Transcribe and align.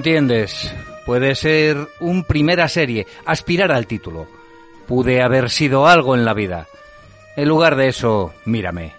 Entiendes. 0.00 0.74
Puede 1.04 1.34
ser 1.34 1.76
un 2.00 2.24
primera 2.24 2.68
serie, 2.68 3.06
aspirar 3.26 3.70
al 3.70 3.86
título. 3.86 4.26
Pude 4.88 5.22
haber 5.22 5.50
sido 5.50 5.86
algo 5.86 6.14
en 6.14 6.24
la 6.24 6.32
vida. 6.32 6.68
En 7.36 7.46
lugar 7.46 7.76
de 7.76 7.88
eso, 7.88 8.32
mírame. 8.46 8.94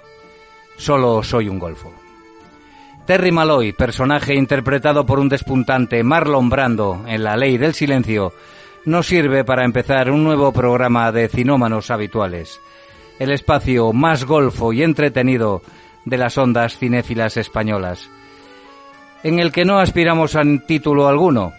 Solo 0.78 1.24
soy 1.24 1.50
un 1.50 1.58
golfo. 1.58 1.92
Terry 3.08 3.32
Malloy, 3.32 3.74
personaje 3.74 4.36
interpretado 4.36 5.04
por 5.04 5.18
un 5.18 5.28
despuntante 5.28 6.04
Marlon 6.04 6.52
Brando 6.52 7.04
en 7.08 7.24
La 7.24 7.36
Ley 7.36 7.58
del 7.58 7.74
Silencio, 7.74 8.32
nos 8.86 9.08
sirve 9.08 9.44
para 9.44 9.66
empezar 9.66 10.12
un 10.12 10.24
nuevo 10.24 10.52
programa 10.52 11.12
de 11.12 11.30
cinómanos 11.30 11.90
habituales. 11.90 12.62
El 13.18 13.32
espacio 13.32 13.92
más 13.92 14.26
golfo 14.26 14.72
y 14.72 14.84
entretenido 14.84 15.64
de 16.06 16.18
las 16.20 16.38
ondas 16.38 16.78
cinéfilas 16.78 17.38
españolas 17.38 18.08
en 19.24 19.40
el 19.40 19.52
que 19.52 19.66
no 19.66 19.80
aspiramos 19.80 20.36
a 20.36 20.42
título 20.66 21.08
alguno, 21.08 21.54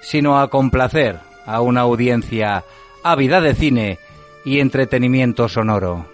sino 0.00 0.38
a 0.38 0.48
complacer 0.48 1.18
a 1.46 1.60
una 1.60 1.80
audiencia 1.82 2.64
ávida 3.02 3.40
de 3.40 3.54
cine 3.54 3.98
y 4.44 4.60
entretenimiento 4.60 5.48
sonoro. 5.48 6.06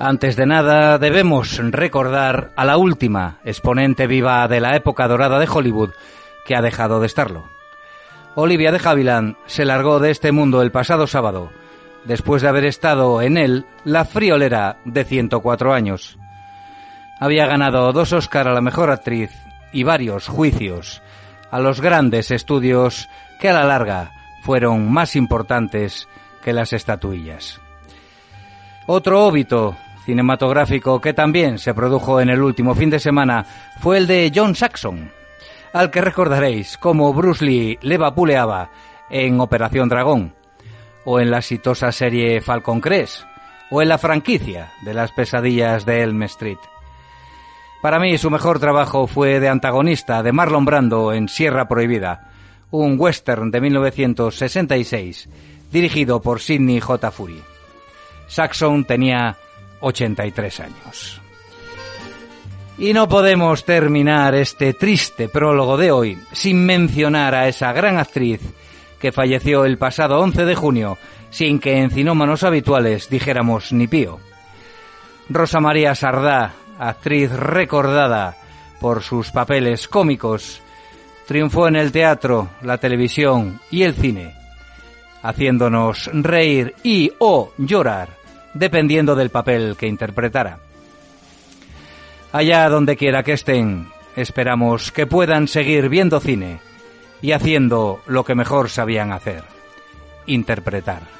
Antes 0.00 0.36
de 0.36 0.46
nada, 0.46 0.96
debemos 0.98 1.58
recordar 1.58 2.52
a 2.54 2.64
la 2.64 2.76
última 2.76 3.40
exponente 3.44 4.06
viva 4.06 4.46
de 4.46 4.60
la 4.60 4.76
época 4.76 5.08
dorada 5.08 5.40
de 5.40 5.48
Hollywood, 5.48 5.90
que 6.46 6.54
ha 6.54 6.62
dejado 6.62 7.00
de 7.00 7.06
estarlo. 7.06 7.57
Olivia 8.40 8.70
de 8.70 8.78
Havilland 8.78 9.34
se 9.46 9.64
largó 9.64 9.98
de 9.98 10.12
este 10.12 10.30
mundo 10.30 10.62
el 10.62 10.70
pasado 10.70 11.08
sábado, 11.08 11.50
después 12.04 12.40
de 12.40 12.48
haber 12.48 12.66
estado 12.66 13.20
en 13.20 13.36
él 13.36 13.66
la 13.82 14.04
friolera 14.04 14.78
de 14.84 15.02
104 15.02 15.74
años. 15.74 16.16
Había 17.18 17.48
ganado 17.48 17.92
dos 17.92 18.12
Oscar 18.12 18.46
a 18.46 18.52
la 18.52 18.60
mejor 18.60 18.92
actriz 18.92 19.32
y 19.72 19.82
varios 19.82 20.28
juicios 20.28 21.02
a 21.50 21.58
los 21.58 21.80
grandes 21.80 22.30
estudios 22.30 23.08
que 23.40 23.48
a 23.48 23.54
la 23.54 23.64
larga 23.64 24.12
fueron 24.44 24.88
más 24.88 25.16
importantes 25.16 26.06
que 26.40 26.52
las 26.52 26.72
estatuillas. 26.72 27.60
Otro 28.86 29.26
óbito 29.26 29.76
cinematográfico 30.04 31.00
que 31.00 31.12
también 31.12 31.58
se 31.58 31.74
produjo 31.74 32.20
en 32.20 32.30
el 32.30 32.40
último 32.40 32.76
fin 32.76 32.88
de 32.88 33.00
semana 33.00 33.44
fue 33.80 33.98
el 33.98 34.06
de 34.06 34.30
John 34.32 34.54
Saxon, 34.54 35.10
al 35.72 35.90
que 35.90 36.00
recordaréis 36.00 36.76
como 36.78 37.12
Bruce 37.12 37.44
Lee 37.44 37.78
le 37.82 37.98
vapuleaba 37.98 38.70
en 39.10 39.40
Operación 39.40 39.88
Dragón, 39.88 40.34
o 41.04 41.20
en 41.20 41.30
la 41.30 41.38
exitosa 41.38 41.92
serie 41.92 42.40
Falcon 42.40 42.80
Crest, 42.80 43.22
o 43.70 43.82
en 43.82 43.88
la 43.88 43.98
franquicia 43.98 44.72
de 44.82 44.94
las 44.94 45.12
pesadillas 45.12 45.84
de 45.84 46.02
Elm 46.02 46.22
Street. 46.24 46.58
Para 47.80 47.98
mí 47.98 48.18
su 48.18 48.30
mejor 48.30 48.58
trabajo 48.58 49.06
fue 49.06 49.40
de 49.40 49.48
antagonista 49.48 50.22
de 50.22 50.32
Marlon 50.32 50.64
Brando 50.64 51.12
en 51.12 51.28
Sierra 51.28 51.68
Prohibida, 51.68 52.30
un 52.70 52.96
western 52.98 53.50
de 53.50 53.60
1966, 53.60 55.28
dirigido 55.70 56.20
por 56.20 56.40
Sidney 56.40 56.80
J. 56.80 57.10
Fury. 57.10 57.40
Saxon 58.26 58.84
tenía 58.84 59.36
83 59.80 60.60
años. 60.60 61.22
Y 62.78 62.92
no 62.92 63.08
podemos 63.08 63.64
terminar 63.64 64.36
este 64.36 64.72
triste 64.72 65.28
prólogo 65.28 65.76
de 65.76 65.90
hoy 65.90 66.18
sin 66.30 66.64
mencionar 66.64 67.34
a 67.34 67.48
esa 67.48 67.72
gran 67.72 67.98
actriz 67.98 68.40
que 69.00 69.10
falleció 69.10 69.64
el 69.64 69.78
pasado 69.78 70.20
11 70.20 70.44
de 70.44 70.54
junio 70.54 70.96
sin 71.30 71.58
que 71.58 71.78
en 71.78 71.90
cinómanos 71.90 72.44
habituales 72.44 73.10
dijéramos 73.10 73.72
ni 73.72 73.88
pío. 73.88 74.20
Rosa 75.28 75.58
María 75.58 75.96
Sardá, 75.96 76.54
actriz 76.78 77.32
recordada 77.32 78.36
por 78.80 79.02
sus 79.02 79.32
papeles 79.32 79.88
cómicos, 79.88 80.62
triunfó 81.26 81.66
en 81.66 81.74
el 81.74 81.90
teatro, 81.90 82.48
la 82.62 82.78
televisión 82.78 83.60
y 83.72 83.82
el 83.82 83.94
cine, 83.94 84.36
haciéndonos 85.22 86.08
reír 86.12 86.76
y 86.84 87.10
o 87.18 87.52
llorar, 87.58 88.10
dependiendo 88.54 89.16
del 89.16 89.30
papel 89.30 89.76
que 89.76 89.88
interpretara. 89.88 90.67
Allá 92.32 92.68
donde 92.68 92.96
quiera 92.96 93.22
que 93.22 93.32
estén, 93.32 93.88
esperamos 94.14 94.92
que 94.92 95.06
puedan 95.06 95.48
seguir 95.48 95.88
viendo 95.88 96.20
cine 96.20 96.60
y 97.22 97.32
haciendo 97.32 98.00
lo 98.06 98.24
que 98.24 98.34
mejor 98.34 98.68
sabían 98.68 99.12
hacer, 99.12 99.44
interpretar. 100.26 101.17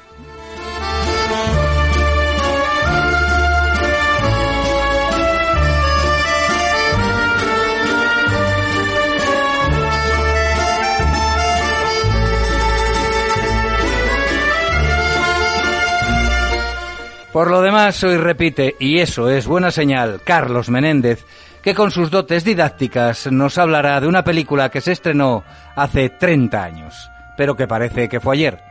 Por 17.39 17.51
lo 17.51 17.61
demás, 17.61 18.03
hoy 18.03 18.17
repite, 18.17 18.75
y 18.79 18.99
eso 18.99 19.29
es 19.29 19.47
buena 19.47 19.71
señal, 19.71 20.19
Carlos 20.25 20.69
Menéndez, 20.69 21.25
que 21.61 21.73
con 21.73 21.89
sus 21.89 22.11
dotes 22.11 22.43
didácticas 22.43 23.31
nos 23.31 23.57
hablará 23.57 24.01
de 24.01 24.07
una 24.07 24.25
película 24.25 24.67
que 24.67 24.81
se 24.81 24.91
estrenó 24.91 25.45
hace 25.73 26.09
30 26.09 26.61
años, 26.61 27.09
pero 27.37 27.55
que 27.55 27.65
parece 27.65 28.09
que 28.09 28.19
fue 28.19 28.35
ayer. 28.35 28.61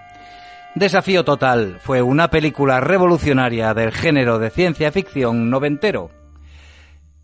Desafío 0.74 1.24
Total 1.24 1.78
fue 1.80 2.02
una 2.02 2.28
película 2.28 2.78
revolucionaria 2.78 3.72
del 3.72 3.90
género 3.90 4.38
de 4.38 4.50
ciencia 4.50 4.92
ficción 4.92 5.48
noventero, 5.48 6.10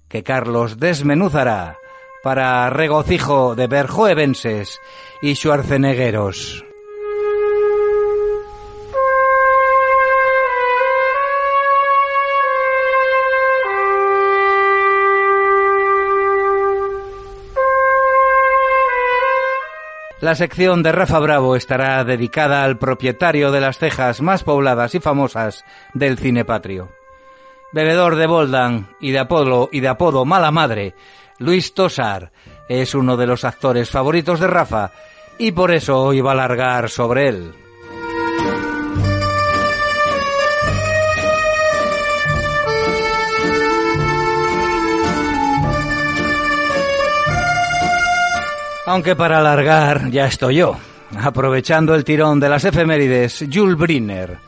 que 0.09 0.22
Carlos 0.22 0.81
desmenuzará 0.81 1.76
para 2.22 2.71
regocijo 2.71 3.55
de 3.55 3.66
Verjoevenses 3.66 4.81
y 5.21 5.34
Schwarzeneggeros. 5.34 6.65
La 20.25 20.35
sección 20.35 20.82
de 20.82 20.91
Rafa 20.91 21.19
Bravo 21.19 21.55
estará 21.55 22.03
dedicada 22.03 22.65
al 22.65 22.79
propietario 22.79 23.53
de 23.53 23.61
las 23.61 23.76
cejas 23.76 24.23
más 24.23 24.43
pobladas 24.43 24.94
y 24.94 24.99
famosas 24.99 25.67
del 25.93 26.17
cine 26.17 26.47
patrio. 26.47 26.88
Bebedor 27.75 28.17
de 28.17 28.26
Boldan 28.26 28.88
y 29.03 29.11
de 29.11 29.19
apodo 29.19 29.69
y 29.71 29.81
de 29.81 29.88
apodo 29.88 30.25
Mala 30.25 30.50
Madre, 30.50 30.94
Luis 31.37 31.75
Tosar 31.75 32.32
es 32.71 32.94
uno 32.94 33.19
de 33.19 33.26
los 33.26 33.44
actores 33.44 33.91
favoritos 33.91 34.41
de 34.41 34.47
Rafa 34.47 34.93
y 35.37 35.53
por 35.53 35.75
eso 35.75 36.03
hoy 36.03 36.21
a 36.21 36.35
largar 36.35 36.88
sobre 36.88 37.29
él. 37.29 37.63
Aunque 48.86 49.16
para 49.16 49.38
alargar 49.38 50.10
ya 50.10 50.26
estoy 50.26 50.56
yo. 50.56 50.76
aprovechando 51.16 51.94
el 51.94 52.04
tirón 52.04 52.40
de 52.40 52.48
las 52.48 52.64
efemérides, 52.64 53.46
Jules 53.52 53.76
Briner 53.76 54.38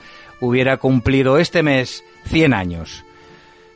hubiera 0.40 0.76
cumplido 0.76 1.38
este 1.38 1.62
mes 1.62 2.04
100 2.26 2.54
años. 2.54 3.04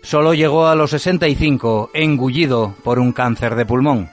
Solo 0.03 0.35
llegó 0.35 0.67
a 0.67 0.75
los 0.75 0.91
65 0.91 1.91
engullido 1.95 2.75
por 2.83 2.99
un 2.99 3.13
cáncer 3.13 3.55
de 3.55 3.65
pulmón. 3.65 4.11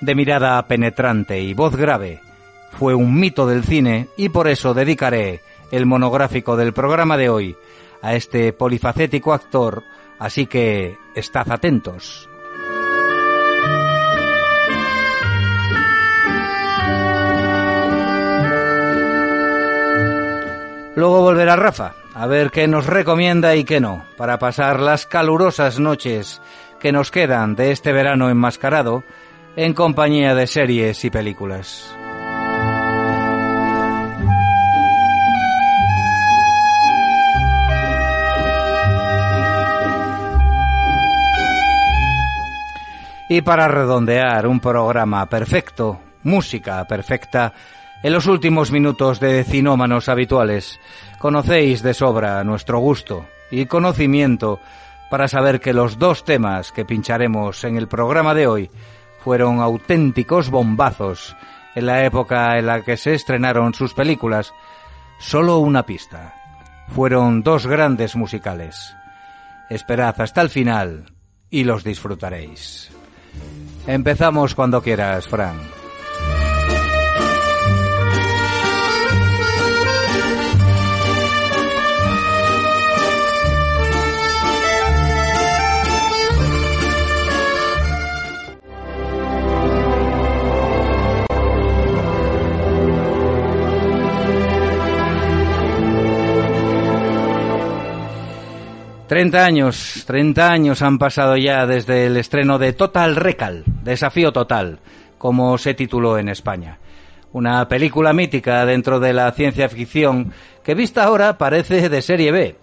De 0.00 0.14
mirada 0.14 0.66
penetrante 0.66 1.40
y 1.40 1.54
voz 1.54 1.74
grave, 1.74 2.20
fue 2.78 2.94
un 2.94 3.18
mito 3.18 3.46
del 3.46 3.64
cine 3.64 4.08
y 4.16 4.28
por 4.28 4.48
eso 4.48 4.74
dedicaré 4.74 5.40
el 5.70 5.86
monográfico 5.86 6.56
del 6.56 6.72
programa 6.72 7.16
de 7.16 7.28
hoy 7.28 7.56
a 8.02 8.14
este 8.14 8.52
polifacético 8.52 9.32
actor, 9.32 9.82
así 10.18 10.46
que 10.46 10.96
estad 11.14 11.50
atentos. 11.50 12.28
Luego 20.96 21.20
volverá 21.20 21.56
Rafa, 21.56 21.92
a 22.14 22.26
ver 22.26 22.50
qué 22.50 22.66
nos 22.66 22.86
recomienda 22.86 23.54
y 23.54 23.64
qué 23.64 23.80
no, 23.80 24.06
para 24.16 24.38
pasar 24.38 24.80
las 24.80 25.04
calurosas 25.04 25.78
noches 25.78 26.40
que 26.80 26.90
nos 26.90 27.10
quedan 27.10 27.54
de 27.54 27.70
este 27.70 27.92
verano 27.92 28.30
enmascarado 28.30 29.04
en 29.56 29.74
compañía 29.74 30.34
de 30.34 30.46
series 30.46 31.04
y 31.04 31.10
películas. 31.10 31.94
Y 43.28 43.42
para 43.42 43.68
redondear 43.68 44.46
un 44.46 44.60
programa 44.60 45.26
perfecto, 45.26 46.00
música 46.22 46.82
perfecta, 46.86 47.52
en 48.06 48.12
los 48.12 48.28
últimos 48.28 48.70
minutos 48.70 49.18
de 49.18 49.42
cinómanos 49.42 50.08
habituales, 50.08 50.78
conocéis 51.18 51.82
de 51.82 51.92
sobra 51.92 52.44
nuestro 52.44 52.78
gusto 52.78 53.26
y 53.50 53.66
conocimiento 53.66 54.60
para 55.10 55.26
saber 55.26 55.58
que 55.58 55.72
los 55.72 55.98
dos 55.98 56.22
temas 56.22 56.70
que 56.70 56.84
pincharemos 56.84 57.64
en 57.64 57.76
el 57.76 57.88
programa 57.88 58.32
de 58.32 58.46
hoy 58.46 58.70
fueron 59.24 59.58
auténticos 59.58 60.50
bombazos 60.50 61.34
en 61.74 61.86
la 61.86 62.04
época 62.04 62.56
en 62.56 62.66
la 62.66 62.82
que 62.82 62.96
se 62.96 63.12
estrenaron 63.12 63.74
sus 63.74 63.92
películas. 63.92 64.54
Solo 65.18 65.58
una 65.58 65.82
pista. 65.82 66.32
Fueron 66.94 67.42
dos 67.42 67.66
grandes 67.66 68.14
musicales. 68.14 68.94
Esperad 69.68 70.20
hasta 70.20 70.42
el 70.42 70.50
final 70.50 71.12
y 71.50 71.64
los 71.64 71.82
disfrutaréis. 71.82 72.88
Empezamos 73.88 74.54
cuando 74.54 74.80
quieras, 74.80 75.26
Frank. 75.26 75.75
Treinta 99.06 99.44
años, 99.44 100.02
treinta 100.04 100.50
años 100.50 100.82
han 100.82 100.98
pasado 100.98 101.36
ya 101.36 101.64
desde 101.64 102.06
el 102.06 102.16
estreno 102.16 102.58
de 102.58 102.72
Total 102.72 103.14
Recall, 103.14 103.62
Desafío 103.84 104.32
Total, 104.32 104.80
como 105.16 105.56
se 105.58 105.74
tituló 105.74 106.18
en 106.18 106.28
España. 106.28 106.80
Una 107.30 107.68
película 107.68 108.12
mítica 108.12 108.66
dentro 108.66 108.98
de 108.98 109.12
la 109.12 109.30
ciencia 109.30 109.68
ficción 109.68 110.32
que 110.64 110.74
vista 110.74 111.04
ahora 111.04 111.38
parece 111.38 111.88
de 111.88 112.02
serie 112.02 112.32
B, 112.32 112.56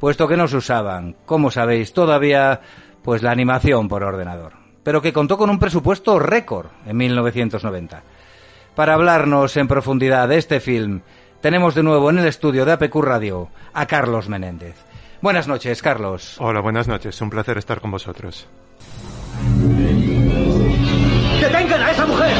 puesto 0.00 0.26
que 0.26 0.36
no 0.36 0.48
se 0.48 0.56
usaban, 0.56 1.14
como 1.24 1.52
sabéis, 1.52 1.92
todavía 1.92 2.62
pues 3.04 3.22
la 3.22 3.30
animación 3.30 3.86
por 3.86 4.02
ordenador, 4.02 4.54
pero 4.82 5.00
que 5.00 5.12
contó 5.12 5.38
con 5.38 5.50
un 5.50 5.60
presupuesto 5.60 6.18
récord 6.18 6.66
en 6.84 6.96
1990. 6.96 8.02
Para 8.74 8.94
hablarnos 8.94 9.56
en 9.56 9.68
profundidad 9.68 10.26
de 10.28 10.38
este 10.38 10.58
film, 10.58 11.02
tenemos 11.40 11.76
de 11.76 11.84
nuevo 11.84 12.10
en 12.10 12.18
el 12.18 12.26
estudio 12.26 12.64
de 12.64 12.72
APQ 12.72 12.96
Radio 12.96 13.50
a 13.72 13.86
Carlos 13.86 14.28
Menéndez. 14.28 14.89
Buenas 15.22 15.46
noches, 15.46 15.82
Carlos. 15.82 16.36
Hola, 16.38 16.60
buenas 16.60 16.88
noches. 16.88 17.20
Un 17.20 17.28
placer 17.28 17.58
estar 17.58 17.80
con 17.80 17.90
vosotros. 17.90 18.46
¡Detengan 21.40 21.82
a 21.82 21.90
esa 21.90 22.06
mujer! 22.06 22.36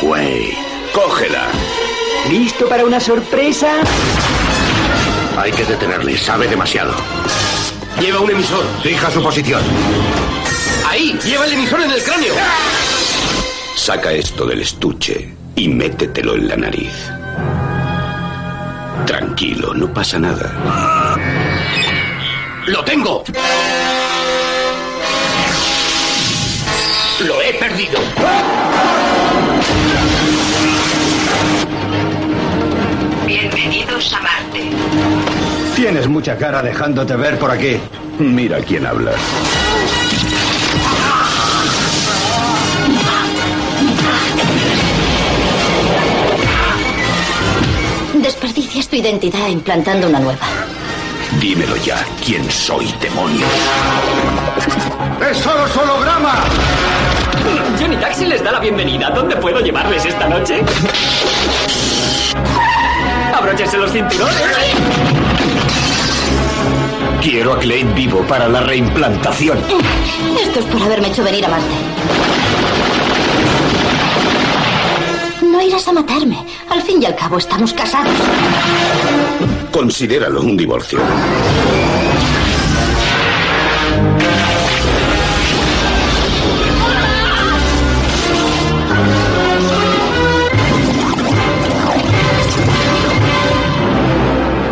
Güey, 0.00 0.56
cógela. 0.94 1.48
¿Listo 2.30 2.66
para 2.68 2.84
una 2.84 3.00
sorpresa? 3.00 3.82
Hay 5.38 5.52
que 5.52 5.64
detenerle, 5.64 6.16
sabe 6.16 6.48
demasiado. 6.48 6.94
Lleva 8.00 8.20
un 8.20 8.30
emisor. 8.30 8.64
Fija 8.82 9.10
su 9.10 9.22
posición. 9.22 9.62
Ahí, 10.88 11.18
lleva 11.24 11.44
el 11.46 11.52
emisor 11.52 11.82
en 11.82 11.90
el 11.90 12.02
cráneo. 12.02 12.34
Saca 13.86 14.10
esto 14.10 14.44
del 14.44 14.62
estuche 14.62 15.32
y 15.54 15.68
métetelo 15.68 16.34
en 16.34 16.48
la 16.48 16.56
nariz. 16.56 16.92
Tranquilo, 19.06 19.74
no 19.74 19.94
pasa 19.94 20.18
nada. 20.18 21.16
¡Lo 22.66 22.82
tengo! 22.82 23.22
¡Lo 27.20 27.40
he 27.40 27.54
perdido! 27.54 28.00
Bienvenidos 33.24 34.12
a 34.14 34.20
Marte. 34.20 34.70
Tienes 35.76 36.08
mucha 36.08 36.36
cara 36.36 36.60
dejándote 36.60 37.14
ver 37.14 37.38
por 37.38 37.52
aquí. 37.52 37.76
Mira 38.18 38.58
quién 38.62 38.84
habla. 38.84 39.12
Desperdicias 48.46 48.86
tu 48.86 48.94
identidad 48.94 49.48
implantando 49.48 50.06
una 50.06 50.20
nueva. 50.20 50.46
Dímelo 51.40 51.74
ya, 51.78 51.96
¿quién 52.24 52.48
soy, 52.48 52.86
demonio? 53.00 53.44
¡Es 55.28 55.38
solo 55.38 55.64
holograma! 55.64 56.44
Johnny 57.76 57.96
Taxi 57.96 58.24
les 58.24 58.44
da 58.44 58.52
la 58.52 58.60
bienvenida. 58.60 59.10
¿Dónde 59.10 59.34
puedo 59.34 59.58
llevarles 59.58 60.04
esta 60.04 60.28
noche? 60.28 60.62
¡Abróchense 63.34 63.78
los 63.78 63.90
cinturones! 63.90 64.36
Quiero 67.20 67.54
a 67.54 67.58
Clay 67.58 67.82
vivo 67.96 68.20
para 68.28 68.48
la 68.48 68.60
reimplantación. 68.60 69.58
Esto 70.40 70.60
es 70.60 70.66
por 70.66 70.82
haberme 70.82 71.08
hecho 71.08 71.24
venir 71.24 71.44
a 71.46 71.48
Marte. 71.48 71.74
No 75.56 75.62
irás 75.62 75.88
a 75.88 75.92
matarme. 75.92 76.36
Al 76.68 76.82
fin 76.82 77.02
y 77.02 77.06
al 77.06 77.16
cabo 77.16 77.38
estamos 77.38 77.72
casados. 77.72 78.12
Considéralo 79.72 80.42
un 80.42 80.54
divorcio. 80.54 80.98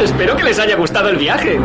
Espero 0.03 0.37
que 0.37 0.45
les 0.45 0.59
haya 0.59 0.77
gustado 0.77 1.09
el 1.09 1.17
viaje. 1.17 1.59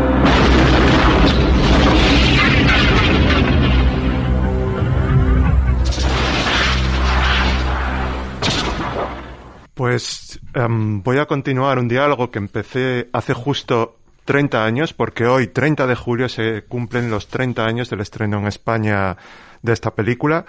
Pues 9.80 10.42
em, 10.56 11.02
voy 11.04 11.20
a 11.20 11.26
continuar 11.26 11.80
un 11.80 11.88
diálogo 11.88 12.32
que 12.32 12.38
empecé 12.38 13.08
hace 13.14 13.34
justo 13.34 13.96
30 14.26 14.66
años, 14.66 14.92
porque 14.92 15.26
hoy, 15.26 15.48
30 15.48 15.88
de 15.88 15.96
julio, 15.96 16.28
se 16.28 16.64
cumplen 16.64 17.10
los 17.10 17.30
30 17.30 17.64
años 17.64 17.90
del 17.90 18.02
estreno 18.02 18.40
en 18.40 18.48
España 18.48 19.16
de 19.62 19.72
esta 19.72 19.92
película. 19.92 20.44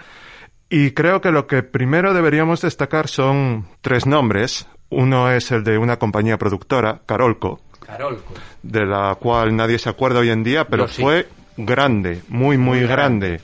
Y 0.69 0.91
creo 0.95 1.21
que 1.21 1.31
lo 1.31 1.47
que 1.47 1.63
primero 1.63 2.13
deberíamos 2.13 2.63
destacar 2.63 3.07
son 3.07 3.69
tres 3.83 4.05
nombres. 4.05 4.67
Uno 4.89 5.31
es 5.31 5.53
el 5.53 5.63
de 5.63 5.79
una 5.79 5.97
compañía 5.97 6.37
productora, 6.37 7.03
Carolco, 7.07 7.61
Carolco. 7.87 8.35
de 8.65 8.85
la 8.85 9.15
cual 9.15 9.55
nadie 9.55 9.79
se 9.79 9.91
acuerda 9.91 10.19
hoy 10.19 10.31
en 10.31 10.43
día, 10.43 10.67
pero 10.67 10.89
sí. 10.89 11.03
fue 11.03 11.29
grande, 11.57 12.23
muy, 12.27 12.59
muy, 12.59 12.81
Muy 12.81 12.89
grande. 12.89 13.41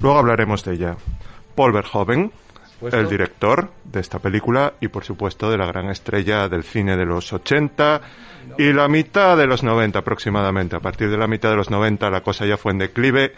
Luego 0.00 0.16
hablaremos 0.20 0.62
de 0.62 0.74
ella. 0.74 0.96
Paul 1.56 1.72
Verhoeven, 1.72 2.30
el 2.80 3.08
director 3.08 3.70
de 3.84 4.00
esta 4.00 4.18
película 4.18 4.74
y 4.80 4.88
por 4.88 5.04
supuesto 5.04 5.50
de 5.50 5.58
la 5.58 5.66
gran 5.66 5.90
estrella 5.90 6.48
del 6.48 6.62
cine 6.62 6.96
de 6.96 7.04
los 7.04 7.32
80 7.32 8.00
y 8.56 8.72
la 8.72 8.88
mitad 8.88 9.36
de 9.36 9.46
los 9.46 9.62
90 9.62 9.98
aproximadamente. 9.98 10.76
A 10.76 10.80
partir 10.80 11.10
de 11.10 11.18
la 11.18 11.26
mitad 11.26 11.50
de 11.50 11.56
los 11.56 11.70
90 11.70 12.08
la 12.10 12.22
cosa 12.22 12.46
ya 12.46 12.56
fue 12.56 12.72
en 12.72 12.78
declive 12.78 13.34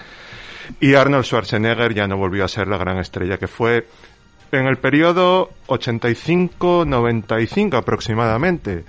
y 0.79 0.95
Arnold 0.95 1.25
Schwarzenegger 1.25 1.95
ya 1.95 2.07
no 2.07 2.17
volvió 2.17 2.45
a 2.45 2.49
ser 2.49 2.69
la 2.69 2.77
gran 2.77 2.99
estrella 2.99 3.39
que 3.39 3.49
fue 3.49 3.89
en 4.53 4.67
el 4.67 4.79
periodo 4.79 5.51
85-95 5.69 7.77
aproximadamente. 7.77 8.85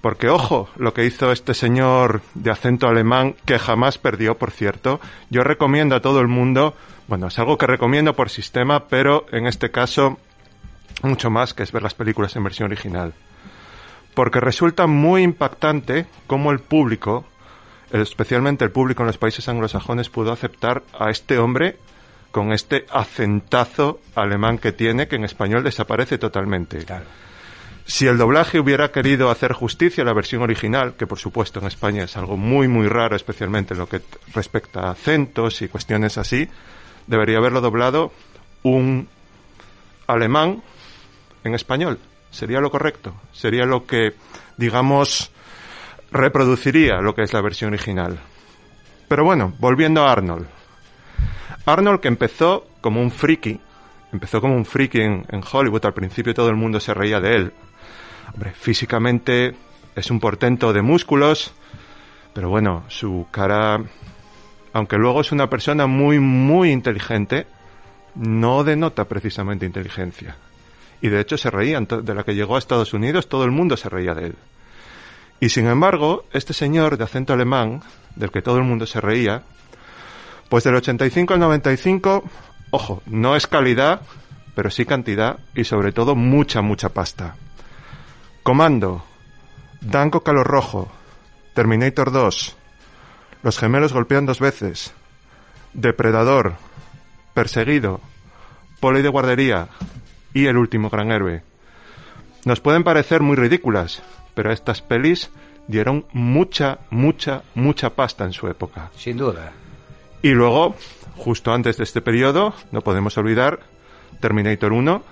Porque, 0.00 0.28
ojo, 0.28 0.70
lo 0.76 0.94
que 0.94 1.04
hizo 1.04 1.30
este 1.30 1.52
señor 1.52 2.22
de 2.34 2.50
acento 2.50 2.88
alemán, 2.88 3.36
que 3.44 3.58
jamás 3.58 3.98
perdió, 3.98 4.38
por 4.38 4.50
cierto, 4.50 4.98
yo 5.28 5.42
recomiendo 5.42 5.94
a 5.94 6.00
todo 6.00 6.20
el 6.20 6.28
mundo, 6.28 6.74
bueno, 7.10 7.26
es 7.26 7.36
algo 7.40 7.58
que 7.58 7.66
recomiendo 7.66 8.14
por 8.14 8.30
sistema, 8.30 8.86
pero 8.86 9.26
en 9.32 9.48
este 9.48 9.72
caso, 9.72 10.16
mucho 11.02 11.28
más 11.28 11.54
que 11.54 11.64
es 11.64 11.72
ver 11.72 11.82
las 11.82 11.92
películas 11.92 12.36
en 12.36 12.44
versión 12.44 12.66
original. 12.66 13.14
Porque 14.14 14.38
resulta 14.38 14.86
muy 14.86 15.24
impactante 15.24 16.06
cómo 16.28 16.52
el 16.52 16.60
público, 16.60 17.26
especialmente 17.90 18.64
el 18.64 18.70
público 18.70 19.02
en 19.02 19.08
los 19.08 19.18
países 19.18 19.48
anglosajones, 19.48 20.08
pudo 20.08 20.30
aceptar 20.30 20.84
a 20.96 21.10
este 21.10 21.38
hombre 21.38 21.78
con 22.30 22.52
este 22.52 22.86
acentazo 22.92 23.98
alemán 24.14 24.58
que 24.58 24.70
tiene, 24.70 25.08
que 25.08 25.16
en 25.16 25.24
español 25.24 25.64
desaparece 25.64 26.16
totalmente. 26.16 26.78
Si 27.86 28.06
el 28.06 28.18
doblaje 28.18 28.60
hubiera 28.60 28.92
querido 28.92 29.30
hacer 29.30 29.52
justicia 29.52 30.02
a 30.02 30.06
la 30.06 30.14
versión 30.14 30.42
original, 30.42 30.94
que 30.96 31.08
por 31.08 31.18
supuesto 31.18 31.58
en 31.58 31.66
España 31.66 32.04
es 32.04 32.16
algo 32.16 32.36
muy 32.36 32.68
muy 32.68 32.86
raro, 32.86 33.16
especialmente 33.16 33.74
en 33.74 33.80
lo 33.80 33.88
que 33.88 34.00
respecta 34.32 34.82
a 34.82 34.90
acentos 34.92 35.60
y 35.60 35.66
cuestiones 35.66 36.16
así, 36.16 36.48
debería 37.10 37.38
haberlo 37.38 37.60
doblado 37.60 38.12
un 38.62 39.08
alemán 40.06 40.62
en 41.44 41.54
español. 41.54 41.98
Sería 42.30 42.60
lo 42.60 42.70
correcto. 42.70 43.14
Sería 43.32 43.66
lo 43.66 43.84
que, 43.84 44.14
digamos, 44.56 45.32
reproduciría 46.12 47.00
lo 47.00 47.14
que 47.14 47.22
es 47.22 47.32
la 47.32 47.42
versión 47.42 47.72
original. 47.74 48.18
Pero 49.08 49.24
bueno, 49.24 49.52
volviendo 49.58 50.06
a 50.06 50.12
Arnold. 50.12 50.46
Arnold 51.66 52.00
que 52.00 52.08
empezó 52.08 52.68
como 52.80 53.02
un 53.02 53.10
friki, 53.10 53.60
empezó 54.12 54.40
como 54.40 54.54
un 54.54 54.64
friki 54.64 55.00
en, 55.00 55.42
Hollywood, 55.52 55.84
al 55.84 55.94
principio 55.94 56.32
todo 56.32 56.48
el 56.48 56.56
mundo 56.56 56.78
se 56.78 56.94
reía 56.94 57.20
de 57.20 57.34
él. 57.34 57.52
Hombre, 58.32 58.52
físicamente 58.52 59.56
es 59.96 60.10
un 60.12 60.20
portento 60.20 60.72
de 60.72 60.82
músculos, 60.82 61.52
pero 62.32 62.48
bueno, 62.48 62.84
su 62.86 63.26
cara, 63.32 63.82
aunque 64.72 64.96
luego 64.96 65.20
es 65.20 65.32
una 65.32 65.48
persona 65.48 65.86
muy, 65.86 66.18
muy 66.18 66.70
inteligente, 66.70 67.46
no 68.14 68.64
denota 68.64 69.06
precisamente 69.06 69.66
inteligencia. 69.66 70.36
Y 71.00 71.08
de 71.08 71.20
hecho 71.20 71.36
se 71.36 71.50
reían, 71.50 71.86
de 71.86 72.14
la 72.14 72.24
que 72.24 72.34
llegó 72.34 72.56
a 72.56 72.58
Estados 72.58 72.92
Unidos, 72.92 73.28
todo 73.28 73.44
el 73.44 73.50
mundo 73.50 73.76
se 73.76 73.88
reía 73.88 74.14
de 74.14 74.26
él. 74.26 74.34
Y 75.40 75.48
sin 75.48 75.66
embargo, 75.66 76.24
este 76.32 76.52
señor 76.52 76.98
de 76.98 77.04
acento 77.04 77.32
alemán, 77.32 77.82
del 78.14 78.30
que 78.30 78.42
todo 78.42 78.58
el 78.58 78.64
mundo 78.64 78.86
se 78.86 79.00
reía, 79.00 79.42
pues 80.50 80.64
del 80.64 80.74
85 80.74 81.34
al 81.34 81.40
95, 81.40 82.24
ojo, 82.70 83.02
no 83.06 83.36
es 83.36 83.46
calidad, 83.46 84.02
pero 84.54 84.70
sí 84.70 84.84
cantidad 84.84 85.38
y 85.54 85.64
sobre 85.64 85.92
todo 85.92 86.14
mucha, 86.14 86.60
mucha 86.60 86.90
pasta. 86.90 87.36
Comando, 88.42 89.02
Danco 89.80 90.22
Calor 90.22 90.46
Rojo, 90.46 90.90
Terminator 91.54 92.12
2, 92.12 92.56
Los 93.42 93.58
gemelos 93.58 93.92
golpean 93.92 94.26
dos 94.26 94.38
veces, 94.38 94.92
Depredador, 95.72 96.54
Perseguido, 97.32 98.00
Poli 98.80 99.02
de 99.02 99.08
guardería 99.08 99.68
y 100.34 100.46
El 100.46 100.58
último 100.58 100.90
gran 100.90 101.10
héroe. 101.10 101.42
Nos 102.44 102.60
pueden 102.60 102.84
parecer 102.84 103.22
muy 103.22 103.36
ridículas, 103.36 104.02
pero 104.34 104.52
estas 104.52 104.82
pelis 104.82 105.30
dieron 105.68 106.06
mucha, 106.12 106.80
mucha, 106.90 107.42
mucha 107.54 107.90
pasta 107.90 108.24
en 108.24 108.32
su 108.32 108.48
época. 108.48 108.90
Sin 108.96 109.16
duda. 109.16 109.52
Y 110.22 110.30
luego, 110.30 110.74
justo 111.16 111.52
antes 111.52 111.76
de 111.78 111.84
este 111.84 112.02
periodo, 112.02 112.54
no 112.72 112.82
podemos 112.82 113.16
olvidar 113.16 113.60
Terminator 114.20 114.72
1 114.72 115.02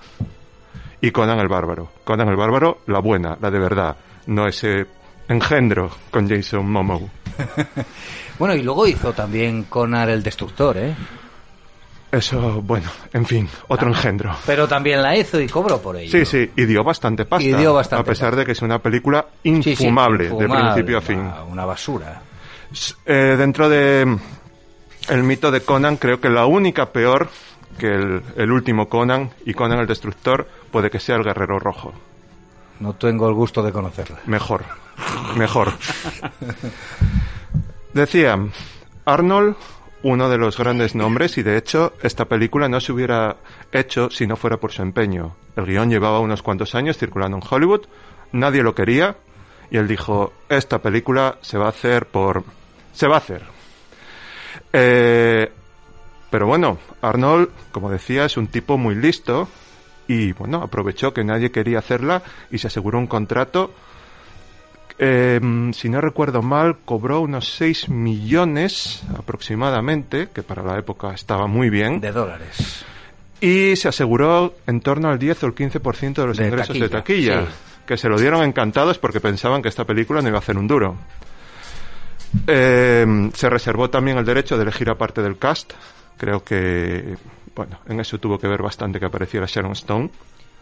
y 1.01 1.11
Conan 1.11 1.39
el 1.39 1.47
Bárbaro. 1.47 1.91
Conan 2.03 2.27
el 2.27 2.35
Bárbaro, 2.35 2.79
la 2.87 2.99
buena, 2.99 3.37
la 3.41 3.49
de 3.49 3.59
verdad, 3.59 3.97
no 4.27 4.47
ese 4.47 4.85
engendro 5.27 5.89
con 6.11 6.29
Jason 6.29 6.69
Momoa. 6.69 7.09
bueno, 8.39 8.55
y 8.55 8.63
luego 8.63 8.87
hizo 8.87 9.13
también 9.13 9.63
Conan 9.63 10.09
el 10.09 10.23
Destructor, 10.23 10.77
¿eh? 10.77 10.95
Eso, 12.11 12.61
bueno, 12.63 12.89
en 13.13 13.25
fin, 13.25 13.47
otro 13.67 13.87
Ah, 13.87 13.91
engendro. 13.91 14.35
Pero 14.45 14.67
también 14.67 15.01
la 15.01 15.15
hizo 15.15 15.39
y 15.39 15.47
cobró 15.47 15.79
por 15.79 15.95
ello. 15.95 16.11
Sí, 16.11 16.25
sí, 16.25 16.49
y 16.55 16.65
dio 16.65 16.83
bastante 16.83 17.25
pasta. 17.25 17.47
Y 17.47 17.53
dio 17.53 17.73
bastante 17.73 18.01
a 18.01 18.03
pesar 18.03 18.29
pasta. 18.29 18.39
de 18.39 18.45
que 18.47 18.51
es 18.53 18.61
una 18.63 18.79
película 18.79 19.27
Sí, 19.43 19.61
sí, 19.61 19.69
infumable, 19.71 20.29
de 20.29 20.47
principio 20.49 20.97
a 20.97 21.01
fin. 21.01 21.21
Una, 21.51 21.65
basura. 21.65 22.21
Eh, 23.05 23.35
dentro 23.37 23.69
de 23.69 24.05
mm, 24.07 24.19
el 25.11 25.23
mito 25.23 25.51
de 25.51 25.61
Conan, 25.61 25.97
creo 25.97 26.19
que 26.19 26.29
la 26.29 26.47
única 26.47 26.87
peor 26.87 27.29
que 27.77 27.87
el, 27.87 28.23
el 28.35 28.51
último 28.51 28.89
Conan 28.89 29.29
y 29.45 29.53
Conan 29.53 29.79
el 29.79 29.87
Destructor 29.87 30.47
puede 30.71 30.89
que 30.89 30.99
sea 30.99 31.15
el 31.15 31.23
Guerrero 31.23 31.59
Rojo. 31.59 31.93
No 32.79 32.93
tengo 32.93 33.27
el 33.27 33.33
gusto 33.33 33.61
de 33.61 33.71
conocerla. 33.71 34.19
Mejor, 34.25 34.63
mejor. 35.35 35.73
Decía, 37.93 38.39
Arnold, 39.05 39.55
uno 40.03 40.29
de 40.29 40.37
los 40.37 40.57
grandes 40.57 40.95
nombres, 40.95 41.37
y 41.37 41.43
de 41.43 41.57
hecho 41.57 41.93
esta 42.01 42.25
película 42.25 42.69
no 42.69 42.79
se 42.79 42.93
hubiera 42.93 43.37
hecho 43.71 44.09
si 44.09 44.27
no 44.27 44.37
fuera 44.37 44.57
por 44.57 44.71
su 44.71 44.81
empeño. 44.81 45.35
El 45.55 45.65
guion 45.65 45.89
llevaba 45.89 46.19
unos 46.19 46.41
cuantos 46.41 46.73
años 46.75 46.97
circulando 46.97 47.37
en 47.37 47.43
Hollywood, 47.49 47.81
nadie 48.31 48.63
lo 48.63 48.75
quería, 48.75 49.17
y 49.71 49.77
él 49.77 49.87
dijo, 49.87 50.33
esta 50.47 50.79
película 50.79 51.37
se 51.41 51.57
va 51.57 51.65
a 51.65 51.69
hacer 51.69 52.05
por... 52.05 52.43
se 52.93 53.07
va 53.07 53.15
a 53.15 53.19
hacer. 53.19 53.43
Eh, 54.71 55.51
pero 56.29 56.47
bueno, 56.47 56.77
Arnold, 57.01 57.49
como 57.71 57.89
decía, 57.89 58.25
es 58.25 58.37
un 58.37 58.47
tipo 58.47 58.77
muy 58.77 58.95
listo 58.95 59.49
y 60.09 60.33
bueno, 60.33 60.57
aprovechó 60.63 61.13
que 61.13 61.23
nadie 61.23 61.51
quería 61.51 61.77
hacerla 61.77 62.23
y 62.49 62.57
se 62.57 62.65
aseguró 62.65 62.97
un 62.97 63.05
contrato. 63.05 63.71
Eh, 64.97 65.39
si 65.73 65.87
no 65.87 66.01
recuerdo 66.01 66.41
mal, 66.41 66.77
cobró 66.83 67.21
unos 67.21 67.47
6 67.53 67.89
millones 67.89 69.03
aproximadamente, 69.15 70.29
que 70.33 70.41
para 70.41 70.63
la 70.63 70.79
época 70.79 71.13
estaba 71.13 71.45
muy 71.45 71.69
bien. 71.69 72.01
De 72.01 72.11
dólares. 72.11 72.83
Y 73.39 73.75
se 73.75 73.87
aseguró 73.87 74.55
en 74.65 74.81
torno 74.81 75.09
al 75.09 75.19
10 75.19 75.43
o 75.43 75.45
el 75.45 75.53
15% 75.53 76.13
de 76.15 76.25
los 76.25 76.37
De 76.37 76.47
ingresos 76.47 76.79
de 76.79 76.89
taquilla, 76.89 77.35
taquilla, 77.35 77.51
sí. 77.51 77.83
que 77.85 77.95
se 77.95 78.09
lo 78.09 78.17
dieron 78.17 78.41
encantados 78.41 78.97
porque 78.97 79.19
pensaban 79.19 79.61
que 79.61 79.69
esta 79.69 79.85
película 79.85 80.23
no 80.23 80.29
iba 80.29 80.37
a 80.37 80.41
hacer 80.41 80.57
un 80.57 80.67
duro. 80.67 80.97
Eh, 82.47 83.29
se 83.35 83.47
reservó 83.47 83.91
también 83.91 84.17
el 84.17 84.25
derecho 84.25 84.57
de 84.57 84.63
elegir 84.63 84.89
a 84.89 84.95
parte 84.95 85.21
del 85.21 85.37
cast. 85.37 85.73
Creo 86.17 86.43
que, 86.43 87.15
bueno, 87.59 87.77
en 87.89 87.99
eso 87.99 88.17
tuvo 88.19 88.39
que 88.39 88.47
ver 88.47 88.61
bastante 88.61 89.01
que 89.01 89.05
apareciera 89.05 89.45
Sharon 89.45 89.73
Stone. 89.73 90.09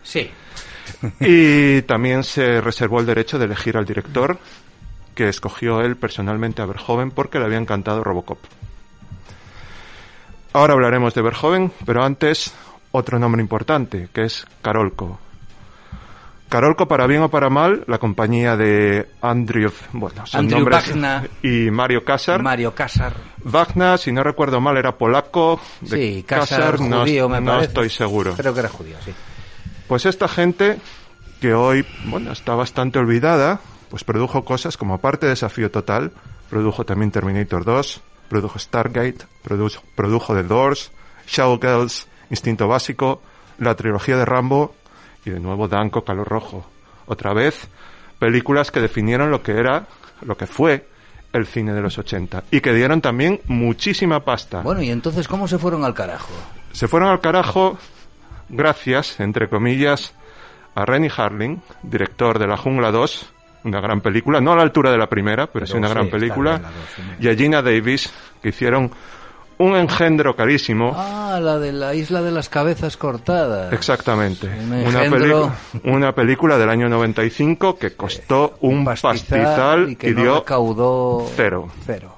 Sí. 0.02 0.32
Y 1.20 1.84
también 1.84 2.24
se 2.24 2.60
reservó 2.60 3.00
el 3.00 3.06
derecho 3.06 3.38
de 3.38 3.46
elegir 3.46 3.78
al 3.78 3.86
director, 3.86 4.40
que 5.14 5.30
escogió 5.30 5.82
él 5.82 5.96
personalmente 5.96 6.64
a 6.64 6.66
Verhoeven 6.66 7.12
porque 7.12 7.38
le 7.38 7.46
había 7.46 7.60
encantado 7.60 8.04
Robocop. 8.04 8.40
Ahora 10.54 10.74
hablaremos 10.74 11.14
de 11.14 11.22
Verhoeven, 11.22 11.72
pero 11.86 12.04
antes 12.04 12.52
otro 12.92 13.20
nombre 13.20 13.44
importante, 13.44 14.10
que 14.12 14.24
es 14.24 14.48
Carolco. 14.64 15.20
Carolco, 16.50 16.88
para 16.88 17.08
bien 17.08 17.22
o 17.24 17.30
para 17.30 17.50
mal, 17.50 17.84
la 17.88 17.98
compañía 17.98 18.56
de 18.56 19.10
Andrew, 19.22 19.70
bueno, 19.92 20.26
son 20.26 20.42
Andrew 20.42 20.60
nombres, 20.60 20.88
Wagner. 20.96 21.30
y 21.44 21.70
Mario 21.72 22.06
Casar. 22.06 22.42
Mario 22.42 22.74
Casar. 22.74 23.14
Wagner, 23.44 23.98
si 24.00 24.14
no 24.14 24.24
recuerdo 24.24 24.62
mal, 24.62 24.78
era 24.78 24.98
polaco. 24.98 25.60
De 25.82 25.90
Sí, 25.98 26.24
Casar, 26.26 26.80
no- 26.80 27.02
judío, 27.02 27.28
me 27.28 27.42
no 27.42 27.48
parece. 27.52 27.68
estoy 27.68 27.90
seguro. 27.90 28.34
Creo 28.36 28.54
que 28.54 28.60
era 28.62 28.70
judío, 28.70 28.96
sí. 29.04 29.12
Pues 29.90 30.06
esta 30.06 30.28
gente, 30.30 30.78
que 31.42 31.54
hoy, 31.54 31.86
bueno, 32.06 32.32
está 32.32 32.56
bastante 32.56 32.98
olvidada, 32.98 33.60
pues 33.90 34.04
produjo 34.06 34.46
cosas 34.46 34.78
como 34.78 34.94
aparte 34.94 35.26
de 35.26 35.32
Desafío 35.32 35.70
Total, 35.70 36.12
produjo 36.50 36.86
también 36.86 37.12
Terminator 37.12 37.66
2, 37.66 38.02
produjo 38.30 38.58
Stargate, 38.58 39.18
produjo, 39.44 39.84
produjo 39.96 40.34
The 40.34 40.44
Doors, 40.44 40.92
Showgirls, 41.28 42.08
Instinto 42.30 42.68
Básico, 42.70 43.22
la 43.60 43.76
trilogía 43.76 44.16
de 44.18 44.24
Rambo 44.26 44.74
y 45.28 45.32
de 45.32 45.40
nuevo 45.40 45.68
Danco 45.68 46.04
Calor 46.04 46.28
Rojo. 46.28 46.66
Otra 47.06 47.34
vez, 47.34 47.68
películas 48.20 48.72
que 48.72 48.80
definieron 48.80 49.30
lo 49.30 49.44
que 49.44 49.54
era, 49.54 49.88
lo 50.22 50.36
que 50.36 50.48
fue 50.48 50.88
el 51.34 51.46
cine 51.46 51.74
de 51.74 51.82
los 51.82 51.98
80 51.98 52.46
y 52.52 52.62
que 52.62 52.74
dieron 52.74 53.02
también 53.02 53.42
muchísima 53.46 54.22
pasta. 54.22 54.62
Bueno, 54.62 54.82
y 54.82 54.90
entonces, 54.90 55.28
¿cómo 55.28 55.48
se 55.48 55.58
fueron 55.58 55.84
al 55.84 55.94
carajo? 55.94 56.34
Se 56.72 56.88
fueron 56.88 57.10
al 57.10 57.22
carajo 57.22 57.78
gracias, 58.50 59.20
entre 59.20 59.50
comillas, 59.50 60.14
a 60.76 60.86
Renny 60.86 61.10
Harling, 61.16 61.62
director 61.84 62.40
de 62.40 62.48
La 62.48 62.58
Jungla 62.58 62.92
2, 62.92 63.34
una 63.66 63.82
gran 63.82 64.02
película, 64.02 64.40
no 64.40 64.54
a 64.54 64.56
la 64.56 64.62
altura 64.62 64.92
de 64.92 64.98
la 64.98 65.08
primera, 65.08 65.48
pero, 65.48 65.66
sí 65.66 65.76
una 65.76 65.90
gran 65.90 66.10
película, 66.10 66.60
dos, 66.60 66.72
sí. 66.96 67.02
y 67.20 67.28
a 67.30 67.36
Gina 67.36 67.62
Davis, 67.62 68.12
que 68.42 68.50
hicieron 68.50 68.92
un 69.60 69.76
engendro 69.76 70.36
carísimo. 70.36 70.94
Ah, 70.96 71.40
la 71.42 71.58
de 71.60 71.72
la 71.72 71.94
isla 71.96 72.22
de 72.22 72.32
las 72.32 72.48
cabezas 72.50 72.96
cortadas. 72.98 73.74
Exactamente. 73.74 74.48
Un 74.48 74.72
Una, 74.72 75.06
engendro. 75.06 75.52
una 75.84 76.14
película 76.14 76.58
del 76.58 76.70
año 76.70 76.90
95 76.90 77.78
que 77.78 77.96
costó 77.96 78.58
un 78.62 78.86
pastizal 78.86 79.90
y 79.90 79.92
y, 79.94 79.96
que 79.96 80.12
no 80.12 80.22
dio 80.22 80.40
recaudó 80.40 81.26
cero. 81.36 81.70
cero. 81.86 82.14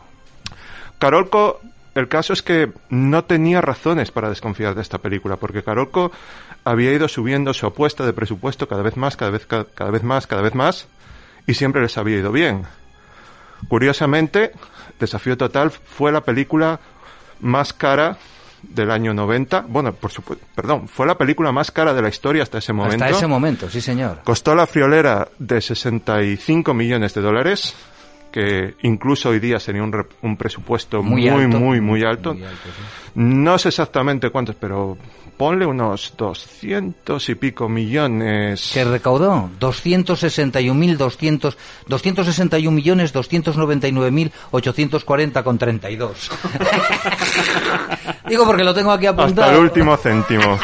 Carolco, 0.98 1.62
el 1.96 2.08
caso 2.08 2.34
es 2.34 2.42
que 2.42 2.72
no 2.90 3.24
tenía 3.24 3.62
razones 3.62 4.12
para 4.12 4.30
desconfiar 4.30 4.76
de 4.76 4.82
esta 4.82 4.98
película, 4.98 5.38
porque 5.38 5.64
Carolco 5.64 6.12
había 6.66 6.92
ido 6.92 7.08
subiendo 7.08 7.54
su 7.54 7.66
apuesta 7.66 8.06
de 8.06 8.12
presupuesto 8.14 8.68
cada 8.68 8.82
vez 8.82 8.98
más, 8.98 9.16
cada 9.16 9.32
vez, 9.32 9.46
ca- 9.46 9.66
cada 9.74 9.92
vez 9.92 10.04
más, 10.04 10.28
cada 10.28 10.42
vez 10.42 10.56
más, 10.56 10.88
y 11.48 11.54
siempre 11.54 11.82
les 11.82 11.98
había 11.98 12.18
ido 12.18 12.32
bien. 12.34 12.64
Curiosamente, 13.68 14.52
Desafío 15.00 15.38
Total 15.38 15.72
fue 15.72 16.12
la 16.12 16.22
película 16.22 16.80
más 17.42 17.74
cara 17.74 18.18
del 18.62 18.92
año 18.92 19.14
90. 19.14 19.66
Bueno, 19.70 19.94
por 19.94 20.12
supuesto, 20.12 20.46
perdón, 20.54 20.88
fue 20.88 21.06
la 21.08 21.18
película 21.18 21.52
más 21.52 21.72
cara 21.72 21.94
de 21.94 22.02
la 22.02 22.10
historia 22.10 22.44
hasta 22.44 22.58
ese 22.58 22.74
momento. 22.74 23.04
Hasta 23.06 23.18
ese 23.18 23.28
momento, 23.28 23.70
sí 23.70 23.80
señor. 23.82 24.22
Costó 24.24 24.54
la 24.56 24.68
friolera 24.68 25.28
de 25.40 25.62
65 25.62 26.74
millones 26.74 27.14
de 27.14 27.22
dólares, 27.22 27.74
que 28.32 28.76
incluso 28.84 29.30
hoy 29.30 29.40
día 29.40 29.60
sería 29.60 29.82
un, 29.82 29.92
re- 29.94 30.06
un 30.22 30.36
presupuesto 30.38 31.02
Muy 31.02 31.30
muy, 31.30 31.44
alto. 31.46 31.60
muy, 31.60 31.82
muy 31.82 32.04
alto. 32.04 32.34
Muy 32.34 32.44
alto, 32.44 32.58
sí. 32.66 32.84
No 33.16 33.58
sé 33.58 33.70
exactamente 33.70 34.30
cuántos, 34.30 34.56
pero 34.56 34.98
ponle 35.40 35.66
unos 35.66 36.14
200 36.18 37.30
y 37.30 37.36
pico 37.36 37.70
millones. 37.70 38.72
Que 38.74 38.84
recaudó 38.84 39.50
261.200 39.58 41.56
261 41.88 42.76
millones 42.76 43.16
299.840 43.16 45.42
con 45.42 45.58
32. 45.58 46.30
Digo 48.28 48.46
porque 48.46 48.66
lo 48.66 48.74
tengo 48.74 48.92
aquí 48.92 49.06
apuntado. 49.06 49.44
Hasta 49.44 49.56
el 49.56 49.62
último 49.62 49.96
céntimo. 49.96 50.60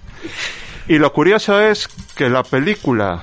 y 0.88 0.96
lo 0.96 1.12
curioso 1.12 1.60
es 1.60 1.86
que 2.16 2.30
la 2.30 2.42
película 2.42 3.22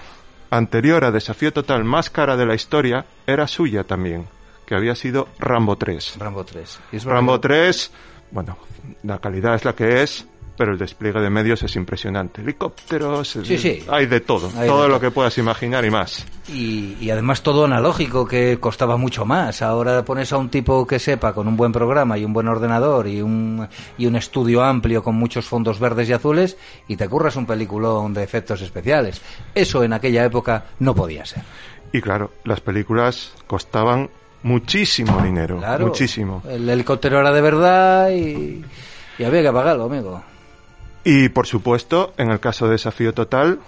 anterior 0.52 1.06
a 1.06 1.12
Desafío 1.12 1.52
Total 1.52 1.84
más 1.84 2.12
cara 2.12 2.38
de 2.38 2.46
la 2.46 2.54
historia 2.54 3.04
era 3.26 3.48
suya 3.48 3.84
también, 3.84 4.28
que 4.68 4.76
había 4.76 4.94
sido 4.94 5.28
Rambo 5.40 5.76
3. 5.76 6.18
Rambo 6.20 6.46
3. 6.46 6.80
Y 6.92 6.98
es 6.98 7.04
verdad 7.04 7.18
Rambo 7.18 7.42
que- 7.42 7.48
3, 7.48 7.92
bueno, 8.30 8.60
la 9.02 9.18
calidad 9.18 9.56
es 9.56 9.66
la 9.66 9.74
que 9.74 10.04
es, 10.04 10.28
pero 10.58 10.72
el 10.74 10.78
despliegue 10.80 11.20
de 11.22 11.30
medios 11.30 11.62
es 11.64 11.76
impresionante. 11.76 12.42
Helicópteros, 12.42 13.30
Sí, 13.44 13.58
sí. 13.58 13.84
hay 13.88 14.08
de 14.08 14.20
todo, 14.22 14.48
Hay 14.56 14.62
de 14.62 14.68
todo 14.68 14.78
todo. 14.80 14.88
lo 14.90 15.00
que 15.00 15.12
puedas 15.12 15.38
imaginar 15.38 15.86
y 15.86 15.92
más. 15.92 16.26
Y, 16.50 16.98
y 17.00 17.10
además 17.12 17.44
todo 17.44 17.66
analógico, 17.66 18.26
que 18.28 18.58
costaba 18.60 18.98
mucho 18.98 19.24
más. 19.26 19.62
Ahora 19.62 20.04
pones 20.04 20.34
a 20.34 20.38
un 20.38 20.50
tipo 20.50 20.86
que 20.88 20.98
sepa 21.00 21.34
con 21.34 21.48
un 21.48 21.56
buen 21.56 21.72
programa 21.72 22.18
y 22.18 22.26
un 22.26 22.34
buen 22.34 22.48
ordenador 22.48 23.08
y 23.08 23.22
un, 23.22 23.68
y 23.98 24.08
un 24.08 24.16
estudio 24.16 24.64
amplio 24.64 25.04
con 25.04 25.16
muchos 25.16 25.46
fondos 25.46 25.80
verdes 25.80 26.10
y 26.10 26.14
azules 26.14 26.58
y 26.88 26.96
te 26.98 27.08
curras 27.08 27.36
un 27.36 27.46
peliculón 27.46 28.14
de 28.14 28.24
efectos 28.24 28.62
especiales. 28.62 29.22
Eso 29.54 29.84
en 29.84 29.94
aquella 29.94 30.26
época 30.26 30.66
no 30.80 30.96
podía 30.96 31.26
ser. 31.26 31.44
Y 31.94 32.02
claro, 32.02 32.32
las 32.44 32.62
películas 32.62 33.32
costaban 33.46 34.10
muchísimo 34.44 35.22
dinero, 35.22 35.58
Claro. 35.58 35.88
muchísimo. 35.88 36.42
El 36.48 36.68
helicóptero 36.70 37.20
era 37.20 37.32
de 37.32 37.42
verdad 37.42 38.10
y, 38.12 38.64
y 39.20 39.24
había 39.24 39.42
que 39.42 39.52
pagarlo, 39.52 39.86
amigo. 39.86 40.24
Y 41.10 41.30
por 41.30 41.48
supuesto, 41.48 42.14
en 42.18 42.32
el 42.32 42.40
caso 42.40 42.66
de 42.66 42.72
Desafío 42.74 43.14
Total, 43.14 43.60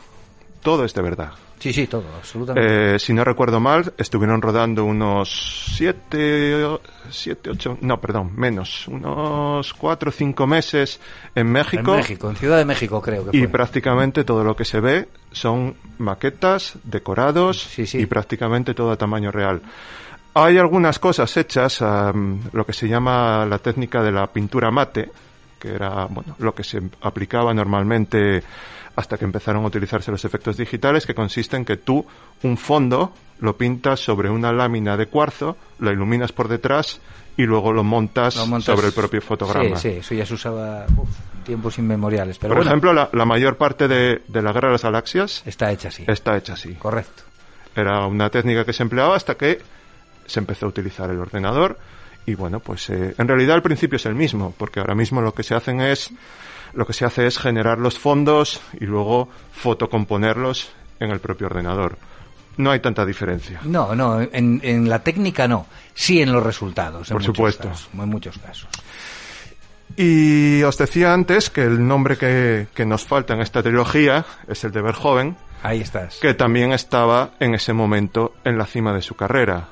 todo 0.61 0.83
es 0.83 0.93
de 0.93 1.01
verdad. 1.01 1.31
Sí, 1.59 1.73
sí, 1.73 1.87
todo, 1.87 2.05
absolutamente. 2.17 2.95
Eh, 2.95 2.99
si 2.99 3.13
no 3.13 3.23
recuerdo 3.25 3.59
mal, 3.59 3.93
estuvieron 3.97 4.41
rodando 4.41 4.85
unos 4.85 5.65
siete, 5.75 6.63
o- 6.63 6.79
siete, 7.09 7.49
ocho, 7.49 7.77
no, 7.81 7.99
perdón, 7.99 8.31
menos, 8.35 8.87
unos 8.87 9.73
cuatro 9.73 10.09
o 10.09 10.11
cinco 10.13 10.47
meses 10.47 10.99
en 11.35 11.51
México. 11.51 11.91
en 11.91 11.97
México, 11.97 12.29
en 12.29 12.35
Ciudad 12.37 12.57
de 12.57 12.65
México 12.65 13.01
creo 13.01 13.29
que 13.29 13.37
Y 13.37 13.41
fue. 13.41 13.49
prácticamente 13.49 14.23
todo 14.23 14.43
lo 14.45 14.55
que 14.55 14.63
se 14.65 14.79
ve 14.79 15.07
son 15.33 15.75
maquetas, 15.97 16.73
decorados 16.83 17.67
y 17.77 18.05
prácticamente 18.05 18.73
todo 18.73 18.91
a 18.91 18.95
tamaño 18.97 19.29
real. 19.31 19.61
Hay 20.33 20.57
algunas 20.57 20.97
cosas 20.99 21.35
hechas, 21.35 21.81
am, 21.81 22.39
lo 22.53 22.65
que 22.65 22.71
se 22.73 22.87
llama 22.87 23.45
la 23.45 23.59
técnica 23.59 24.01
de 24.01 24.11
la 24.13 24.27
pintura 24.27 24.71
mate, 24.71 25.09
que 25.59 25.69
era 25.73 26.05
bueno, 26.05 26.35
lo 26.39 26.55
que 26.55 26.63
se 26.63 26.81
aplicaba 27.01 27.53
normalmente 27.53 28.41
hasta 28.95 29.17
que 29.17 29.25
empezaron 29.25 29.63
a 29.63 29.67
utilizarse 29.67 30.11
los 30.11 30.25
efectos 30.25 30.57
digitales, 30.57 31.05
que 31.05 31.13
consiste 31.13 31.55
en 31.55 31.63
que 31.65 31.77
tú 31.77 32.05
un 32.43 32.57
fondo 32.57 33.13
lo 33.39 33.55
pintas 33.55 33.99
sobre 34.01 34.29
una 34.29 34.51
lámina 34.51 34.97
de 34.97 35.05
cuarzo, 35.07 35.55
lo 35.79 35.91
iluminas 35.91 36.31
por 36.33 36.47
detrás 36.49 36.99
y 37.37 37.43
luego 37.43 37.71
lo 37.71 37.83
montas, 37.85 38.35
Lo 38.35 38.45
montas- 38.47 38.75
sobre 38.75 38.87
el 38.87 38.93
propio 38.93 39.21
fotograma. 39.21 39.77
Sí, 39.77 39.91
sí, 39.93 39.97
eso 39.99 40.13
ya 40.15 40.25
se 40.25 40.33
usaba 40.33 40.85
uf, 40.97 41.07
tiempos 41.45 41.77
inmemoriales. 41.77 42.37
Pero 42.37 42.49
Por 42.49 42.57
bueno, 42.57 42.71
ejemplo, 42.71 42.91
la, 42.93 43.09
la 43.13 43.23
mayor 43.25 43.55
parte 43.55 43.87
de, 43.87 44.21
de 44.27 44.41
la 44.41 44.51
Guerra 44.51 44.67
de 44.69 44.73
las 44.73 44.83
Galaxias 44.83 45.43
está 45.45 45.71
hecha 45.71 45.87
así. 45.87 46.03
está 46.07 46.35
hecha 46.35 46.53
así. 46.53 46.73
Correcto. 46.73 47.23
Era 47.75 48.05
una 48.07 48.29
técnica 48.29 48.65
que 48.65 48.73
se 48.73 48.83
empleaba 48.83 49.15
hasta 49.15 49.35
que 49.35 49.61
se 50.25 50.39
empezó 50.41 50.65
a 50.65 50.69
utilizar 50.69 51.09
el 51.09 51.19
ordenador 51.19 51.77
y 52.25 52.35
bueno, 52.35 52.59
pues 52.59 52.89
eh, 52.89 53.15
en 53.17 53.27
realidad 53.27 53.55
el 53.55 53.61
principio 53.61 53.95
es 53.97 54.05
el 54.05 54.15
mismo, 54.15 54.53
porque 54.57 54.79
ahora 54.79 54.95
mismo 54.95 55.21
lo 55.21 55.33
que 55.33 55.43
se 55.43 55.55
hacen 55.55 55.81
es 55.81 56.11
lo 56.73 56.85
que 56.85 56.93
se 56.93 57.03
hace 57.05 57.25
es 57.25 57.39
generar 57.39 57.79
los 57.79 57.97
fondos 57.97 58.61
y 58.79 58.85
luego 58.85 59.27
fotocomponerlos 59.51 60.71
en 60.99 61.09
el 61.09 61.19
propio 61.19 61.47
ordenador. 61.47 61.97
No 62.57 62.71
hay 62.71 62.79
tanta 62.81 63.05
diferencia. 63.05 63.59
No, 63.63 63.95
no, 63.95 64.21
en, 64.21 64.59
en 64.63 64.87
la 64.89 64.99
técnica 64.99 65.47
no, 65.47 65.65
sí 65.95 66.21
en 66.21 66.31
los 66.31 66.43
resultados. 66.43 67.09
en 67.09 67.15
Por 67.15 67.21
muchos 67.21 67.35
supuesto. 67.35 67.69
casos, 67.69 67.89
en 67.93 68.09
muchos 68.09 68.37
casos. 68.37 68.67
Y 69.95 70.61
os 70.63 70.77
decía 70.77 71.13
antes 71.13 71.49
que 71.49 71.63
el 71.63 71.85
nombre 71.87 72.17
que, 72.17 72.67
que 72.73 72.85
nos 72.85 73.05
falta 73.05 73.33
en 73.33 73.41
esta 73.41 73.63
trilogía 73.63 74.25
es 74.47 74.63
el 74.63 74.71
de 74.71 74.81
Verhoeven, 74.81 75.35
Ahí 75.63 75.81
estás. 75.81 76.17
que 76.21 76.33
también 76.33 76.71
estaba 76.71 77.31
en 77.39 77.55
ese 77.55 77.73
momento 77.73 78.33
en 78.43 78.57
la 78.57 78.65
cima 78.65 78.93
de 78.93 79.01
su 79.01 79.15
carrera, 79.15 79.69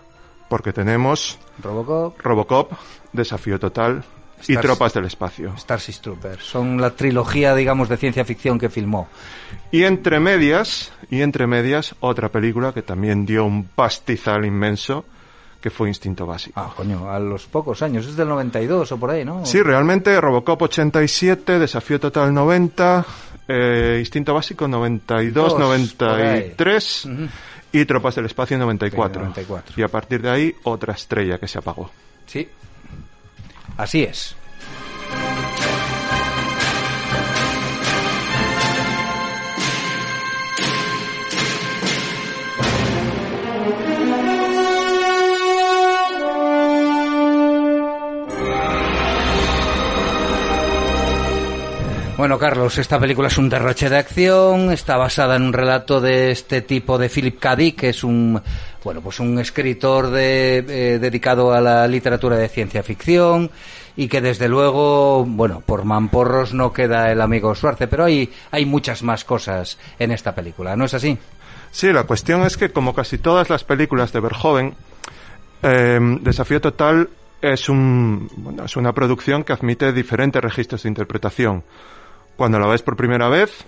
porque 0.50 0.74
tenemos 0.74 1.38
Robocop, 1.62 2.20
Robocop, 2.22 2.72
Desafío 3.14 3.60
Total 3.60 4.04
y 4.48 4.54
Stars- 4.54 4.62
Tropas 4.62 4.94
del 4.94 5.06
Espacio. 5.06 5.54
Starship 5.58 5.96
Troopers. 6.02 6.44
Son 6.46 6.80
la 6.80 6.92
trilogía, 6.92 7.56
digamos, 7.56 7.90
de 7.90 7.98
ciencia 7.98 8.24
ficción 8.26 8.60
que 8.60 8.70
filmó. 8.70 9.08
Y 9.72 9.84
entre 9.84 10.20
medias, 10.20 10.92
y 11.10 11.22
entre 11.22 11.48
medias, 11.48 11.96
otra 12.00 12.30
película 12.30 12.72
que 12.74 12.82
también 12.84 13.26
dio 13.26 13.46
un 13.46 13.64
pastizal 13.66 14.46
inmenso, 14.46 15.06
que 15.60 15.72
fue 15.72 15.88
Instinto 15.90 16.28
Básico. 16.28 16.60
Ah, 16.60 16.72
coño, 16.78 17.10
a 17.10 17.18
los 17.20 17.48
pocos 17.48 17.82
años. 17.82 18.06
Es 18.06 18.16
del 18.16 18.28
92 18.30 18.92
o 18.92 18.98
por 18.98 19.10
ahí, 19.10 19.26
¿no? 19.26 19.44
Sí, 19.44 19.62
realmente 19.64 20.22
Robocop 20.22 20.62
87, 20.62 21.58
Desafío 21.58 22.00
Total 22.00 22.32
90, 22.32 23.04
eh, 23.48 23.98
Instinto 24.00 24.36
Básico 24.36 24.68
92, 24.68 25.34
Dos, 25.34 25.54
por 25.54 25.62
93 25.62 27.06
Ujú. 27.06 27.28
Y 27.72 27.86
Tropas 27.86 28.16
del 28.16 28.26
Espacio 28.26 28.58
94. 28.58 29.22
94. 29.22 29.74
Y 29.78 29.82
a 29.84 29.88
partir 29.88 30.22
de 30.22 30.30
ahí, 30.30 30.56
otra 30.64 30.94
estrella 30.94 31.38
que 31.38 31.48
se 31.48 31.58
apagó. 31.58 31.92
Sí. 32.26 32.48
Así 33.78 34.04
es. 34.04 34.36
Bueno, 52.28 52.40
Carlos, 52.40 52.78
esta 52.78 53.00
película 53.00 53.30
es 53.30 53.38
un 53.38 53.48
derroche 53.48 53.90
de 53.90 53.96
acción, 53.96 54.74
está 54.74 54.98
basada 54.98 55.38
en 55.38 55.44
un 55.44 55.54
relato 55.54 56.02
de 56.02 56.32
este 56.32 56.62
tipo 56.62 56.98
de 56.98 57.08
Philip 57.08 57.40
K. 57.40 57.56
Dick, 57.56 57.80
que 57.80 57.88
es 57.88 58.04
un, 58.04 58.42
bueno, 58.84 59.00
pues 59.00 59.22
un 59.22 59.40
escritor 59.40 60.10
de, 60.10 60.58
eh, 60.58 61.00
dedicado 61.00 61.54
a 61.54 61.62
la 61.62 61.88
literatura 61.88 62.36
de 62.36 62.50
ciencia 62.50 62.84
ficción 62.84 63.50
y 63.96 64.10
que 64.10 64.20
desde 64.20 64.50
luego, 64.50 65.24
bueno, 65.24 65.64
por 65.66 65.86
mamporros 65.86 66.54
no 66.54 66.74
queda 66.74 67.14
el 67.14 67.22
amigo 67.22 67.56
Suarce, 67.56 67.88
pero 67.88 68.04
hay, 68.04 68.30
hay 68.52 68.66
muchas 68.66 69.04
más 69.04 69.24
cosas 69.24 69.78
en 69.98 70.12
esta 70.12 70.36
película, 70.36 70.76
¿no 70.76 70.84
es 70.84 70.96
así? 70.96 71.18
Sí, 71.72 71.94
la 71.94 72.04
cuestión 72.04 72.42
es 72.42 72.58
que 72.58 72.74
como 72.74 72.94
casi 72.94 73.20
todas 73.20 73.50
las 73.50 73.64
películas 73.64 74.12
de 74.12 74.20
Verhoeven, 74.20 74.76
eh, 75.64 76.00
Desafío 76.20 76.60
Total 76.60 77.08
es, 77.42 77.70
un, 77.70 78.30
bueno, 78.36 78.66
es 78.66 78.76
una 78.76 78.92
producción 78.92 79.46
que 79.46 79.54
admite 79.54 79.94
diferentes 79.94 80.42
registros 80.42 80.84
de 80.84 80.90
interpretación. 80.90 81.64
Cuando 82.38 82.60
la 82.60 82.68
ves 82.68 82.84
por 82.84 82.96
primera 82.96 83.30
vez, 83.30 83.66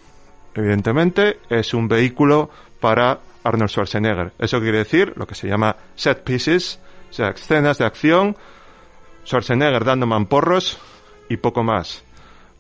evidentemente, 0.54 1.40
es 1.50 1.74
un 1.74 1.88
vehículo 1.88 2.52
para 2.80 3.20
Arnold 3.44 3.72
Schwarzenegger. 3.72 4.34
Eso 4.38 4.60
quiere 4.60 4.78
decir 4.78 5.14
lo 5.16 5.26
que 5.26 5.34
se 5.34 5.48
llama 5.48 5.76
set 5.96 6.24
pieces, 6.24 6.80
o 7.10 7.14
sea, 7.14 7.30
escenas 7.30 7.80
de 7.80 7.86
acción, 7.86 8.38
Schwarzenegger 9.26 9.84
dando 9.84 10.06
mamporros 10.06 10.78
y 11.30 11.38
poco 11.38 11.64
más. 11.64 12.04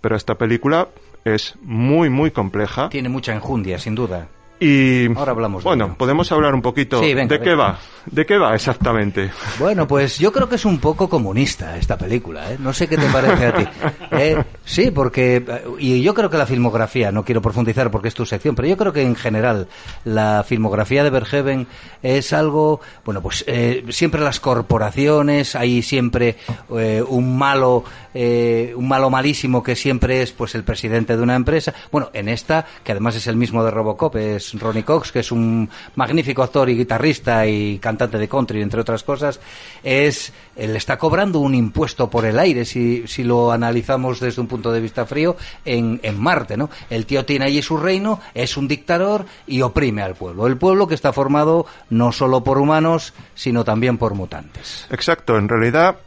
Pero 0.01 0.15
esta 0.15 0.35
película 0.35 0.87
es 1.25 1.55
muy, 1.61 2.09
muy 2.09 2.31
compleja. 2.31 2.89
Tiene 2.89 3.09
mucha 3.09 3.35
enjundia, 3.35 3.77
sin 3.77 3.93
duda. 3.93 4.27
Y 4.59 5.07
Ahora 5.15 5.31
hablamos 5.31 5.63
de 5.63 5.69
bueno, 5.69 5.85
ello. 5.85 5.95
podemos 5.97 6.31
hablar 6.31 6.53
un 6.53 6.61
poquito 6.61 6.99
Sí, 7.01 7.13
venga, 7.13 7.37
de 7.37 7.41
qué 7.43 7.55
va, 7.55 7.79
de 8.05 8.25
qué 8.25 8.37
va 8.37 8.53
exactamente. 8.55 9.29
Bueno, 9.57 9.87
pues 9.87 10.19
yo 10.19 10.31
creo 10.33 10.49
que 10.49 10.55
es 10.55 10.65
un 10.65 10.79
poco 10.79 11.07
comunista 11.09 11.77
esta 11.77 11.97
película, 11.97 12.51
¿eh? 12.51 12.57
No 12.59 12.73
sé 12.73 12.87
qué 12.87 12.97
te 12.97 13.07
parece 13.07 13.45
a 13.45 13.55
ti. 13.55 13.67
¿Eh? 14.11 14.43
Sí, 14.65 14.91
porque... 14.91 15.37
eh, 15.47 15.63
Y 15.79 16.01
yo 16.01 16.13
creo 16.13 16.29
que 16.29 16.37
la 16.37 16.45
filmografía, 16.45 17.11
no 17.11 17.23
quiero 17.23 17.41
profundizar 17.41 17.89
porque 17.89 18.09
es 18.09 18.13
tu 18.13 18.25
sección, 18.25 18.53
pero 18.55 18.67
yo 18.67 18.75
creo 18.75 18.91
que 18.91 19.01
en 19.01 19.15
general 19.15 19.67
la 20.03 20.43
filmografía 20.45 21.03
de 21.03 21.09
Verheven 21.09 21.67
es 22.03 22.33
algo... 22.33 22.81
Bueno, 23.05 23.21
pues 23.21 23.45
eh, 23.47 23.85
siempre 23.89 24.19
las 24.21 24.39
corporaciones, 24.41 25.55
hay 25.55 25.81
siempre 25.81 26.35
eh, 26.77 27.03
un 27.07 27.37
malo... 27.37 27.83
eh, 28.13 28.73
un 28.75 28.87
malo 28.87 29.09
malísimo 29.09 29.63
que 29.63 29.75
siempre 29.75 30.21
es 30.21 30.31
pues 30.31 30.55
el 30.55 30.63
presidente 30.63 31.15
de 31.15 31.23
una 31.23 31.35
empresa. 31.35 31.73
Bueno, 31.91 32.09
en 32.13 32.29
esta, 32.29 32.65
que 32.83 32.91
además 32.91 33.15
es 33.15 33.27
el 33.27 33.35
mismo 33.35 33.63
de 33.63 33.71
Robocop, 33.71 34.15
es 34.15 34.53
Ronnie 34.59 34.83
Cox, 34.83 35.11
que 35.11 35.19
es 35.19 35.31
un 35.31 35.69
magnífico 35.95 36.43
actor 36.43 36.69
y 36.69 36.75
guitarrista 36.75 37.45
y 37.45 37.79
cantante 37.79 38.17
de 38.17 38.27
country, 38.27 38.61
entre 38.61 38.81
otras 38.81 39.03
cosas, 39.03 39.39
es 39.83 40.33
él 40.55 40.75
está 40.75 40.97
cobrando 40.97 41.39
un 41.39 41.55
impuesto 41.55 42.09
por 42.09 42.25
el 42.25 42.37
aire, 42.37 42.65
si, 42.65 43.07
si 43.07 43.23
lo 43.23 43.51
analizamos 43.51 44.19
desde 44.19 44.41
un 44.41 44.47
punto 44.47 44.71
de 44.71 44.81
vista 44.81 45.05
frío, 45.05 45.37
en, 45.63 45.99
en 46.03 46.19
Marte, 46.19 46.57
¿no? 46.57 46.69
El 46.89 47.05
tío 47.05 47.25
tiene 47.25 47.45
allí 47.45 47.61
su 47.61 47.77
reino, 47.77 48.19
es 48.33 48.57
un 48.57 48.67
dictador 48.67 49.25
y 49.47 49.61
oprime 49.61 50.01
al 50.01 50.15
pueblo. 50.15 50.47
El 50.47 50.57
pueblo 50.57 50.87
que 50.87 50.95
está 50.95 51.13
formado 51.13 51.65
no 51.89 52.11
solo 52.11 52.43
por 52.43 52.57
humanos, 52.57 53.13
sino 53.35 53.63
también 53.63 53.97
por 53.97 54.15
mutantes. 54.15 54.85
Exacto, 54.89 55.37
en 55.37 55.47
realidad 55.47 55.97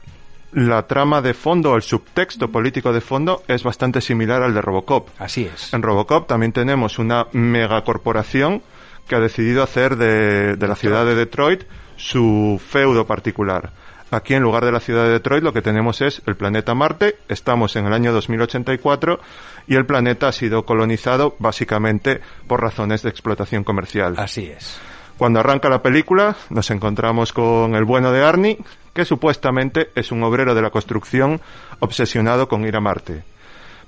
la 0.52 0.86
trama 0.86 1.22
de 1.22 1.34
fondo, 1.34 1.74
el 1.76 1.82
subtexto 1.82 2.50
político 2.50 2.92
de 2.92 3.00
fondo 3.00 3.42
es 3.48 3.62
bastante 3.62 4.00
similar 4.00 4.42
al 4.42 4.54
de 4.54 4.60
Robocop. 4.60 5.08
Así 5.18 5.44
es. 5.52 5.72
En 5.72 5.82
Robocop 5.82 6.26
también 6.26 6.52
tenemos 6.52 6.98
una 6.98 7.26
megacorporación 7.32 8.62
que 9.08 9.16
ha 9.16 9.20
decidido 9.20 9.62
hacer 9.62 9.96
de, 9.96 10.56
de 10.56 10.68
la 10.68 10.76
ciudad 10.76 11.04
de 11.04 11.14
Detroit 11.14 11.64
su 11.96 12.60
feudo 12.64 13.06
particular. 13.06 13.72
Aquí, 14.10 14.34
en 14.34 14.42
lugar 14.42 14.64
de 14.66 14.72
la 14.72 14.80
ciudad 14.80 15.04
de 15.04 15.12
Detroit, 15.12 15.42
lo 15.42 15.54
que 15.54 15.62
tenemos 15.62 16.02
es 16.02 16.20
el 16.26 16.36
planeta 16.36 16.74
Marte. 16.74 17.16
Estamos 17.28 17.76
en 17.76 17.86
el 17.86 17.94
año 17.94 18.12
2084 18.12 19.18
y 19.66 19.76
el 19.76 19.86
planeta 19.86 20.28
ha 20.28 20.32
sido 20.32 20.66
colonizado 20.66 21.34
básicamente 21.38 22.20
por 22.46 22.60
razones 22.60 23.02
de 23.02 23.08
explotación 23.08 23.64
comercial. 23.64 24.16
Así 24.18 24.44
es. 24.54 24.78
Cuando 25.16 25.40
arranca 25.40 25.70
la 25.70 25.80
película, 25.80 26.36
nos 26.50 26.70
encontramos 26.70 27.32
con 27.32 27.74
el 27.74 27.84
bueno 27.84 28.12
de 28.12 28.22
Arnie, 28.22 28.58
que 28.92 29.04
supuestamente 29.04 29.90
es 29.94 30.12
un 30.12 30.22
obrero 30.22 30.54
de 30.54 30.62
la 30.62 30.70
construcción 30.70 31.40
obsesionado 31.80 32.48
con 32.48 32.64
ir 32.64 32.76
a 32.76 32.80
Marte. 32.80 33.24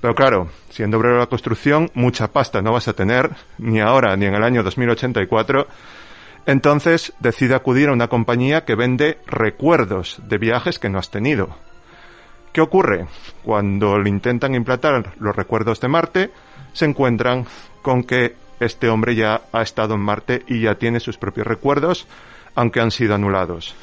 Pero 0.01 0.15
claro, 0.15 0.49
siendo 0.69 0.97
obrero 0.97 1.15
de 1.15 1.21
la 1.21 1.27
construcción, 1.27 1.89
mucha 1.93 2.27
pasta 2.27 2.61
no 2.61 2.73
vas 2.73 2.87
a 2.87 2.93
tener, 2.93 3.31
ni 3.57 3.79
ahora 3.79 4.15
ni 4.15 4.25
en 4.25 4.35
el 4.35 4.43
año 4.43 4.63
2084. 4.63 5.67
Entonces 6.45 7.13
decide 7.19 7.55
acudir 7.55 7.89
a 7.89 7.93
una 7.93 8.07
compañía 8.07 8.65
que 8.65 8.75
vende 8.75 9.17
recuerdos 9.25 10.21
de 10.27 10.37
viajes 10.37 10.79
que 10.79 10.89
no 10.89 10.99
has 10.99 11.09
tenido. 11.09 11.55
¿Qué 12.53 12.61
ocurre? 12.61 13.07
Cuando 13.43 13.97
le 13.97 14.09
intentan 14.09 14.55
implantar 14.55 15.13
los 15.19 15.35
recuerdos 15.35 15.81
de 15.81 15.87
Marte, 15.87 16.31
se 16.73 16.85
encuentran 16.85 17.45
con 17.81 18.03
que 18.03 18.35
este 18.59 18.89
hombre 18.89 19.15
ya 19.15 19.41
ha 19.51 19.61
estado 19.61 19.95
en 19.95 20.01
Marte 20.01 20.43
y 20.47 20.61
ya 20.61 20.75
tiene 20.75 20.99
sus 20.99 21.17
propios 21.17 21.47
recuerdos, 21.47 22.07
aunque 22.53 22.79
han 22.79 22.91
sido 22.91 23.15
anulados. 23.15 23.75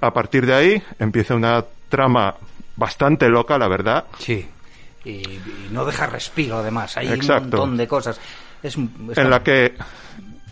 A 0.00 0.12
partir 0.12 0.46
de 0.46 0.54
ahí 0.54 0.82
empieza 0.98 1.34
una 1.34 1.64
trama 1.88 2.34
bastante 2.76 3.28
loca, 3.28 3.58
la 3.58 3.68
verdad. 3.68 4.04
Sí. 4.18 4.46
Y, 5.04 5.10
y 5.10 5.68
no 5.70 5.84
deja 5.84 6.06
respiro, 6.06 6.58
además. 6.58 6.96
Hay 6.96 7.08
Exacto. 7.08 7.44
un 7.44 7.50
montón 7.50 7.76
de 7.76 7.88
cosas. 7.88 8.20
Es, 8.62 8.76
en 8.76 9.30
la 9.30 9.42
que 9.42 9.74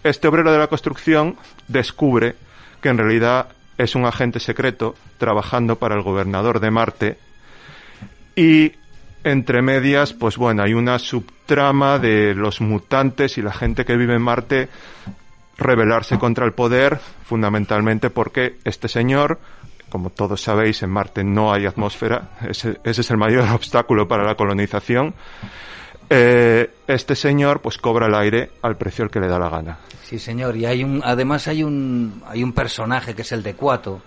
este 0.02 0.28
obrero 0.28 0.52
de 0.52 0.59
la 0.59 0.68
construcción 0.68 1.37
descubre 1.68 2.37
que 2.80 2.88
en 2.88 2.98
realidad 2.98 3.48
es 3.78 3.94
un 3.94 4.06
agente 4.06 4.40
secreto 4.40 4.94
trabajando 5.18 5.76
para 5.76 5.96
el 5.96 6.02
gobernador 6.02 6.61
de 6.61 6.70
Marte 6.70 7.18
y 8.35 8.72
entre 9.24 9.61
medias, 9.62 10.12
pues 10.12 10.37
bueno, 10.37 10.62
hay 10.62 10.74
una 10.74 10.98
subtrama 10.98 11.98
de 11.98 12.35
los 12.35 12.61
mutantes 12.61 13.38
y 13.38 13.42
la 13.42 13.52
gente 13.52 13.85
que 13.85 13.96
vive 13.96 14.14
en 14.14 14.22
Marte 14.22 14.68
rebelarse 15.59 16.19
contra 16.19 16.45
el 16.45 16.53
poder, 16.53 16.99
fundamentalmente 17.25 18.11
porque 18.11 18.57
este 18.64 18.88
señor, 18.88 19.38
como 19.88 20.11
todos 20.11 20.42
sabéis, 20.42 20.83
en 20.83 20.90
Marte 20.90 21.25
no 21.25 21.53
hay 21.53 21.66
atmósfera, 21.66 22.31
ese, 22.49 22.79
ese 22.85 23.01
es 23.01 23.11
el 23.11 23.16
mayor 23.16 23.49
obstáculo 23.55 24.07
para 24.07 24.25
la 24.25 24.35
colonización. 24.35 25.14
Eh, 26.09 26.71
este 26.87 27.16
señor 27.16 27.61
pues 27.61 27.79
cobra 27.79 28.07
el 28.07 28.14
aire 28.14 28.51
al 28.62 28.77
precio 28.77 29.05
al 29.05 29.11
que 29.11 29.19
le 29.19 29.27
da 29.27 29.40
la 29.40 29.49
gana. 29.49 29.79
Sí, 30.05 30.21
señor. 30.21 30.57
Y 30.57 30.64
hay 30.64 30.85
un, 30.85 31.03
además 31.05 31.49
hay 31.49 31.64
un, 31.64 32.23
hay 32.29 32.45
un 32.45 32.53
personaje 32.53 33.12
que 33.14 33.23
es 33.23 33.33
el 33.33 33.42
de 33.42 33.55
Cuato, 33.55 34.03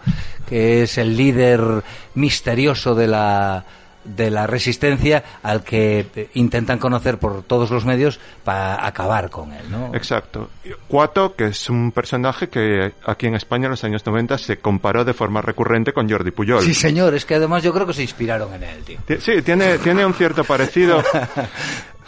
que 0.47 0.83
es 0.83 0.97
el 0.97 1.17
líder 1.17 1.83
misterioso 2.15 2.95
de 2.95 3.07
la, 3.07 3.65
de 4.15 4.31
la 4.31 4.47
resistencia 4.47 5.23
al 5.43 5.63
que 5.63 6.05
eh, 6.15 6.29
intentan 6.33 6.79
conocer 6.79 7.17
por 7.17 7.43
todos 7.43 7.69
los 7.71 7.85
medios 7.85 8.19
para 8.43 8.85
acabar 8.85 9.29
con 9.29 9.51
él, 9.51 9.69
¿no? 9.69 9.93
Exacto. 9.93 10.49
Cuato, 10.87 11.35
que 11.35 11.47
es 11.47 11.69
un 11.69 11.91
personaje 11.91 12.49
que 12.49 12.93
aquí 13.05 13.27
en 13.27 13.35
España 13.35 13.65
en 13.65 13.71
los 13.71 13.83
años 13.83 14.05
90 14.05 14.37
se 14.37 14.57
comparó 14.57 15.05
de 15.05 15.13
forma 15.13 15.41
recurrente 15.41 15.93
con 15.93 16.09
Jordi 16.09 16.31
Puyol. 16.31 16.63
Sí, 16.63 16.73
señor. 16.73 17.13
Es 17.13 17.25
que 17.25 17.35
además 17.35 17.63
yo 17.63 17.73
creo 17.73 17.85
que 17.85 17.93
se 17.93 18.01
inspiraron 18.01 18.53
en 18.53 18.63
él, 18.63 18.83
tío. 18.83 18.99
Sí, 19.19 19.41
tiene, 19.41 19.77
tiene 19.79 20.05
un 20.05 20.13
cierto 20.13 20.43
parecido. 20.43 21.03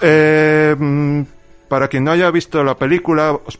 Eh, 0.03 0.75
para 1.67 1.87
quien 1.87 2.03
no 2.03 2.11
haya 2.11 2.31
visto 2.31 2.63
la 2.63 2.75
película, 2.75 3.33
os 3.33 3.59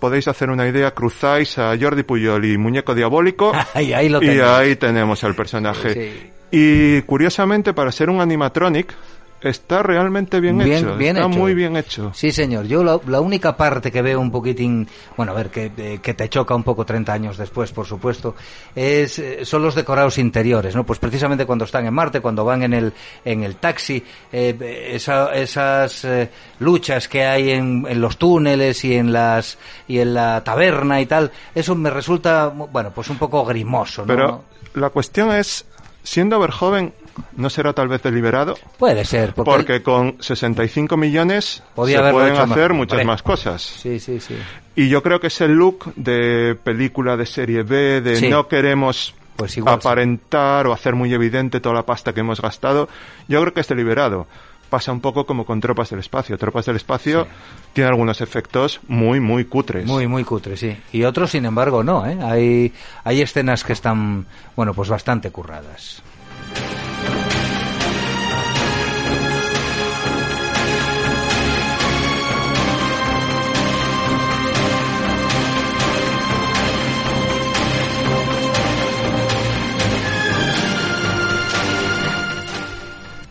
podéis 0.00 0.26
hacer 0.28 0.50
una 0.50 0.66
idea, 0.66 0.92
cruzáis 0.92 1.58
a 1.58 1.76
Jordi 1.78 2.02
Puyol 2.02 2.44
y 2.44 2.56
Muñeco 2.56 2.94
Diabólico 2.94 3.52
Ahí, 3.74 3.92
ahí 3.92 4.08
lo 4.08 4.22
y 4.22 4.40
ahí 4.40 4.76
tenemos 4.76 5.22
al 5.24 5.34
personaje. 5.34 5.92
Sí. 5.92 6.30
Y 6.50 7.02
curiosamente, 7.02 7.72
para 7.72 7.92
ser 7.92 8.10
un 8.10 8.20
animatronic, 8.20 8.94
está 9.42 9.82
realmente 9.82 10.38
bien, 10.38 10.58
Bien- 10.58 10.84
hecho. 10.84 10.96
bien 10.98 11.16
está 11.16 11.28
hecho. 11.30 11.38
muy 11.38 11.54
bien 11.54 11.74
hecho. 11.74 12.12
Sí, 12.12 12.30
señor. 12.30 12.66
Yo 12.66 12.84
la, 12.84 13.00
la 13.06 13.20
única 13.22 13.56
parte 13.56 13.90
que 13.90 14.02
veo 14.02 14.20
un 14.20 14.30
poquitín, 14.30 14.86
bueno, 15.16 15.32
a 15.32 15.34
ver, 15.34 15.48
que, 15.48 15.72
eh, 15.78 15.98
que 16.02 16.12
te 16.12 16.28
choca 16.28 16.54
un 16.54 16.62
poco 16.62 16.84
30 16.84 17.10
años 17.14 17.38
después, 17.38 17.72
por 17.72 17.86
supuesto, 17.86 18.34
es, 18.74 19.18
eh, 19.18 19.44
son 19.46 19.62
los 19.62 19.74
decorados 19.74 20.18
interiores, 20.18 20.76
¿no? 20.76 20.84
Pues 20.84 20.98
precisamente 20.98 21.46
cuando 21.46 21.64
están 21.64 21.86
en 21.86 21.94
Marte, 21.94 22.20
cuando 22.20 22.44
van 22.44 22.64
en 22.64 22.74
el, 22.74 22.92
en 23.24 23.42
el 23.42 23.56
taxi, 23.56 24.04
eh, 24.30 24.90
esa- 24.92 25.32
esas 25.32 26.04
eh, 26.04 26.30
luchas 26.58 27.08
que 27.08 27.24
hay 27.24 27.50
en, 27.52 27.86
en 27.88 27.98
los 28.00 28.18
túneles 28.18 28.84
y 28.84 28.94
en 28.94 29.10
las, 29.10 29.56
y 29.88 30.00
en 30.00 30.12
la 30.12 30.44
taberna 30.44 31.00
y 31.00 31.06
tal, 31.06 31.30
eso 31.54 31.74
me 31.74 31.88
resulta, 31.88 32.48
bueno, 32.48 32.90
pues 32.94 33.08
un 33.08 33.16
poco 33.16 33.42
grimoso, 33.46 34.02
¿no? 34.02 34.06
Pero 34.08 34.44
la 34.74 34.90
cuestión 34.90 35.32
es, 35.32 35.64
siendo 36.02 36.38
Verjoven, 36.40 36.92
¿no 37.36 37.50
será 37.50 37.72
tal 37.72 37.88
vez 37.88 38.02
deliberado? 38.02 38.56
Puede 38.78 39.04
ser, 39.04 39.34
porque, 39.34 39.50
Porque 39.50 39.82
con 39.82 40.16
65 40.20 40.96
millones 40.96 41.62
Podía 41.74 42.04
se 42.04 42.12
pueden 42.12 42.36
hacer 42.36 42.72
muchas 42.72 43.04
más 43.04 43.22
cosas. 43.22 43.62
Sí, 43.62 43.98
sí, 44.00 44.20
sí. 44.20 44.36
Y 44.76 44.88
yo 44.88 45.02
creo 45.02 45.20
que 45.20 45.26
ese 45.28 45.48
look 45.48 45.92
de 45.96 46.56
película 46.62 47.16
de 47.16 47.26
serie 47.26 47.62
B, 47.62 48.00
de 48.00 48.16
Sí. 48.16 48.28
no 48.28 48.48
queremos 48.48 49.14
Pues 49.36 49.56
igual 49.56 49.80
sí. 49.80 49.88
aparentar 49.88 50.66
o 50.66 50.72
hacer 50.72 50.94
muy 50.94 51.12
evidente 51.12 51.60
toda 51.60 51.74
la 51.74 51.86
pasta 51.86 52.12
que 52.12 52.20
hemos 52.20 52.40
gastado, 52.40 52.88
yo 53.28 53.40
creo 53.40 53.52
que 53.54 53.60
es 53.60 53.68
deliberado. 53.68 54.26
Pasa 54.70 54.92
un 54.92 55.00
poco 55.00 55.26
como 55.26 55.44
con 55.44 55.60
Tropas 55.60 55.90
del 55.90 55.98
Espacio. 55.98 56.38
Tropas 56.38 56.64
del 56.64 56.76
Espacio 56.76 57.26
tiene 57.72 57.90
algunos 57.90 58.20
efectos 58.20 58.80
muy, 58.86 59.18
muy 59.18 59.44
cutres. 59.44 59.84
Muy, 59.84 60.06
muy 60.06 60.22
cutre, 60.22 60.56
sí. 60.56 60.76
Y 60.92 61.02
otros, 61.02 61.32
sin 61.32 61.44
embargo, 61.44 61.82
no, 61.82 62.06
¿eh? 62.06 62.16
Hay, 62.22 62.72
hay 63.02 63.20
escenas 63.20 63.64
que 63.64 63.72
están, 63.72 64.26
bueno, 64.54 64.72
pues 64.72 64.88
bastante 64.88 65.32
curradas. 65.32 66.02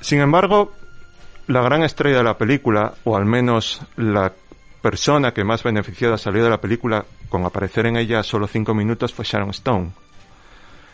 Sin 0.02 0.20
embargo, 0.20 0.74
la 1.50 1.64
gran 1.64 1.82
estrella 1.82 2.18
de 2.18 2.24
la 2.24 2.38
película, 2.38 2.94
o 3.06 3.18
al 3.18 3.26
menos 3.26 3.82
la 3.96 4.32
persona 4.84 5.34
que 5.34 5.44
más 5.44 5.64
beneficiada 5.64 6.16
salió 6.16 6.44
de 6.44 6.50
la 6.50 6.62
película 6.62 7.04
con 7.28 7.44
aparecer 7.44 7.88
en 7.88 7.98
ella 7.98 8.22
solo 8.22 8.48
cinco 8.48 8.76
minutos, 8.76 9.16
fue 9.16 9.26
Sharon 9.26 9.50
Stone. 9.50 9.92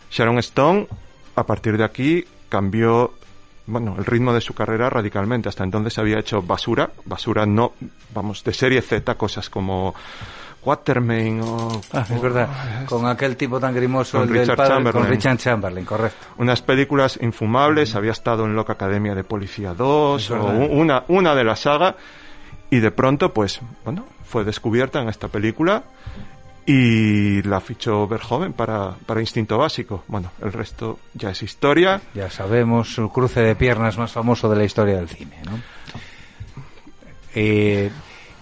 Sharon 0.10 0.40
Stone, 0.40 0.88
a 1.36 1.44
partir 1.46 1.78
de 1.78 1.84
aquí, 1.84 2.24
cambió 2.48 3.14
bueno, 3.68 3.96
el 3.98 4.06
ritmo 4.06 4.34
de 4.34 4.40
su 4.40 4.54
carrera 4.54 4.90
radicalmente. 4.90 5.50
Hasta 5.50 5.66
entonces 5.66 5.98
había 5.98 6.20
hecho 6.20 6.42
basura, 6.42 6.90
basura 7.04 7.46
no, 7.46 7.74
vamos, 8.14 8.42
de 8.46 8.54
serie 8.54 8.82
Z, 8.82 9.14
cosas 9.16 9.50
como 9.50 9.94
Watermain 10.66 11.42
o... 11.42 11.82
Ah, 11.94 12.06
es 12.10 12.22
verdad, 12.22 12.50
con 12.88 13.06
aquel 13.06 13.38
tipo 13.38 13.60
tan 13.60 13.74
grimoso, 13.76 14.18
Con 14.20 14.28
el 14.28 14.34
del 14.34 14.42
Richard 14.42 14.58
padre, 14.58 14.74
Chamberlain. 14.74 15.04
con 15.06 15.12
Richard 15.14 15.38
Chamberlain, 15.38 15.86
correcto. 15.86 16.26
unas 16.38 16.62
películas 16.62 17.20
infumables, 17.22 17.96
había 17.96 18.12
estado 18.12 18.46
en 18.46 18.56
Loca 18.56 18.74
Academia 18.74 19.14
de 19.16 19.24
Policía 19.24 19.74
2 19.74 20.22
Es 20.24 20.32
o 20.32 20.44
una, 20.46 21.04
una 21.08 21.36
de 21.36 21.44
la 21.44 21.56
saga 21.56 21.96
y 22.70 22.80
de 22.80 22.92
pronto 22.92 23.34
pues 23.34 23.62
bueno, 23.84 24.06
fue 24.26 24.44
descubierta 24.44 25.02
en 25.02 25.10
esta 25.10 25.28
película 25.28 25.84
y 26.68 27.44
la 27.44 27.62
fichó 27.62 28.08
Verhoeven 28.08 28.54
para, 28.54 28.96
para 29.06 29.22
Instinto 29.22 29.56
Básico. 29.60 30.04
Bueno, 30.08 30.32
el 30.42 30.52
resto 30.52 30.98
ya 31.14 31.30
es 31.30 31.44
historia. 31.44 32.02
Ya 32.16 32.32
sabemos 32.32 32.92
su 32.92 33.12
cruce 33.12 33.42
de 33.42 33.56
piernas 33.56 34.00
más 34.00 34.12
famoso 34.12 34.50
de 34.50 34.56
la 34.56 34.64
historia 34.64 34.96
del 34.96 35.08
cine, 35.08 35.38
¿no? 35.46 35.60
Eh, 37.36 37.92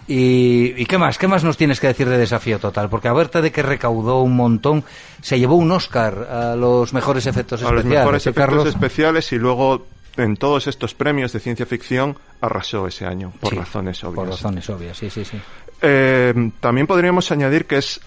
y, 0.07 0.73
y, 0.75 0.85
qué 0.85 0.97
más? 0.97 1.17
¿Qué 1.17 1.27
más 1.27 1.43
nos 1.43 1.57
tienes 1.57 1.79
que 1.79 1.87
decir 1.87 2.09
de 2.09 2.17
Desafío 2.17 2.59
Total? 2.59 2.89
Porque 2.89 3.07
a 3.07 3.13
verte 3.13 3.41
de 3.41 3.51
que 3.51 3.61
recaudó 3.63 4.21
un 4.21 4.35
montón, 4.35 4.83
se 5.21 5.39
llevó 5.39 5.55
un 5.55 5.71
Oscar 5.71 6.27
a 6.29 6.55
los 6.55 6.93
mejores 6.93 7.25
efectos 7.25 7.61
a 7.61 7.65
especiales. 7.65 7.85
los 7.85 7.99
mejores 7.99 8.25
¿eh, 8.25 8.29
efectos 8.31 8.45
Carlos? 8.55 8.67
especiales 8.67 9.31
y 9.31 9.37
luego 9.37 9.85
en 10.17 10.35
todos 10.37 10.67
estos 10.67 10.93
premios 10.93 11.31
de 11.33 11.39
ciencia 11.39 11.65
ficción 11.65 12.17
arrasó 12.41 12.85
ese 12.87 13.05
año, 13.05 13.31
por 13.39 13.51
Sí, 13.51 13.55
razones 13.59 14.03
obvias. 14.03 14.15
Por 14.15 14.29
razones 14.29 14.69
obvias, 14.69 14.97
sí, 14.97 15.09
sí, 15.09 15.23
sí. 15.25 15.37
Eh, 15.81 16.51
también 16.59 16.85
podríamos 16.85 17.31
añadir 17.31 17.65
que 17.65 17.77
es, 17.77 17.99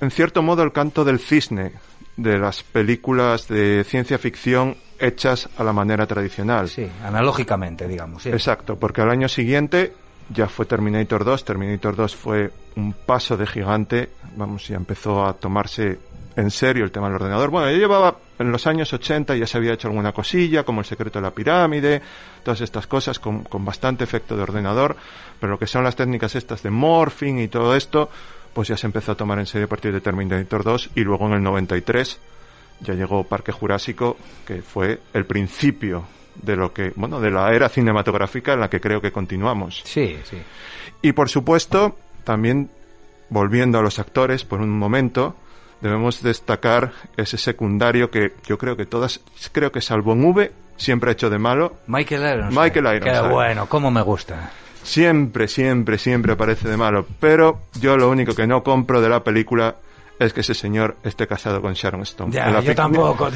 en 0.00 0.10
cierto 0.10 0.42
modo, 0.42 0.62
el 0.62 0.72
canto 0.72 1.04
del 1.04 1.18
cisne 1.20 1.72
de 2.16 2.38
las 2.38 2.62
películas 2.62 3.48
de 3.48 3.84
ciencia 3.84 4.18
ficción 4.18 4.76
hechas 4.98 5.48
a 5.56 5.64
la 5.64 5.72
manera 5.72 6.06
tradicional. 6.06 6.68
Sí, 6.68 6.86
analógicamente, 7.04 7.86
digamos. 7.88 8.22
Sí. 8.24 8.28
Exacto, 8.30 8.76
porque 8.78 9.00
al 9.00 9.10
año 9.10 9.28
siguiente 9.28 9.94
ya 10.32 10.48
fue 10.48 10.66
Terminator 10.66 11.24
2. 11.24 11.44
Terminator 11.44 11.96
2 11.96 12.16
fue 12.16 12.50
un 12.76 12.92
paso 12.92 13.36
de 13.36 13.46
gigante. 13.46 14.10
Vamos, 14.36 14.68
ya 14.68 14.76
empezó 14.76 15.24
a 15.24 15.34
tomarse 15.34 15.98
en 16.36 16.50
serio 16.50 16.84
el 16.84 16.90
tema 16.90 17.06
del 17.06 17.16
ordenador. 17.16 17.50
Bueno, 17.50 17.70
ya 17.70 17.76
llevaba 17.76 18.16
en 18.38 18.50
los 18.50 18.66
años 18.66 18.92
80, 18.92 19.36
ya 19.36 19.46
se 19.46 19.58
había 19.58 19.74
hecho 19.74 19.88
alguna 19.88 20.12
cosilla, 20.12 20.64
como 20.64 20.80
el 20.80 20.86
secreto 20.86 21.18
de 21.18 21.22
la 21.22 21.30
pirámide, 21.30 22.02
todas 22.42 22.60
estas 22.60 22.86
cosas 22.86 23.18
con, 23.18 23.44
con 23.44 23.64
bastante 23.64 24.04
efecto 24.04 24.36
de 24.36 24.42
ordenador, 24.42 24.96
pero 25.38 25.52
lo 25.52 25.58
que 25.58 25.66
son 25.66 25.84
las 25.84 25.96
técnicas 25.96 26.34
estas 26.34 26.62
de 26.62 26.70
morphing 26.70 27.38
y 27.38 27.48
todo 27.48 27.76
esto, 27.76 28.08
pues 28.52 28.68
ya 28.68 28.76
se 28.76 28.86
empezó 28.86 29.12
a 29.12 29.14
tomar 29.14 29.38
en 29.38 29.46
serio 29.46 29.66
a 29.66 29.68
partir 29.68 29.92
de 29.92 30.00
Terminator 30.00 30.64
2 30.64 30.90
y 30.94 31.00
luego 31.02 31.26
en 31.26 31.34
el 31.34 31.42
93 31.42 32.18
ya 32.80 32.94
llegó 32.94 33.24
Parque 33.24 33.52
Jurásico, 33.52 34.16
que 34.46 34.62
fue 34.62 35.00
el 35.12 35.24
principio 35.24 36.04
de 36.34 36.56
lo 36.56 36.72
que, 36.72 36.92
bueno, 36.96 37.20
de 37.20 37.30
la 37.30 37.52
era 37.52 37.68
cinematográfica 37.68 38.54
en 38.54 38.60
la 38.60 38.70
que 38.70 38.80
creo 38.80 39.00
que 39.00 39.12
continuamos. 39.12 39.82
Sí, 39.84 40.18
sí. 40.24 40.38
Y 41.02 41.12
por 41.12 41.28
supuesto, 41.28 41.96
también 42.24 42.70
volviendo 43.28 43.78
a 43.78 43.82
los 43.82 43.98
actores 43.98 44.44
por 44.44 44.60
un 44.60 44.70
momento, 44.70 45.34
debemos 45.80 46.22
destacar 46.22 46.92
ese 47.16 47.38
secundario 47.38 48.10
que 48.10 48.32
yo 48.46 48.58
creo 48.58 48.76
que 48.76 48.86
todas, 48.86 49.20
creo 49.52 49.72
que 49.72 49.80
salvo 49.80 50.12
en 50.12 50.24
V, 50.24 50.52
siempre 50.76 51.10
ha 51.10 51.12
hecho 51.12 51.30
de 51.30 51.38
malo. 51.38 51.76
Michael 51.86 52.22
Ironside. 52.22 52.60
Michael 52.60 52.86
Ironside. 52.96 53.22
Qué 53.22 53.34
bueno, 53.34 53.66
cómo 53.68 53.90
me 53.90 54.02
gusta. 54.02 54.50
Siempre, 54.82 55.48
siempre, 55.48 55.98
siempre 55.98 56.32
aparece 56.32 56.68
de 56.68 56.76
malo. 56.76 57.06
Pero 57.20 57.62
yo 57.80 57.96
lo 57.96 58.10
único 58.10 58.34
que 58.34 58.46
no 58.46 58.62
compro 58.62 59.00
de 59.00 59.08
la 59.08 59.22
película 59.22 59.76
es 60.24 60.32
que 60.32 60.40
ese 60.40 60.54
señor 60.54 60.96
esté 61.04 61.26
casado 61.26 61.60
con 61.60 61.74
Sharon 61.74 62.02
Stone. 62.02 62.32
Ya, 62.32 62.60
yo 62.60 62.74
tampoco. 62.74 63.30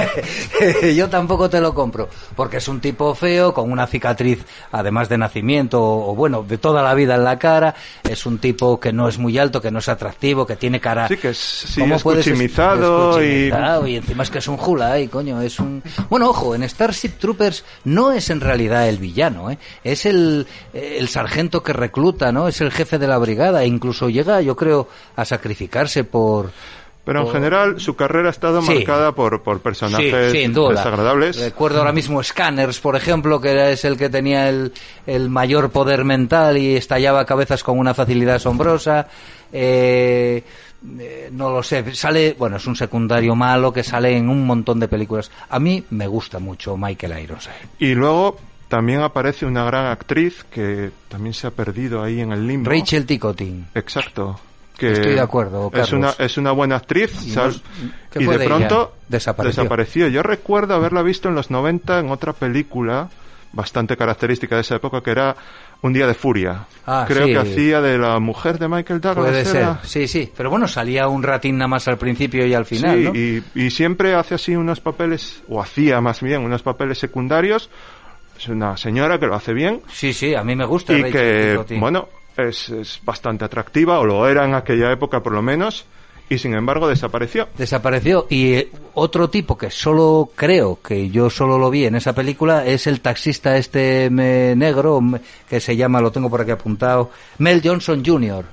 yo 0.94 1.08
tampoco 1.08 1.48
te 1.50 1.60
lo 1.60 1.74
compro. 1.74 2.08
Porque 2.36 2.58
es 2.58 2.68
un 2.68 2.80
tipo 2.80 3.14
feo, 3.14 3.52
con 3.54 3.70
una 3.70 3.86
cicatriz, 3.86 4.44
además 4.72 5.08
de 5.08 5.18
nacimiento, 5.18 5.82
o, 5.82 6.10
o 6.10 6.14
bueno, 6.14 6.42
de 6.42 6.58
toda 6.58 6.82
la 6.82 6.94
vida 6.94 7.14
en 7.14 7.24
la 7.24 7.38
cara. 7.38 7.74
Es 8.08 8.26
un 8.26 8.38
tipo 8.38 8.78
que 8.80 8.92
no 8.92 9.08
es 9.08 9.18
muy 9.18 9.38
alto, 9.38 9.60
que 9.60 9.70
no 9.70 9.78
es 9.78 9.88
atractivo, 9.88 10.46
que 10.46 10.56
tiene 10.56 10.80
cara. 10.80 11.08
Sí, 11.08 11.16
que 11.16 11.30
es 11.30 11.38
sí, 11.38 11.80
¿Cómo 11.80 11.98
puedes 11.98 12.20
es- 12.26 12.32
escuchimizado 12.32 13.22
y... 13.22 13.50
y 13.86 13.96
encima 13.96 14.22
es 14.22 14.30
que 14.30 14.38
es 14.38 14.48
un 14.48 14.58
Hulai, 14.60 15.08
coño, 15.08 15.40
es 15.40 15.58
un... 15.60 15.82
Bueno, 16.08 16.28
ojo, 16.30 16.54
en 16.54 16.68
Starship 16.68 17.12
Troopers 17.18 17.64
no 17.84 18.12
es 18.12 18.30
en 18.30 18.40
realidad 18.40 18.88
el 18.88 18.98
villano, 18.98 19.50
¿eh? 19.50 19.58
es 19.84 20.06
el, 20.06 20.46
el 20.72 21.08
sargento 21.08 21.62
que 21.62 21.72
recluta, 21.72 22.32
¿no? 22.32 22.48
Es 22.48 22.60
el 22.60 22.70
jefe 22.70 22.98
de 22.98 23.06
la 23.08 23.18
brigada 23.18 23.62
e 23.62 23.66
incluso 23.66 24.08
llega, 24.08 24.40
yo 24.40 24.56
creo, 24.56 24.88
a 25.16 25.24
sacrificarse 25.24 25.99
por... 26.04 26.50
Pero 27.04 27.20
en 27.20 27.24
por- 27.24 27.34
general 27.34 27.80
su 27.80 27.96
carrera 27.96 28.28
ha 28.28 28.30
estado 28.30 28.60
Sí. 28.62 28.74
marcada 28.74 29.12
por, 29.12 29.42
por 29.42 29.60
personajes 29.60 30.32
Sí, 30.32 30.46
desagradables. 30.48 31.40
Recuerdo 31.40 31.78
ahora 31.78 31.92
mismo 31.92 32.22
Scanners, 32.22 32.78
por 32.78 32.94
ejemplo, 32.94 33.40
que 33.40 33.72
es 33.72 33.84
el 33.84 33.96
que 33.96 34.10
tenía 34.10 34.48
el, 34.48 34.72
el 35.06 35.30
mayor 35.30 35.70
poder 35.70 36.04
mental 36.04 36.58
y 36.58 36.76
estallaba 36.76 37.24
cabezas 37.24 37.62
con 37.64 37.78
una 37.78 37.94
facilidad 37.94 38.36
asombrosa. 38.36 39.08
Eh, 39.52 40.44
eh, 40.98 41.28
no 41.32 41.50
lo 41.50 41.62
sé, 41.62 41.94
sale, 41.94 42.34
bueno, 42.38 42.56
es 42.58 42.66
un 42.66 42.76
secundario 42.76 43.34
malo 43.34 43.72
que 43.72 43.82
sale 43.82 44.16
en 44.16 44.28
un 44.28 44.46
montón 44.46 44.78
de 44.78 44.86
películas. 44.88 45.30
A 45.48 45.58
mí 45.58 45.82
me 45.90 46.06
gusta 46.06 46.38
mucho 46.38 46.76
Michael 46.76 47.18
Ironside. 47.24 47.54
Y 47.78 47.94
luego 47.94 48.36
también 48.68 49.00
aparece 49.00 49.46
una 49.46 49.64
gran 49.64 49.86
actriz 49.86 50.44
que 50.50 50.90
también 51.08 51.34
se 51.34 51.46
ha 51.46 51.50
perdido 51.50 52.02
ahí 52.02 52.20
en 52.20 52.32
el 52.32 52.46
limbo. 52.46 52.70
Rachel 52.70 53.04
Ticotin. 53.06 53.66
Exacto. 53.74 54.38
Que 54.80 54.92
Estoy 54.92 55.12
de 55.14 55.20
acuerdo, 55.20 55.70
Es 55.74 55.92
una, 55.92 56.12
es 56.18 56.38
una 56.38 56.52
buena 56.52 56.76
actriz. 56.76 57.12
Y 57.26 57.30
sal- 57.30 57.48
nos- 57.48 57.62
¿qué 58.10 58.22
y 58.22 58.24
fue 58.24 58.38
de 58.38 58.46
pronto 58.46 58.94
Desapareció. 59.08 60.08
Yo 60.08 60.22
recuerdo 60.22 60.74
haberla 60.74 61.02
visto 61.02 61.28
en 61.28 61.34
los 61.34 61.50
90 61.50 61.98
en 62.00 62.10
otra 62.10 62.32
película 62.32 63.08
bastante 63.52 63.96
característica 63.96 64.54
de 64.54 64.60
esa 64.60 64.76
época 64.76 65.02
que 65.02 65.10
era 65.10 65.34
Un 65.82 65.92
día 65.94 66.06
de 66.06 66.14
furia. 66.14 66.66
Ah, 66.86 67.04
Creo 67.08 67.26
sí. 67.26 67.32
que 67.32 67.38
hacía 67.38 67.80
de 67.80 67.96
la 67.98 68.18
mujer 68.20 68.58
de 68.58 68.68
Michael 68.68 69.00
Douglas. 69.00 69.26
Puede 69.30 69.44
ser, 69.46 69.56
era. 69.62 69.80
sí, 69.82 70.06
sí. 70.08 70.30
Pero 70.36 70.50
bueno, 70.50 70.68
salía 70.68 71.08
un 71.08 71.22
ratín 71.22 71.56
nada 71.56 71.68
más 71.68 71.88
al 71.88 71.96
principio 71.96 72.44
y 72.46 72.52
al 72.54 72.66
final, 72.66 72.98
sí, 72.98 73.04
¿no? 73.04 73.14
y, 73.14 73.42
y 73.66 73.70
siempre 73.70 74.14
hace 74.14 74.34
así 74.34 74.54
unos 74.54 74.80
papeles, 74.80 75.42
o 75.48 75.60
hacía 75.60 76.00
más 76.02 76.20
bien 76.20 76.42
unos 76.42 76.62
papeles 76.62 76.98
secundarios. 76.98 77.70
Es 78.38 78.48
una 78.48 78.76
señora 78.76 79.18
que 79.18 79.26
lo 79.26 79.34
hace 79.34 79.52
bien 79.52 79.80
Sí, 79.92 80.12
sí, 80.14 80.34
a 80.34 80.42
mí 80.44 80.54
me 80.56 80.64
gusta 80.66 80.92
y 80.94 81.02
Rachel 81.02 81.64
que, 81.66 81.76
bueno, 81.78 82.08
es, 82.36 82.68
es 82.70 83.00
bastante 83.04 83.44
atractiva, 83.44 83.98
o 83.98 84.04
lo 84.04 84.28
era 84.28 84.44
en 84.44 84.54
aquella 84.54 84.90
época 84.92 85.22
por 85.22 85.32
lo 85.32 85.42
menos, 85.42 85.84
y 86.28 86.38
sin 86.38 86.54
embargo 86.54 86.88
desapareció. 86.88 87.48
Desapareció. 87.58 88.26
Y 88.30 88.52
eh, 88.54 88.70
otro 88.94 89.28
tipo 89.30 89.58
que 89.58 89.70
solo 89.70 90.30
creo 90.36 90.78
que 90.80 91.10
yo 91.10 91.28
solo 91.28 91.58
lo 91.58 91.70
vi 91.70 91.86
en 91.86 91.96
esa 91.96 92.14
película 92.14 92.64
es 92.64 92.86
el 92.86 93.00
taxista 93.00 93.56
este 93.56 94.10
me- 94.10 94.54
negro 94.54 95.00
que 95.48 95.60
se 95.60 95.76
llama, 95.76 96.00
lo 96.00 96.12
tengo 96.12 96.30
por 96.30 96.40
aquí 96.42 96.52
apuntado, 96.52 97.10
Mel 97.38 97.60
Johnson 97.64 98.02
Jr. 98.04 98.44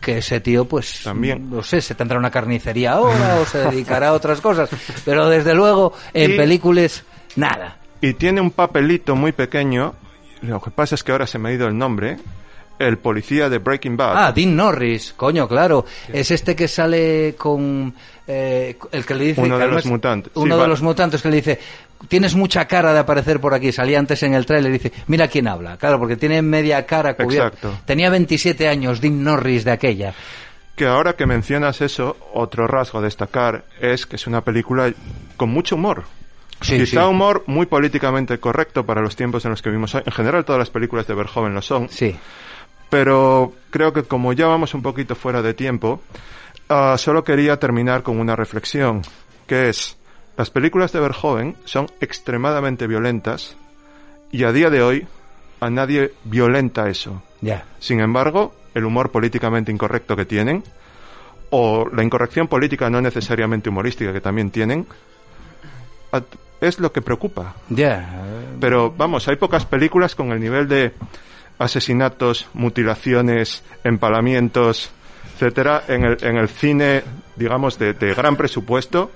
Que 0.00 0.18
ese 0.18 0.40
tío, 0.40 0.64
pues, 0.64 1.02
También. 1.04 1.50
no 1.50 1.62
sé, 1.62 1.82
se 1.82 1.94
tendrá 1.94 2.18
una 2.18 2.30
carnicería 2.30 2.92
ahora 2.92 3.36
o 3.38 3.44
se 3.44 3.58
dedicará 3.58 4.08
a 4.08 4.12
otras 4.14 4.40
cosas. 4.40 4.70
Pero 5.04 5.28
desde 5.28 5.54
luego, 5.54 5.92
en 6.14 6.32
Y- 6.32 6.36
películas, 6.38 7.04
nada. 7.36 7.76
Y 8.00 8.14
tiene 8.14 8.40
un 8.40 8.50
papelito 8.50 9.14
muy 9.14 9.32
pequeño, 9.32 9.92
lo 10.40 10.58
que 10.62 10.70
pasa 10.70 10.94
es 10.94 11.04
que 11.04 11.12
ahora 11.12 11.26
se 11.26 11.38
me 11.38 11.50
ha 11.50 11.52
ido 11.52 11.68
el 11.68 11.76
nombre, 11.76 12.16
el 12.80 12.98
policía 12.98 13.48
de 13.48 13.58
Breaking 13.58 13.96
Bad. 13.96 14.16
Ah, 14.16 14.32
Dean 14.32 14.56
Norris, 14.56 15.12
coño, 15.16 15.46
claro. 15.46 15.84
Es 16.12 16.30
este 16.30 16.56
que 16.56 16.66
sale 16.66 17.34
con 17.36 17.94
eh, 18.26 18.76
el 18.90 19.04
que 19.04 19.14
le 19.14 19.24
dice... 19.26 19.40
Uno 19.42 19.58
de 19.58 19.68
los 19.68 19.84
mutantes. 19.86 20.32
Uno 20.34 20.56
Sí, 20.56 20.62
de 20.62 20.68
los 20.68 20.82
mutantes 20.82 21.20
que 21.22 21.28
le 21.28 21.36
dice, 21.36 21.60
tienes 22.08 22.34
mucha 22.34 22.64
cara 22.66 22.92
de 22.94 22.98
aparecer 22.98 23.38
por 23.38 23.52
aquí. 23.54 23.70
Salía 23.70 23.98
antes 23.98 24.22
en 24.22 24.32
el 24.34 24.46
trailer 24.46 24.70
y 24.70 24.78
dice, 24.78 24.92
mira 25.08 25.28
quién 25.28 25.46
habla. 25.46 25.76
Claro, 25.76 25.98
porque 25.98 26.16
tiene 26.16 26.40
media 26.40 26.86
cara 26.86 27.14
cubierta. 27.14 27.48
Exacto. 27.48 27.82
Tenía 27.84 28.08
27 28.08 28.66
años, 28.66 29.00
Dean 29.00 29.22
Norris 29.22 29.64
de 29.64 29.72
aquella. 29.72 30.14
Que 30.74 30.86
ahora 30.86 31.12
que 31.12 31.26
mencionas 31.26 31.82
eso, 31.82 32.16
otro 32.32 32.66
rasgo 32.66 33.00
a 33.00 33.02
destacar 33.02 33.64
es 33.80 34.06
que 34.06 34.16
es 34.16 34.26
una 34.26 34.40
película 34.42 34.90
con 35.36 35.50
mucho 35.50 35.74
humor. 35.76 36.04
Sí, 36.62 36.78
Quizá 36.78 37.02
sí. 37.02 37.06
humor 37.08 37.42
muy 37.46 37.66
políticamente 37.66 38.38
correcto 38.38 38.84
para 38.84 39.00
los 39.00 39.16
tiempos 39.16 39.44
en 39.46 39.50
los 39.50 39.62
que 39.62 39.70
vivimos 39.70 39.94
hoy. 39.94 40.02
En 40.04 40.12
general 40.12 40.44
todas 40.44 40.58
las 40.58 40.70
películas 40.70 41.06
de 41.06 41.14
Verhoeven 41.14 41.54
lo 41.54 41.62
son. 41.62 41.88
Sí. 41.88 42.14
Pero 42.90 43.52
creo 43.70 43.92
que 43.92 44.02
como 44.02 44.32
ya 44.32 44.46
vamos 44.46 44.74
un 44.74 44.82
poquito 44.82 45.14
fuera 45.14 45.42
de 45.42 45.54
tiempo, 45.54 46.00
ah, 46.68 46.96
solo 46.98 47.24
quería 47.24 47.58
terminar 47.58 48.02
con 48.02 48.18
una 48.18 48.36
reflexión, 48.36 49.02
que 49.46 49.68
es, 49.68 49.96
las 50.36 50.50
películas 50.50 50.92
de 50.92 51.00
Verhoeven 51.00 51.56
son 51.64 51.86
extremadamente 52.00 52.86
violentas 52.86 53.56
y 54.32 54.44
a 54.44 54.52
día 54.52 54.70
de 54.70 54.82
hoy 54.82 55.06
a 55.60 55.70
nadie 55.70 56.12
violenta 56.24 56.88
eso. 56.88 57.22
Ya. 57.40 57.64
Sin 57.78 58.00
embargo, 58.00 58.54
el 58.74 58.84
humor 58.84 59.10
políticamente 59.10 59.70
incorrecto 59.70 60.16
que 60.16 60.24
tienen, 60.24 60.64
o 61.50 61.88
la 61.92 62.02
incorrección 62.02 62.48
política 62.48 62.90
no 62.90 63.00
necesariamente 63.00 63.68
humorística 63.68 64.12
que 64.12 64.20
también 64.20 64.50
tienen, 64.50 64.86
es 66.60 66.78
lo 66.78 66.92
que 66.92 67.02
preocupa. 67.02 67.54
Ya. 67.68 68.24
Pero 68.60 68.92
vamos, 68.96 69.26
hay 69.28 69.36
pocas 69.36 69.64
películas 69.66 70.14
con 70.14 70.32
el 70.32 70.40
nivel 70.40 70.68
de 70.68 70.92
asesinatos, 71.60 72.48
mutilaciones, 72.54 73.62
empalamientos, 73.84 74.90
etcétera, 75.34 75.84
en 75.86 76.04
el, 76.04 76.24
en 76.24 76.36
el 76.36 76.48
cine, 76.48 77.02
digamos, 77.36 77.78
de, 77.78 77.92
de 77.92 78.14
gran 78.14 78.34
presupuesto, 78.36 79.10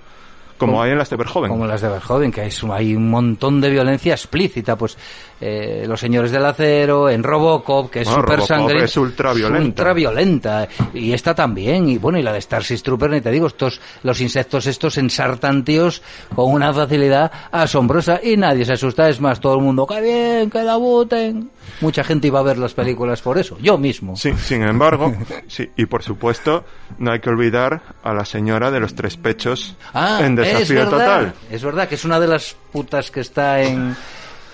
como 0.57 0.81
hay 0.81 0.93
en 0.93 0.99
las 0.99 1.11
de 1.11 1.17
Verhoeven. 1.17 1.51
Como 1.51 1.67
las 1.67 1.81
de 1.81 1.89
Verhoeven, 1.89 2.31
que 2.31 2.41
hay, 2.43 2.95
un 2.95 3.11
montón 3.11 3.61
de 3.61 3.71
violencia 3.71 4.15
explícita, 4.15 4.77
pues 4.77 4.97
eh, 5.41 5.85
Los 5.87 5.99
Señores 5.99 6.31
del 6.31 6.45
Acero, 6.45 7.11
en 7.11 7.25
Robocop, 7.25 7.91
que 7.91 8.03
es 8.03 8.09
Bueno, 8.09 8.23
súper 8.23 8.43
sangrienta. 8.43 8.85
es 8.85 8.97
ultraviolenta. 8.97 9.67
ultraviolenta. 9.67 10.69
Y 10.95 11.13
esta 11.13 11.35
también, 11.35 11.89
y 11.89 11.99
bueno, 11.99 12.19
y 12.19 12.23
la 12.23 12.33
de 12.33 12.41
Starship 12.41 12.83
Trooper, 12.83 13.11
ni 13.11 13.21
te 13.21 13.33
digo, 13.33 13.49
estos, 13.49 13.81
los 14.05 14.21
insectos 14.21 14.67
estos 14.67 14.97
ensartan 14.97 15.65
tíos 15.65 16.03
con 16.35 16.53
una 16.53 16.73
facilidad 16.73 17.33
asombrosa 17.51 18.21
y 18.23 18.37
nadie 18.37 18.65
se 18.65 18.75
asusta, 18.75 19.09
es 19.09 19.21
más, 19.21 19.41
todo 19.41 19.57
el 19.57 19.61
mundo, 19.61 19.87
¡qué 19.87 20.01
bien, 20.01 20.51
que 20.51 20.61
debuten! 20.61 21.51
Mucha 21.81 22.05
gente 22.05 22.29
iba 22.29 22.41
a 22.41 22.43
ver 22.43 22.59
las 22.59 22.75
películas 22.75 23.21
por 23.23 23.39
eso, 23.39 23.57
yo 23.61 23.77
mismo. 23.79 24.17
Sí, 24.17 24.33
sin 24.35 24.63
embargo, 24.63 25.15
sí, 25.49 25.71
y 25.77 25.87
por 25.87 26.03
supuesto, 26.03 26.65
no 26.99 27.11
hay 27.13 27.21
que 27.21 27.31
olvidar 27.31 27.83
a 28.03 28.13
la 28.15 28.25
señora 28.25 28.71
de 28.71 28.81
los 28.81 28.95
tres 28.95 29.17
pechos 29.17 29.77
Ah, 29.93 30.21
en 30.23 30.39
es 30.39 30.53
Desafío 30.53 30.77
verdad, 30.77 30.91
Total. 30.91 31.35
Es 31.51 31.63
verdad 31.65 31.89
que 31.89 31.95
es 31.97 32.05
una 32.05 32.21
de 32.21 32.27
las 32.29 32.57
putas 32.73 33.11
que 33.11 33.21
está 33.21 33.61
en, 33.63 33.97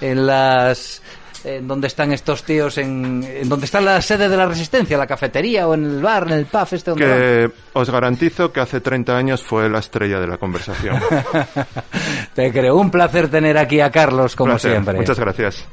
en 0.00 0.26
las... 0.26 1.02
En 1.42 1.66
donde 1.66 1.86
están 1.86 2.12
estos 2.12 2.42
tíos, 2.42 2.76
en, 2.76 3.24
en 3.26 3.48
donde 3.48 3.64
está 3.64 3.80
la 3.80 4.02
sede 4.02 4.28
de 4.28 4.36
la 4.36 4.44
resistencia, 4.44 4.98
la 4.98 5.06
cafetería 5.06 5.66
o 5.66 5.72
en 5.72 5.84
el 5.86 6.02
bar, 6.02 6.24
en 6.24 6.34
el 6.34 6.44
pub 6.44 6.68
este 6.70 6.90
donde 6.90 7.08
van. 7.08 7.18
Que 7.18 7.50
os 7.72 7.88
garantizo 7.88 8.52
que 8.52 8.60
hace 8.60 8.82
30 8.82 9.16
años 9.16 9.42
fue 9.42 9.70
la 9.70 9.78
estrella 9.78 10.20
de 10.20 10.26
la 10.26 10.36
conversación. 10.36 11.00
Te 12.34 12.52
creo, 12.52 12.76
un 12.76 12.90
placer 12.90 13.30
tener 13.30 13.56
aquí 13.56 13.80
a 13.80 13.90
Carlos 13.90 14.36
como 14.36 14.50
Placer. 14.50 14.72
siempre. 14.72 14.98
Muchas 14.98 15.18
gracias. 15.18 15.64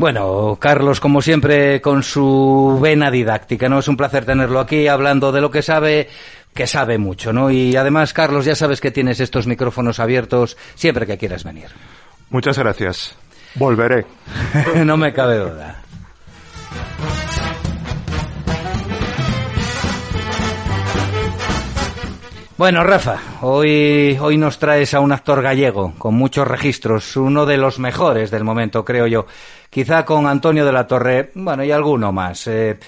Bueno, 0.00 0.56
Carlos, 0.58 0.98
como 0.98 1.20
siempre, 1.20 1.82
con 1.82 2.02
su 2.02 2.78
vena 2.80 3.10
didáctica, 3.10 3.68
¿no? 3.68 3.80
Es 3.80 3.86
un 3.86 3.98
placer 3.98 4.24
tenerlo 4.24 4.58
aquí 4.58 4.88
hablando 4.88 5.30
de 5.30 5.42
lo 5.42 5.50
que 5.50 5.60
sabe, 5.60 6.08
que 6.54 6.66
sabe 6.66 6.96
mucho, 6.96 7.34
¿no? 7.34 7.50
Y 7.50 7.76
además, 7.76 8.14
Carlos, 8.14 8.46
ya 8.46 8.54
sabes 8.54 8.80
que 8.80 8.90
tienes 8.90 9.20
estos 9.20 9.46
micrófonos 9.46 10.00
abiertos 10.00 10.56
siempre 10.74 11.06
que 11.06 11.18
quieras 11.18 11.44
venir. 11.44 11.66
Muchas 12.30 12.58
gracias. 12.58 13.14
Volveré. 13.56 14.06
no 14.86 14.96
me 14.96 15.12
cabe 15.12 15.36
duda. 15.36 15.82
Bueno, 22.60 22.84
Rafa, 22.84 23.16
hoy, 23.40 24.18
hoy 24.20 24.36
nos 24.36 24.58
traes 24.58 24.92
a 24.92 25.00
un 25.00 25.12
actor 25.12 25.40
gallego 25.40 25.94
con 25.96 26.14
muchos 26.14 26.46
registros, 26.46 27.16
uno 27.16 27.46
de 27.46 27.56
los 27.56 27.78
mejores 27.78 28.30
del 28.30 28.44
momento, 28.44 28.84
creo 28.84 29.06
yo. 29.06 29.24
Quizá 29.70 30.04
con 30.04 30.26
Antonio 30.26 30.66
de 30.66 30.72
la 30.72 30.86
Torre, 30.86 31.30
bueno, 31.34 31.64
y 31.64 31.70
alguno 31.70 32.12
más, 32.12 32.46
eh, 32.48 32.78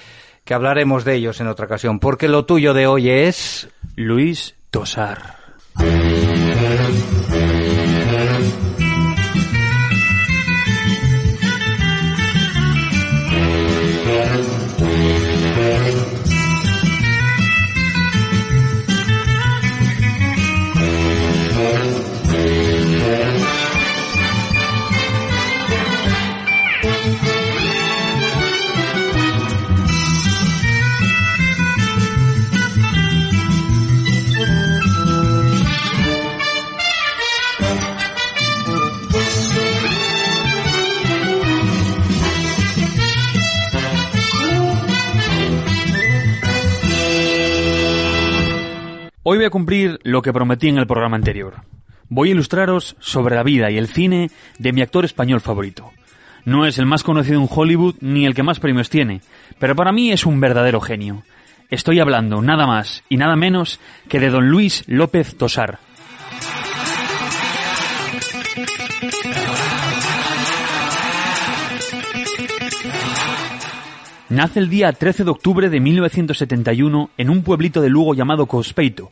que 0.45 0.55
hablaremos 0.55 1.05
de 1.05 1.15
ellos 1.15 1.41
en 1.41 1.47
otra 1.47 1.67
ocasión, 1.67 2.01
porque 2.01 2.29
lo 2.29 2.45
tuyo 2.45 2.75
de 2.75 2.87
hoy 2.87 3.09
es... 3.09 3.69
Luis 3.95 4.55
Tosar. 4.71 5.37
Voy 49.43 49.49
a 49.49 49.51
cumplir 49.51 49.99
lo 50.05 50.23
que 50.23 50.33
prometí 50.33 50.69
en 50.69 50.79
el 50.79 50.87
programa 50.87 51.17
anterior. 51.17 51.63
Voy 52.09 52.29
a 52.29 52.31
ilustraros 52.31 52.95
sobre 53.01 53.35
la 53.35 53.43
vida 53.43 53.73
y 53.73 53.77
el 53.77 53.89
cine 53.89 54.31
de 54.61 54.73
mi 54.73 54.83
actor 54.83 55.05
español 55.05 55.41
favorito. 55.41 55.91
No 56.45 56.65
es 56.65 56.79
el 56.79 56.87
más 56.87 57.03
conocido 57.03 57.41
en 57.41 57.49
Hollywood 57.51 57.97
ni 58.01 58.25
el 58.25 58.37
que 58.37 58.45
más 58.45 58.61
premios 58.61 58.89
tiene, 58.89 59.21
pero 59.59 59.75
para 59.75 59.91
mí 59.91 60.13
es 60.13 60.27
un 60.27 60.39
verdadero 60.39 60.81
genio. 60.81 61.25
Estoy 61.71 61.99
hablando 61.99 62.41
nada 62.41 62.69
más 62.69 63.03
y 63.09 63.17
nada 63.17 63.35
menos 63.35 63.81
que 64.09 64.21
de 64.21 64.31
don 64.31 64.49
Luis 64.49 64.85
López 64.87 65.37
Tosar. 65.37 65.81
Nace 74.29 74.61
el 74.61 74.71
día 74.71 74.93
13 74.93 75.25
de 75.25 75.31
octubre 75.33 75.69
de 75.69 75.81
1971 75.81 77.11
en 77.19 77.29
un 77.29 77.43
pueblito 77.43 77.81
de 77.81 77.91
Lugo 77.91 78.15
llamado 78.15 78.47
Cospeito. 78.47 79.11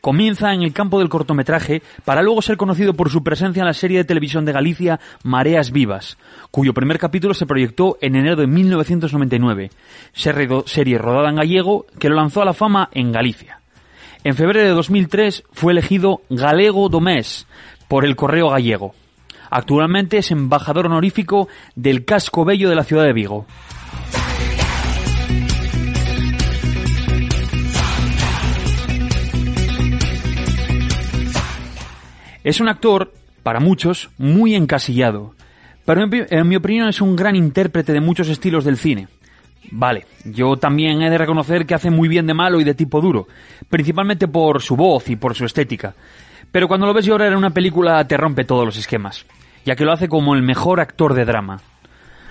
Comienza 0.00 0.52
en 0.52 0.62
el 0.62 0.72
campo 0.72 0.98
del 0.98 1.08
cortometraje 1.08 1.82
para 2.04 2.22
luego 2.22 2.42
ser 2.42 2.56
conocido 2.56 2.94
por 2.94 3.10
su 3.10 3.22
presencia 3.22 3.60
en 3.60 3.66
la 3.66 3.74
serie 3.74 3.98
de 3.98 4.04
televisión 4.04 4.44
de 4.44 4.52
Galicia 4.52 5.00
Mareas 5.22 5.72
Vivas, 5.72 6.18
cuyo 6.50 6.74
primer 6.74 6.98
capítulo 6.98 7.34
se 7.34 7.46
proyectó 7.46 7.98
en 8.00 8.16
enero 8.16 8.36
de 8.36 8.46
1999, 8.46 9.70
serie 10.12 10.98
rodada 10.98 11.30
en 11.30 11.36
gallego 11.36 11.86
que 11.98 12.08
lo 12.08 12.16
lanzó 12.16 12.42
a 12.42 12.44
la 12.44 12.54
fama 12.54 12.88
en 12.92 13.12
Galicia. 13.12 13.60
En 14.24 14.34
febrero 14.34 14.66
de 14.66 14.74
2003 14.74 15.44
fue 15.52 15.72
elegido 15.72 16.22
Galego 16.28 16.88
do 16.88 17.00
Mes 17.00 17.46
por 17.88 18.04
el 18.04 18.16
Correo 18.16 18.50
Gallego. 18.50 18.94
Actualmente 19.50 20.18
es 20.18 20.30
embajador 20.30 20.86
honorífico 20.86 21.48
del 21.74 22.04
Casco 22.04 22.44
Bello 22.44 22.68
de 22.68 22.76
la 22.76 22.84
ciudad 22.84 23.04
de 23.04 23.12
Vigo. 23.12 23.46
Es 32.48 32.62
un 32.62 32.70
actor, 32.70 33.12
para 33.42 33.60
muchos, 33.60 34.08
muy 34.16 34.54
encasillado, 34.54 35.34
pero 35.84 36.02
en, 36.02 36.48
mi 36.48 36.56
opinión 36.56 36.88
es 36.88 37.02
un 37.02 37.14
gran 37.14 37.36
intérprete 37.36 37.92
de 37.92 38.00
muchos 38.00 38.30
estilos 38.30 38.64
del 38.64 38.78
cine. 38.78 39.06
Vale, 39.70 40.06
yo 40.24 40.56
también 40.56 41.02
he 41.02 41.10
de 41.10 41.18
reconocer 41.18 41.66
que 41.66 41.74
hace 41.74 41.90
muy 41.90 42.08
bien 42.08 42.26
de 42.26 42.32
malo 42.32 42.58
y 42.58 42.64
de 42.64 42.72
tipo 42.72 43.02
duro, 43.02 43.28
principalmente 43.68 44.28
por 44.28 44.62
su 44.62 44.76
voz 44.76 45.10
y 45.10 45.16
por 45.16 45.34
su 45.34 45.44
estética. 45.44 45.94
Pero 46.50 46.68
cuando 46.68 46.86
lo 46.86 46.94
ves 46.94 47.04
llorar 47.04 47.32
en 47.32 47.36
una 47.36 47.50
película 47.50 48.02
te 48.08 48.16
rompe 48.16 48.46
todos 48.46 48.64
los 48.64 48.78
esquemas, 48.78 49.26
ya 49.66 49.76
que 49.76 49.84
lo 49.84 49.92
hace 49.92 50.08
como 50.08 50.34
el 50.34 50.40
mejor 50.40 50.80
actor 50.80 51.12
de 51.12 51.26
drama. 51.26 51.60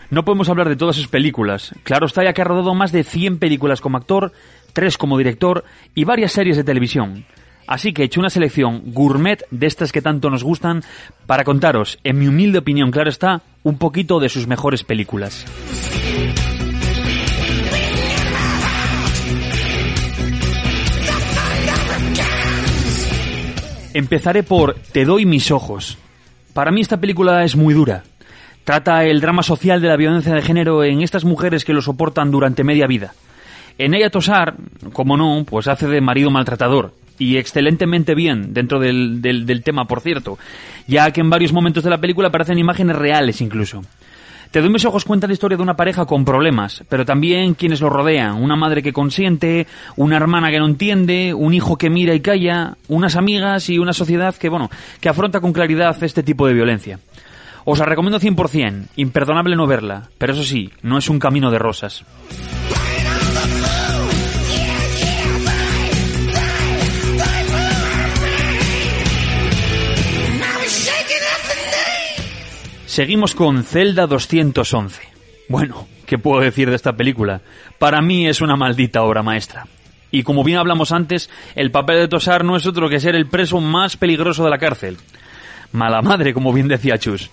No 0.09 0.25
podemos 0.25 0.49
hablar 0.49 0.67
de 0.67 0.77
todas 0.77 0.95
sus 0.95 1.09
películas. 1.09 1.75
Claro 1.83 2.07
está 2.07 2.23
ya 2.23 2.33
que 2.33 2.41
ha 2.41 2.45
rodado 2.45 2.73
más 2.73 2.91
de 2.91 3.03
100 3.03 3.37
películas 3.37 3.81
como 3.81 3.97
actor, 3.97 4.31
3 4.73 4.97
como 4.97 5.19
director 5.19 5.63
y 5.93 6.05
varias 6.05 6.31
series 6.31 6.57
de 6.57 6.63
televisión. 6.63 7.23
Así 7.67 7.91
que 7.91 8.01
he 8.01 8.05
hecho 8.05 8.21
una 8.21 8.29
selección 8.29 8.81
gourmet 8.93 9.45
de 9.51 9.67
estas 9.67 9.91
que 9.91 10.01
tanto 10.01 10.29
nos 10.29 10.43
gustan 10.43 10.83
para 11.25 11.43
contaros, 11.43 11.99
en 12.05 12.17
mi 12.17 12.27
humilde 12.27 12.59
opinión, 12.59 12.91
claro 12.91 13.09
está, 13.09 13.41
un 13.63 13.77
poquito 13.77 14.19
de 14.21 14.29
sus 14.29 14.47
mejores 14.47 14.83
películas. 14.83 15.45
Empezaré 23.93 24.43
por 24.43 24.75
Te 24.75 25.05
doy 25.05 25.25
mis 25.25 25.51
ojos. 25.51 25.97
Para 26.53 26.71
mí 26.71 26.81
esta 26.81 27.01
película 27.01 27.43
es 27.43 27.55
muy 27.55 27.73
dura. 27.73 28.03
Trata 28.63 29.03
el 29.05 29.21
drama 29.21 29.43
social 29.43 29.81
de 29.81 29.87
la 29.87 29.97
violencia 29.97 30.33
de 30.33 30.41
género 30.41 30.83
en 30.83 31.01
estas 31.01 31.25
mujeres 31.25 31.65
que 31.65 31.73
lo 31.73 31.81
soportan 31.81 32.31
durante 32.31 32.63
media 32.63 32.85
vida. 32.85 33.13
En 33.77 33.93
ella 33.93 34.09
Tosar, 34.09 34.55
como 34.93 35.17
no, 35.17 35.43
pues 35.45 35.67
hace 35.67 35.87
de 35.87 36.01
marido 36.01 36.31
maltratador, 36.31 36.93
y 37.19 37.37
excelentemente 37.37 38.15
bien 38.15 38.53
dentro 38.53 38.79
del, 38.79 39.21
del, 39.21 39.63
tema, 39.63 39.85
por 39.85 40.01
cierto, 40.01 40.37
ya 40.87 41.11
que 41.11 41.21
en 41.21 41.29
varios 41.29 41.53
momentos 41.53 41.83
de 41.83 41.89
la 41.89 41.99
película 41.99 42.29
aparecen 42.29 42.59
imágenes 42.59 42.95
reales 42.95 43.41
incluso. 43.41 43.83
Te 44.51 44.61
doy 44.61 44.69
mis 44.69 44.85
ojos 44.85 45.03
cuenta 45.03 45.27
la 45.27 45.33
historia 45.33 45.57
de 45.57 45.63
una 45.63 45.75
pareja 45.75 46.05
con 46.05 46.23
problemas, 46.23 46.83
pero 46.87 47.05
también 47.05 47.53
quienes 47.53 47.81
lo 47.81 47.89
rodean, 47.89 48.41
una 48.41 48.55
madre 48.55 48.81
que 48.81 48.93
consiente, 48.93 49.67
una 49.97 50.15
hermana 50.15 50.49
que 50.49 50.59
no 50.59 50.67
entiende, 50.67 51.33
un 51.33 51.53
hijo 51.53 51.77
que 51.77 51.89
mira 51.89 52.13
y 52.13 52.21
calla, 52.21 52.77
unas 52.87 53.17
amigas 53.17 53.69
y 53.69 53.77
una 53.77 53.91
sociedad 53.91 54.35
que, 54.35 54.47
bueno, 54.47 54.69
que 55.01 55.09
afronta 55.09 55.41
con 55.41 55.51
claridad 55.51 56.01
este 56.01 56.23
tipo 56.23 56.47
de 56.47 56.53
violencia. 56.53 56.99
Os 57.65 57.79
la 57.79 57.85
recomiendo 57.85 58.21
100%, 58.21 58.85
imperdonable 58.95 59.57
no 59.57 59.67
verla, 59.67 60.09
pero 60.17 60.31
eso 60.31 60.43
sí, 60.43 60.71
no 60.81 60.97
es 60.97 61.09
un 61.09 61.19
camino 61.19 61.51
de 61.51 61.59
rosas. 61.59 62.05
Seguimos 72.97 73.35
con 73.35 73.63
Zelda 73.63 74.07
211. 74.07 75.03
Bueno, 75.49 75.87
¿qué 76.07 76.17
puedo 76.17 76.41
decir 76.41 76.67
de 76.67 76.75
esta 76.75 76.93
película? 76.93 77.41
Para 77.77 78.01
mí 78.01 78.27
es 78.27 78.41
una 78.41 78.55
maldita 78.55 79.03
obra 79.03 79.21
maestra. 79.21 79.67
Y 80.09 80.23
como 80.23 80.43
bien 80.43 80.57
hablamos 80.57 80.91
antes, 80.91 81.29
el 81.53 81.69
papel 81.69 81.99
de 81.99 82.07
Tosar 82.07 82.43
no 82.43 82.55
es 82.55 82.65
otro 82.65 82.89
que 82.89 82.99
ser 82.99 83.13
el 83.13 83.27
preso 83.27 83.61
más 83.61 83.97
peligroso 83.97 84.43
de 84.43 84.49
la 84.49 84.57
cárcel. 84.57 84.97
Mala 85.73 86.01
madre, 86.01 86.33
como 86.33 86.51
bien 86.51 86.67
decía 86.67 86.97
Chus. 86.97 87.29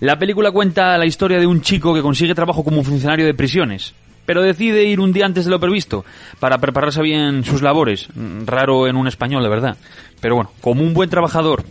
La 0.00 0.18
película 0.18 0.50
cuenta 0.50 0.98
la 0.98 1.06
historia 1.06 1.38
de 1.38 1.46
un 1.46 1.62
chico 1.62 1.94
que 1.94 2.02
consigue 2.02 2.34
trabajo 2.34 2.62
como 2.62 2.84
funcionario 2.84 3.24
de 3.24 3.32
prisiones, 3.32 3.94
pero 4.26 4.42
decide 4.42 4.84
ir 4.84 5.00
un 5.00 5.14
día 5.14 5.24
antes 5.24 5.46
de 5.46 5.50
lo 5.50 5.58
previsto 5.58 6.04
para 6.40 6.58
prepararse 6.58 7.00
bien 7.00 7.42
sus 7.42 7.62
labores. 7.62 8.08
Raro 8.44 8.86
en 8.86 8.96
un 8.96 9.08
español, 9.08 9.42
de 9.42 9.48
verdad. 9.48 9.78
Pero 10.20 10.34
bueno, 10.34 10.50
como 10.60 10.82
un 10.82 10.92
buen 10.92 11.08
trabajador. 11.08 11.64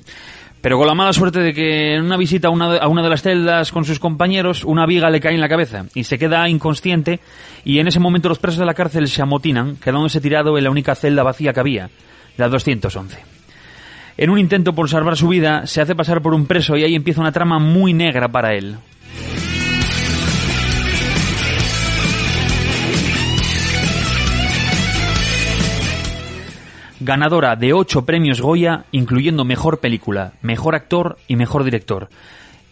Pero 0.66 0.80
con 0.80 0.88
la 0.88 0.96
mala 0.96 1.14
suerte 1.14 1.42
de 1.42 1.54
que 1.54 1.94
en 1.94 2.06
una 2.06 2.18
visita 2.18 2.48
a 2.48 2.50
una, 2.50 3.04
de, 3.04 3.10
las 3.10 3.22
celdas 3.22 3.72
con 3.72 3.86
sus 3.86 4.00
compañeros, 4.00 4.64
una 4.64 4.88
viga 4.88 5.12
le 5.12 5.20
cae 5.20 5.36
en 5.36 5.40
la 5.40 5.48
cabeza 5.48 5.86
y 5.94 6.06
se 6.06 6.18
queda 6.18 6.50
inconsciente 6.50 7.20
y 7.64 7.78
en 7.78 7.88
ese 7.88 8.00
momento 8.00 8.30
los 8.30 8.40
presos 8.40 8.58
de 8.62 8.66
la 8.66 8.74
cárcel 8.74 9.08
se 9.08 9.22
amotinan, 9.22 9.76
quedándose 9.76 10.20
tirado 10.22 10.58
en 10.58 10.64
la 10.64 10.72
única 10.72 10.96
celda 10.96 11.22
vacía 11.22 11.54
que 11.54 11.60
había, 11.60 11.92
la 12.38 12.50
211. 12.50 13.20
En 14.18 14.30
un 14.32 14.40
intento 14.40 14.74
por 14.74 14.90
salvar 14.90 15.16
su 15.16 15.28
vida, 15.28 15.68
se 15.68 15.82
hace 15.82 15.94
pasar 15.94 16.24
por 16.24 16.34
un 16.34 16.48
preso 16.48 16.76
y 16.76 16.84
ahí 16.84 16.96
empieza 16.96 17.22
una 17.22 17.32
trama 17.32 17.60
muy 17.60 17.94
negra 17.94 18.30
para 18.30 18.56
él. 18.56 18.78
Ganadora 27.06 27.56
de 27.56 27.72
ocho 27.72 28.04
premios 28.04 28.42
Goya, 28.42 28.86
incluyendo 28.92 29.46
Mejor 29.46 29.80
Película, 29.80 30.34
Mejor 30.42 30.76
Actor 30.76 31.18
y 31.28 31.36
Mejor 31.36 31.64
Director. 31.64 32.10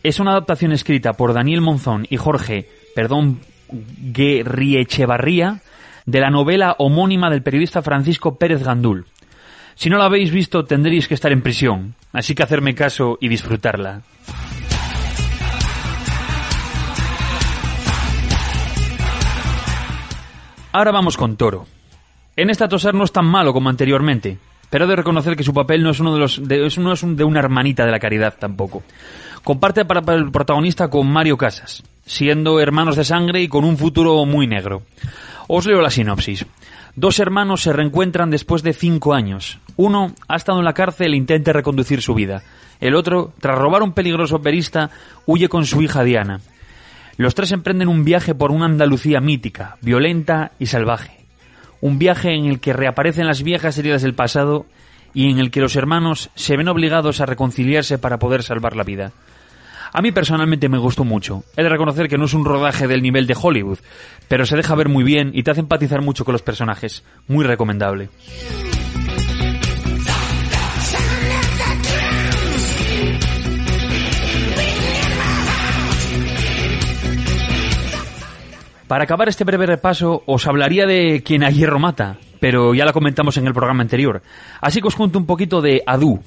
Es 0.01 0.19
una 0.19 0.31
adaptación 0.31 0.71
escrita 0.71 1.13
por 1.13 1.33
Daniel 1.33 1.61
Monzón 1.61 2.07
y 2.09 2.17
Jorge, 2.17 2.67
perdón, 2.95 3.39
Guerriechevarría, 3.71 5.61
de 6.05 6.19
la 6.19 6.31
novela 6.31 6.75
homónima 6.79 7.29
del 7.29 7.43
periodista 7.43 7.81
Francisco 7.81 8.37
Pérez 8.37 8.63
Gandul. 8.63 9.05
Si 9.75 9.89
no 9.89 9.97
la 9.97 10.05
habéis 10.05 10.31
visto, 10.31 10.65
tendréis 10.65 11.07
que 11.07 11.13
estar 11.13 11.31
en 11.31 11.41
prisión, 11.41 11.95
así 12.11 12.35
que 12.35 12.43
hacerme 12.43 12.75
caso 12.75 13.17
y 13.21 13.29
disfrutarla. 13.29 14.01
Ahora 20.71 20.91
vamos 20.91 21.17
con 21.17 21.37
Toro. 21.37 21.67
En 22.35 22.49
esta 22.49 22.67
Tosar 22.67 22.95
no 22.95 23.03
es 23.03 23.11
tan 23.11 23.25
malo 23.25 23.53
como 23.53 23.69
anteriormente, 23.69 24.39
pero 24.71 24.85
he 24.85 24.87
de 24.87 24.95
reconocer 24.95 25.35
que 25.35 25.43
su 25.43 25.53
papel 25.53 25.83
no 25.83 25.91
es 25.91 25.99
uno 25.99 26.15
de 26.15 26.19
los 26.19 26.47
de, 26.47 26.67
no 26.79 26.93
es 26.93 27.15
de 27.15 27.23
una 27.23 27.39
hermanita 27.39 27.85
de 27.85 27.91
la 27.91 27.99
caridad 27.99 28.33
tampoco. 28.39 28.81
Comparte 29.43 29.85
para, 29.85 30.01
el 30.15 30.31
protagonista 30.31 30.89
con 30.89 31.07
Mario 31.11 31.37
Casas, 31.37 31.83
siendo 32.07 32.59
hermanos 32.59 32.95
de 32.95 33.03
sangre 33.03 33.43
y 33.43 33.47
con 33.47 33.63
un 33.63 33.77
futuro 33.77 34.25
muy 34.25 34.47
negro. 34.47 34.81
Os 35.47 35.67
leo 35.67 35.79
la 35.79 35.91
sinopsis. 35.91 36.47
Dos 36.95 37.19
hermanos 37.19 37.61
se 37.61 37.73
reencuentran 37.73 38.31
después 38.31 38.63
de 38.63 38.73
cinco 38.73 39.13
años. 39.13 39.59
Uno 39.75 40.13
ha 40.27 40.35
estado 40.35 40.57
en 40.57 40.65
la 40.65 40.73
cárcel 40.73 41.13
e 41.13 41.17
intenta 41.17 41.53
reconducir 41.53 42.01
su 42.01 42.15
vida. 42.15 42.41
El 42.79 42.95
otro, 42.95 43.31
tras 43.39 43.59
robar 43.59 43.83
un 43.83 43.93
peligroso 43.93 44.41
perista, 44.41 44.89
huye 45.27 45.49
con 45.49 45.67
su 45.67 45.83
hija 45.83 46.03
Diana. 46.03 46.39
Los 47.17 47.35
tres 47.35 47.51
emprenden 47.51 47.89
un 47.89 48.03
viaje 48.03 48.33
por 48.33 48.51
una 48.51 48.65
Andalucía 48.65 49.21
mítica, 49.21 49.77
violenta 49.81 50.53
y 50.57 50.65
salvaje 50.65 51.22
un 51.83 51.99
viaje 51.99 52.33
en 52.33 52.45
el 52.45 52.61
que 52.61 52.71
reaparecen 52.71 53.27
las 53.27 53.43
viejas 53.43 53.77
heridas 53.77 54.01
del 54.01 54.15
pasado 54.15 54.65
y 55.13 55.29
en 55.29 55.37
el 55.37 55.51
que 55.51 55.59
los 55.59 55.75
hermanos 55.75 56.29
se 56.33 56.55
ven 56.55 56.69
obligados 56.69 57.19
a 57.19 57.25
reconciliarse 57.25 57.97
para 57.97 58.19
poder 58.19 58.41
salvar 58.41 58.77
la 58.77 58.85
vida. 58.85 59.11
A 59.91 60.01
mí 60.01 60.13
personalmente 60.13 60.69
me 60.69 60.77
gustó 60.77 61.03
mucho. 61.03 61.43
He 61.57 61.61
de 61.61 61.67
reconocer 61.67 62.07
que 62.07 62.17
no 62.17 62.23
es 62.23 62.33
un 62.33 62.45
rodaje 62.45 62.87
del 62.87 63.01
nivel 63.01 63.27
de 63.27 63.35
Hollywood, 63.39 63.79
pero 64.29 64.45
se 64.45 64.55
deja 64.55 64.75
ver 64.75 64.87
muy 64.87 65.03
bien 65.03 65.31
y 65.33 65.43
te 65.43 65.51
hace 65.51 65.59
empatizar 65.59 66.01
mucho 66.01 66.23
con 66.23 66.31
los 66.31 66.41
personajes. 66.41 67.03
Muy 67.27 67.43
recomendable. 67.43 68.07
Para 78.93 79.05
acabar 79.05 79.27
este 79.27 79.43
breve 79.43 79.65
repaso, 79.65 80.21
os 80.27 80.45
hablaría 80.45 80.85
de 80.85 81.23
quien 81.25 81.43
a 81.43 81.49
hierro 81.49 81.79
mata, 81.79 82.17
pero 82.39 82.75
ya 82.75 82.85
la 82.85 82.93
comentamos 82.93 83.37
en 83.37 83.47
el 83.47 83.53
programa 83.55 83.81
anterior. 83.81 84.21
Así 84.61 84.81
que 84.81 84.87
os 84.87 84.95
cuento 84.95 85.17
un 85.17 85.25
poquito 85.25 85.63
de 85.63 85.81
Adu. 85.87 86.21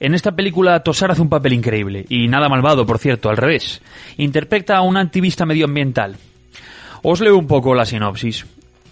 En 0.00 0.12
esta 0.12 0.32
película 0.32 0.78
Tosar 0.80 1.12
hace 1.12 1.22
un 1.22 1.30
papel 1.30 1.54
increíble, 1.54 2.04
y 2.10 2.28
nada 2.28 2.50
malvado, 2.50 2.84
por 2.84 2.98
cierto, 2.98 3.30
al 3.30 3.38
revés. 3.38 3.80
Interpreta 4.18 4.76
a 4.76 4.82
un 4.82 4.98
activista 4.98 5.46
medioambiental. 5.46 6.16
Os 7.02 7.22
leo 7.22 7.38
un 7.38 7.46
poco 7.46 7.74
la 7.74 7.86
sinopsis. 7.86 8.44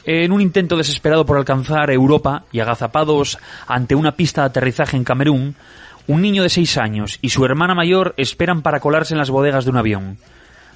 En 0.06 0.32
un 0.32 0.40
intento 0.40 0.78
desesperado 0.78 1.26
por 1.26 1.36
alcanzar 1.36 1.90
Europa 1.90 2.44
y 2.50 2.60
agazapados 2.60 3.36
ante 3.66 3.94
una 3.94 4.12
pista 4.12 4.40
de 4.40 4.46
aterrizaje 4.46 4.96
en 4.96 5.04
Camerún, 5.04 5.54
un 6.06 6.22
niño 6.22 6.44
de 6.44 6.48
seis 6.48 6.78
años 6.78 7.18
y 7.20 7.28
su 7.28 7.44
hermana 7.44 7.74
mayor 7.74 8.14
esperan 8.16 8.62
para 8.62 8.80
colarse 8.80 9.12
en 9.12 9.18
las 9.18 9.28
bodegas 9.28 9.66
de 9.66 9.70
un 9.70 9.76
avión. 9.76 10.16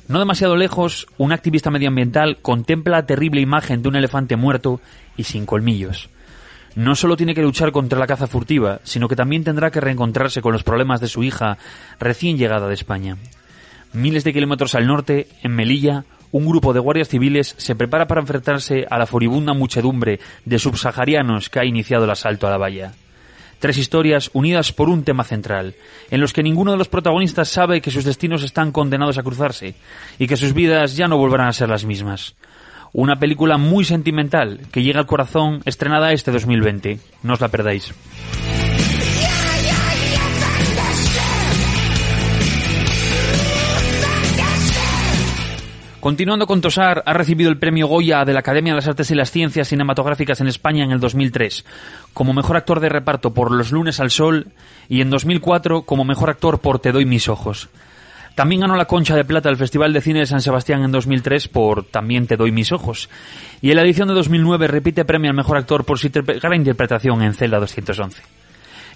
No 0.08 0.20
demasiado 0.20 0.56
lejos, 0.56 1.08
un 1.18 1.32
activista 1.32 1.70
medioambiental 1.70 2.38
contempla 2.40 2.98
la 2.98 3.06
terrible 3.06 3.40
imagen 3.40 3.82
de 3.82 3.88
un 3.88 3.96
elefante 3.96 4.36
muerto 4.36 4.80
y 5.16 5.24
sin 5.24 5.46
colmillos. 5.46 6.10
No 6.76 6.94
solo 6.94 7.16
tiene 7.16 7.34
que 7.34 7.42
luchar 7.42 7.72
contra 7.72 7.98
la 7.98 8.06
caza 8.06 8.28
furtiva, 8.28 8.80
sino 8.84 9.08
que 9.08 9.16
también 9.16 9.42
tendrá 9.42 9.70
que 9.70 9.80
reencontrarse 9.80 10.42
con 10.42 10.52
los 10.52 10.62
problemas 10.62 11.00
de 11.00 11.08
su 11.08 11.24
hija 11.24 11.58
recién 11.98 12.38
llegada 12.38 12.68
de 12.68 12.74
España. 12.74 13.16
Miles 13.92 14.24
de 14.24 14.32
kilómetros 14.32 14.74
al 14.74 14.86
norte, 14.86 15.26
en 15.42 15.52
Melilla, 15.56 16.04
un 16.30 16.46
grupo 16.46 16.72
de 16.72 16.80
guardias 16.80 17.08
civiles 17.08 17.54
se 17.56 17.74
prepara 17.74 18.06
para 18.06 18.20
enfrentarse 18.20 18.86
a 18.88 18.98
la 18.98 19.06
furibunda 19.06 19.54
muchedumbre 19.54 20.20
de 20.44 20.58
subsaharianos 20.58 21.48
que 21.48 21.60
ha 21.60 21.64
iniciado 21.64 22.04
el 22.04 22.10
asalto 22.10 22.46
a 22.46 22.50
la 22.50 22.58
valla. 22.58 22.92
Tres 23.58 23.78
historias 23.78 24.30
unidas 24.32 24.72
por 24.72 24.88
un 24.88 25.02
tema 25.02 25.24
central, 25.24 25.74
en 26.10 26.20
los 26.20 26.32
que 26.32 26.42
ninguno 26.42 26.72
de 26.72 26.78
los 26.78 26.88
protagonistas 26.88 27.48
sabe 27.48 27.80
que 27.80 27.90
sus 27.90 28.04
destinos 28.04 28.42
están 28.42 28.72
condenados 28.72 29.18
a 29.18 29.22
cruzarse 29.22 29.74
y 30.18 30.26
que 30.26 30.36
sus 30.36 30.52
vidas 30.52 30.96
ya 30.96 31.08
no 31.08 31.16
volverán 31.16 31.48
a 31.48 31.52
ser 31.52 31.68
las 31.68 31.84
mismas. 31.84 32.36
Una 32.92 33.16
película 33.16 33.58
muy 33.58 33.84
sentimental 33.84 34.60
que 34.72 34.82
llega 34.82 35.00
al 35.00 35.06
corazón 35.06 35.60
estrenada 35.64 36.12
este 36.12 36.30
2020. 36.30 36.98
No 37.22 37.34
os 37.34 37.40
la 37.40 37.48
perdáis. 37.48 37.92
Continuando 46.06 46.46
con 46.46 46.60
Tosar, 46.60 47.02
ha 47.04 47.14
recibido 47.14 47.50
el 47.50 47.58
premio 47.58 47.88
Goya 47.88 48.24
de 48.24 48.32
la 48.32 48.38
Academia 48.38 48.72
de 48.72 48.76
las 48.76 48.86
Artes 48.86 49.10
y 49.10 49.16
las 49.16 49.32
Ciencias 49.32 49.66
Cinematográficas 49.66 50.40
en 50.40 50.46
España 50.46 50.84
en 50.84 50.92
el 50.92 51.00
2003, 51.00 51.64
como 52.14 52.32
mejor 52.32 52.56
actor 52.56 52.78
de 52.78 52.88
reparto 52.88 53.34
por 53.34 53.50
Los 53.50 53.72
lunes 53.72 53.98
al 53.98 54.12
sol 54.12 54.52
y 54.88 55.00
en 55.00 55.10
2004 55.10 55.82
como 55.82 56.04
mejor 56.04 56.30
actor 56.30 56.60
por 56.60 56.78
Te 56.78 56.92
doy 56.92 57.06
mis 57.06 57.28
ojos. 57.28 57.70
También 58.36 58.60
ganó 58.60 58.76
la 58.76 58.84
Concha 58.84 59.16
de 59.16 59.24
Plata 59.24 59.48
del 59.48 59.58
Festival 59.58 59.92
de 59.92 60.00
Cine 60.00 60.20
de 60.20 60.26
San 60.26 60.42
Sebastián 60.42 60.84
en 60.84 60.92
2003 60.92 61.48
por 61.48 61.82
También 61.82 62.28
te 62.28 62.36
doy 62.36 62.52
mis 62.52 62.70
ojos. 62.70 63.10
Y 63.60 63.70
en 63.70 63.76
la 63.76 63.82
edición 63.82 64.06
de 64.06 64.14
2009 64.14 64.68
repite 64.68 65.04
premio 65.04 65.30
al 65.30 65.36
mejor 65.36 65.56
actor 65.56 65.84
por 65.84 65.98
su 65.98 66.08
gran 66.12 66.54
interpretación 66.54 67.20
en 67.22 67.34
Celda 67.34 67.58
211. 67.58 68.22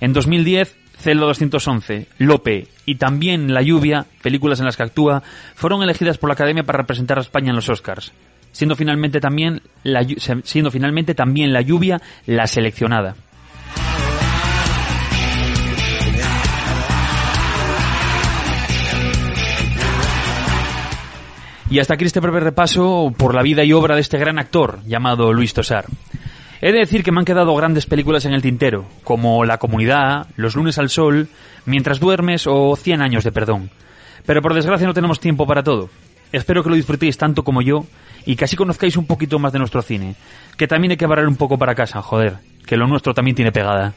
En 0.01 0.13
2010 0.13 0.77
Celda 1.01 1.25
211, 1.27 2.09
Lope 2.19 2.69
y 2.85 2.97
también 2.97 3.55
La 3.55 3.63
lluvia, 3.63 4.07
películas 4.23 4.61
en 4.61 4.67
las 4.67 4.77
que 4.77 4.83
actúa, 4.83 5.23
fueron 5.55 5.83
elegidas 5.83 6.19
por 6.19 6.29
la 6.29 6.35
Academia 6.35 6.65
para 6.65 6.79
representar 6.79 7.19
a 7.19 7.23
España 7.23 7.51
en 7.51 7.57
los 7.57 7.69
Oscars, 7.71 8.13
siendo 8.53 8.77
finalmente 8.77 9.19
también 9.19 9.63
la, 9.83 10.07
siendo 10.45 10.71
finalmente 10.71 11.15
también 11.15 11.53
La 11.53 11.63
lluvia 11.63 12.01
la 12.27 12.47
seleccionada. 12.47 13.17
Y 21.71 21.79
hasta 21.79 21.95
aquí 21.95 22.05
este 22.05 22.19
breve 22.19 22.41
repaso 22.41 23.15
por 23.17 23.35
la 23.35 23.43
vida 23.43 23.63
y 23.63 23.73
obra 23.73 23.95
de 23.95 24.01
este 24.01 24.19
gran 24.19 24.41
actor 24.41 24.81
llamado 24.85 25.33
Luis 25.33 25.55
Tosar. 25.55 25.87
He 26.63 26.73
de 26.73 26.79
decir 26.81 27.03
que 27.03 27.11
me 27.11 27.21
han 27.21 27.25
quedado 27.25 27.55
grandes 27.57 27.87
películas 27.87 28.27
en 28.27 28.35
el 28.35 28.43
tintero, 28.43 28.87
como 29.03 29.45
La 29.45 29.59
Comunidad, 29.59 30.27
Los 30.37 30.57
lunes 30.57 30.79
al 30.79 30.91
sol, 30.91 31.29
Mientras 31.65 32.01
duermes 32.01 32.47
o 32.47 32.77
Cien 32.77 33.01
años 33.01 33.25
de 33.25 33.33
perdón. 33.33 33.71
Pero 34.27 34.43
por 34.43 34.55
desgracia 34.55 34.87
no 34.87 34.95
tenemos 34.95 35.21
tiempo 35.21 35.47
para 35.47 35.63
todo. 35.63 35.89
Espero 36.33 36.63
que 36.63 36.71
lo 36.71 36.77
disfrutéis 36.77 37.17
tanto 37.17 37.45
como 37.45 37.63
yo 37.63 37.87
y 38.27 38.37
que 38.37 38.45
así 38.45 38.57
conozcáis 38.57 38.97
un 38.97 39.07
poquito 39.07 39.39
más 39.39 39.53
de 39.53 39.59
nuestro 39.59 39.83
cine. 39.83 40.17
Que 40.59 40.69
también 40.69 40.93
hay 40.93 40.97
que 40.97 41.07
barrer 41.07 41.27
un 41.27 41.37
poco 41.37 41.59
para 41.59 41.75
casa, 41.75 42.03
joder, 42.03 42.37
que 42.67 42.77
lo 42.77 42.87
nuestro 42.87 43.15
también 43.15 43.35
tiene 43.35 43.53
pegada. 43.53 43.95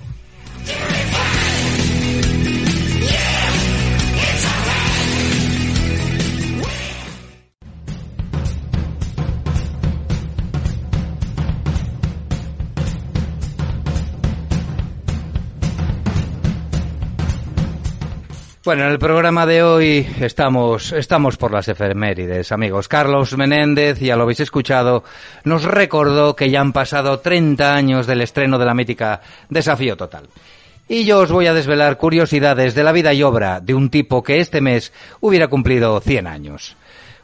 Bueno, 18.66 18.86
en 18.86 18.92
el 18.92 19.00
programa 19.00 19.46
de 19.46 19.62
hoy 19.62 20.08
estamos, 20.22 20.94
estamos 20.94 21.36
por 21.36 21.52
las 21.52 21.68
efemérides, 21.68 22.54
amigos. 22.54 22.88
Carlos 22.88 23.36
Menéndez, 23.36 24.00
ya 24.00 24.16
lo 24.16 24.24
habéis 24.24 24.40
escuchado, 24.40 25.04
nos 25.44 25.66
recordó 25.66 26.34
que 26.38 26.50
ya 26.50 26.62
han 26.62 26.72
pasado 26.72 27.20
30 27.20 27.76
años 27.76 28.08
del 28.08 28.22
estreno 28.22 28.58
de 28.58 28.66
la 28.66 28.74
mítica 28.74 29.20
Desafío 29.50 29.98
Total. 29.98 30.30
Y 30.88 31.04
yo 31.04 31.20
os 31.20 31.30
voy 31.30 31.48
a 31.48 31.54
desvelar 31.54 31.98
curiosidades 31.98 32.74
de 32.74 32.86
la 32.86 32.94
vida 32.94 33.14
y 33.14 33.22
obra 33.22 33.60
de 33.60 33.74
un 33.74 33.90
tipo 33.90 34.24
que 34.24 34.40
este 34.40 34.62
mes 34.62 34.94
hubiera 35.20 35.50
cumplido 35.50 36.00
100 36.00 36.26
años. 36.26 36.78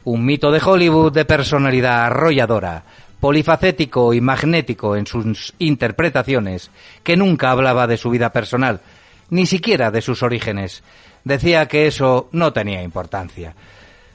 Un 0.04 0.26
mito 0.26 0.52
de 0.52 0.60
Hollywood 0.62 1.14
de 1.14 1.24
personalidad 1.24 2.08
arrolladora, 2.08 2.84
polifacético 3.22 4.14
y 4.14 4.20
magnético 4.20 4.98
en 4.98 5.08
sus 5.08 5.54
interpretaciones, 5.58 6.70
que 7.02 7.16
nunca 7.16 7.52
hablaba 7.52 7.88
de 7.88 7.96
su 7.96 8.10
vida 8.10 8.34
personal, 8.34 8.82
ni 9.30 9.46
siquiera 9.46 9.90
de 9.90 10.02
sus 10.02 10.22
orígenes. 10.22 10.84
Decía 11.30 11.68
que 11.68 11.86
eso 11.86 12.28
no 12.32 12.54
tenía 12.54 12.82
importancia. 12.82 13.54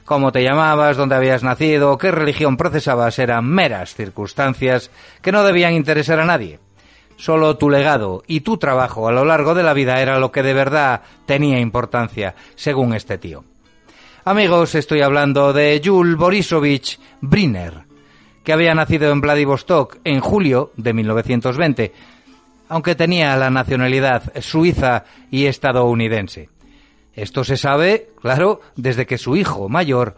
Cómo 0.03 0.33
te 0.33 0.43
llamabas, 0.43 0.97
dónde 0.97 1.15
habías 1.15 1.43
nacido, 1.43 1.97
qué 1.97 2.11
religión 2.11 2.57
procesabas 2.57 3.17
eran 3.19 3.45
meras 3.45 3.95
circunstancias 3.95 4.91
que 5.21 5.31
no 5.31 5.45
debían 5.45 5.75
interesar 5.75 6.19
a 6.19 6.25
nadie. 6.25 6.59
Solo 7.15 7.55
tu 7.55 7.69
legado 7.69 8.21
y 8.27 8.41
tu 8.41 8.57
trabajo 8.57 9.07
a 9.07 9.13
lo 9.13 9.23
largo 9.23 9.55
de 9.55 9.63
la 9.63 9.71
vida 9.71 10.01
era 10.01 10.19
lo 10.19 10.33
que 10.33 10.43
de 10.43 10.53
verdad 10.53 11.03
tenía 11.25 11.57
importancia, 11.61 12.35
según 12.55 12.93
este 12.93 13.17
tío. 13.17 13.45
Amigos, 14.25 14.75
estoy 14.75 15.01
hablando 15.01 15.53
de 15.53 15.79
Yul 15.79 16.17
Borisovich 16.17 16.99
Briner, 17.21 17.85
que 18.43 18.51
había 18.51 18.75
nacido 18.75 19.09
en 19.09 19.21
Vladivostok 19.21 19.99
en 20.03 20.19
julio 20.19 20.73
de 20.75 20.91
1920, 20.91 21.93
aunque 22.67 22.95
tenía 22.95 23.37
la 23.37 23.49
nacionalidad 23.49 24.33
suiza 24.41 25.05
y 25.31 25.45
estadounidense. 25.45 26.49
Esto 27.15 27.43
se 27.43 27.57
sabe, 27.57 28.09
claro, 28.21 28.61
desde 28.75 29.05
que 29.05 29.17
su 29.17 29.35
hijo 29.35 29.69
mayor 29.69 30.15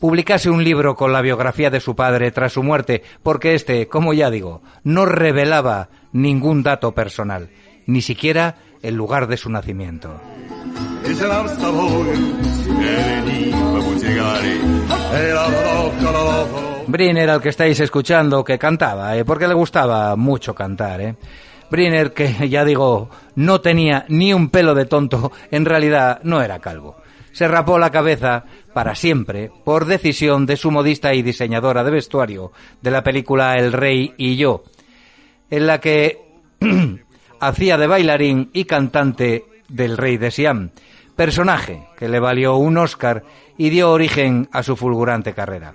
publicase 0.00 0.48
un 0.50 0.64
libro 0.64 0.96
con 0.96 1.12
la 1.12 1.20
biografía 1.20 1.70
de 1.70 1.80
su 1.80 1.94
padre 1.94 2.30
tras 2.30 2.52
su 2.52 2.62
muerte, 2.62 3.02
porque 3.22 3.54
éste, 3.54 3.88
como 3.88 4.14
ya 4.14 4.30
digo, 4.30 4.62
no 4.84 5.04
revelaba 5.04 5.88
ningún 6.12 6.62
dato 6.62 6.92
personal, 6.92 7.50
ni 7.86 8.00
siquiera 8.00 8.56
el 8.82 8.94
lugar 8.94 9.26
de 9.26 9.36
su 9.36 9.50
nacimiento. 9.50 10.20
Briner, 16.86 17.30
al 17.30 17.42
que 17.42 17.48
estáis 17.50 17.80
escuchando, 17.80 18.42
que 18.42 18.58
cantaba, 18.58 19.16
¿eh? 19.16 19.24
porque 19.24 19.46
le 19.48 19.54
gustaba 19.54 20.16
mucho 20.16 20.54
cantar, 20.54 21.00
¿eh? 21.00 21.14
Briner, 21.70 22.12
que 22.12 22.48
ya 22.48 22.64
digo, 22.64 23.10
no 23.34 23.60
tenía 23.60 24.04
ni 24.08 24.32
un 24.32 24.50
pelo 24.50 24.74
de 24.74 24.86
tonto, 24.86 25.32
en 25.50 25.64
realidad 25.64 26.20
no 26.22 26.42
era 26.42 26.58
calvo. 26.60 26.96
Se 27.32 27.46
rapó 27.46 27.78
la 27.78 27.90
cabeza 27.90 28.44
para 28.72 28.94
siempre 28.94 29.50
por 29.64 29.84
decisión 29.84 30.46
de 30.46 30.56
su 30.56 30.70
modista 30.70 31.14
y 31.14 31.22
diseñadora 31.22 31.84
de 31.84 31.90
vestuario 31.90 32.52
de 32.80 32.90
la 32.90 33.02
película 33.02 33.56
El 33.56 33.72
Rey 33.72 34.14
y 34.16 34.36
yo, 34.36 34.64
en 35.50 35.66
la 35.66 35.80
que 35.80 36.18
hacía 37.40 37.78
de 37.78 37.86
bailarín 37.86 38.50
y 38.52 38.64
cantante 38.64 39.44
del 39.68 39.96
Rey 39.96 40.16
de 40.16 40.30
Siam, 40.30 40.70
personaje 41.14 41.86
que 41.96 42.08
le 42.08 42.20
valió 42.20 42.56
un 42.56 42.78
Oscar 42.78 43.24
y 43.56 43.70
dio 43.70 43.90
origen 43.90 44.48
a 44.52 44.62
su 44.62 44.76
fulgurante 44.76 45.34
carrera. 45.34 45.74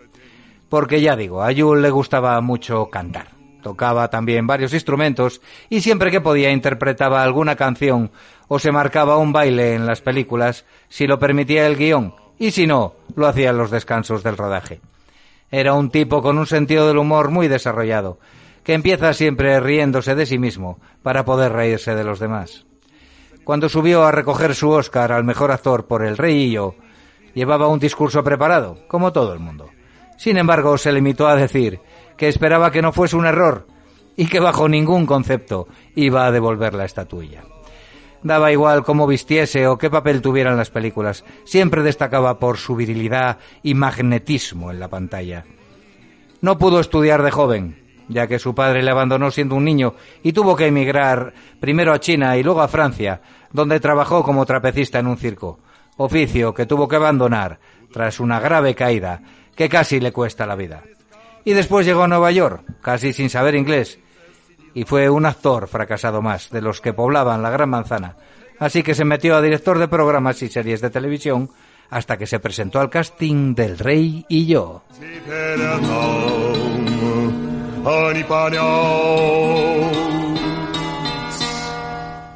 Porque 0.70 1.02
ya 1.02 1.16
digo, 1.16 1.44
a 1.44 1.52
Yul 1.52 1.82
le 1.82 1.92
gustaba 1.92 2.40
mucho 2.42 2.88
cantar. 2.88 3.33
Tocaba 3.64 4.10
también 4.10 4.46
varios 4.46 4.74
instrumentos 4.74 5.42
y 5.70 5.82
siempre 5.82 6.12
que 6.12 6.22
podía 6.22 6.52
interpretaba 6.52 7.24
alguna 7.24 7.56
canción 7.56 8.12
o 8.48 8.60
se 8.60 8.72
marcaba 8.72 9.18
un 9.18 9.34
baile 9.34 9.74
en 9.74 9.88
las 9.88 10.02
películas 10.02 10.66
si 10.90 11.08
lo 11.08 11.18
permitía 11.18 11.66
el 11.66 11.78
guion 11.78 12.14
y 12.38 12.52
si 12.52 12.68
no, 12.68 12.94
lo 13.16 13.26
hacía 13.26 13.50
en 13.50 13.58
los 13.58 13.72
descansos 13.72 14.22
del 14.22 14.38
rodaje. 14.38 14.82
Era 15.50 15.74
un 15.74 15.90
tipo 15.90 16.22
con 16.22 16.38
un 16.38 16.46
sentido 16.46 16.88
del 16.88 16.98
humor 16.98 17.30
muy 17.30 17.48
desarrollado, 17.48 18.20
que 18.64 18.74
empieza 18.74 19.14
siempre 19.14 19.60
riéndose 19.60 20.16
de 20.16 20.26
sí 20.26 20.38
mismo 20.38 20.80
para 21.02 21.26
poder 21.26 21.54
reírse 21.54 21.96
de 21.96 22.04
los 22.04 22.20
demás. 22.20 22.66
Cuando 23.44 23.70
subió 23.70 24.04
a 24.04 24.12
recoger 24.12 24.56
su 24.56 24.70
Oscar 24.70 25.12
al 25.12 25.24
mejor 25.24 25.52
actor 25.52 25.86
por 25.86 26.04
El 26.04 26.18
Rey 26.18 26.44
y 26.44 26.52
yo, 26.52 26.76
llevaba 27.34 27.68
un 27.68 27.80
discurso 27.80 28.24
preparado, 28.24 28.80
como 28.88 29.14
todo 29.14 29.34
el 29.34 29.40
mundo. 29.40 29.70
Sin 30.18 30.38
embargo, 30.38 30.78
se 30.78 30.92
limitó 30.92 31.28
a 31.28 31.36
decir 31.36 31.80
que 32.18 32.28
esperaba 32.28 32.72
que 32.72 32.82
no 32.82 32.92
fuese 32.92 33.16
un 33.16 33.26
error 33.26 33.68
y 34.16 34.28
que 34.28 34.40
bajo 34.40 34.70
ningún 34.70 35.06
concepto 35.06 35.68
iba 35.96 36.26
a 36.26 36.32
devolver 36.32 36.74
la 36.74 36.86
estatuilla. 36.86 37.44
Daba 38.24 38.52
igual 38.52 38.84
cómo 38.84 39.06
vistiese 39.06 39.68
o 39.68 39.78
qué 39.78 39.90
papel 39.90 40.22
tuviera 40.22 40.52
en 40.52 40.58
las 40.58 40.70
películas, 40.70 41.26
siempre 41.44 41.84
destacaba 41.84 42.40
por 42.40 42.58
su 42.58 42.76
virilidad 42.76 43.40
y 43.64 43.74
magnetismo 43.74 44.72
en 44.72 44.80
la 44.80 44.88
pantalla. 44.88 45.44
No 46.40 46.58
pudo 46.58 46.80
estudiar 46.80 47.22
de 47.22 47.32
joven, 47.32 47.84
ya 48.08 48.28
que 48.28 48.40
su 48.40 48.56
padre 48.56 48.82
le 48.82 48.92
abandonó 48.92 49.30
siendo 49.32 49.56
un 49.56 49.66
niño 49.66 49.96
y 50.24 50.32
tuvo 50.32 50.56
que 50.56 50.68
emigrar 50.68 51.34
primero 51.60 51.94
a 51.94 52.00
China 52.00 52.38
y 52.38 52.44
luego 52.44 52.62
a 52.62 52.68
Francia, 52.68 53.22
donde 53.52 53.80
trabajó 53.80 54.24
como 54.24 54.46
trapecista 54.46 55.00
en 55.00 55.08
un 55.08 55.18
circo, 55.18 55.60
oficio 55.98 56.54
que 56.54 56.66
tuvo 56.66 56.88
que 56.88 56.96
abandonar 56.96 57.60
tras 57.92 58.20
una 58.20 58.40
grave 58.40 58.74
caída 58.74 59.22
que 59.56 59.70
casi 59.70 60.00
le 60.00 60.12
cuesta 60.12 60.46
la 60.46 60.56
vida. 60.56 60.84
Y 61.46 61.54
después 61.54 61.86
llegó 61.86 62.04
a 62.04 62.08
Nueva 62.08 62.32
York, 62.32 62.64
casi 62.82 63.14
sin 63.14 63.30
saber 63.30 63.56
inglés, 63.56 64.00
y 64.74 64.86
fue 64.86 65.10
un 65.10 65.26
actor 65.26 65.68
fracasado 65.68 66.22
más 66.22 66.50
de 66.50 66.62
los 66.62 66.82
que 66.82 66.94
poblaban 66.94 67.42
la 67.42 67.50
Gran 67.50 67.70
Manzana. 67.70 68.16
Así 68.60 68.84
que 68.84 68.96
se 68.96 69.06
metió 69.06 69.36
a 69.36 69.42
director 69.42 69.78
de 69.78 69.88
programas 69.88 70.42
y 70.42 70.50
series 70.50 70.82
de 70.82 70.90
televisión 70.90 71.50
hasta 71.90 72.18
que 72.18 72.26
se 72.26 72.40
presentó 72.40 72.80
al 72.80 72.90
casting 72.90 73.54
del 73.54 73.78
Rey 73.78 74.26
y 74.30 74.46
yo. 74.46 74.84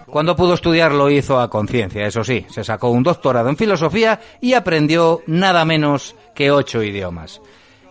Cuando 0.05 0.35
pudo 0.35 0.53
estudiar 0.53 0.91
lo 0.91 1.09
hizo 1.09 1.39
a 1.39 1.49
conciencia, 1.49 2.05
eso 2.05 2.23
sí, 2.23 2.45
se 2.49 2.63
sacó 2.63 2.89
un 2.89 3.03
doctorado 3.03 3.49
en 3.49 3.57
filosofía 3.57 4.19
y 4.41 4.53
aprendió 4.53 5.21
nada 5.27 5.63
menos 5.65 6.15
que 6.35 6.51
ocho 6.51 6.83
idiomas. 6.83 7.41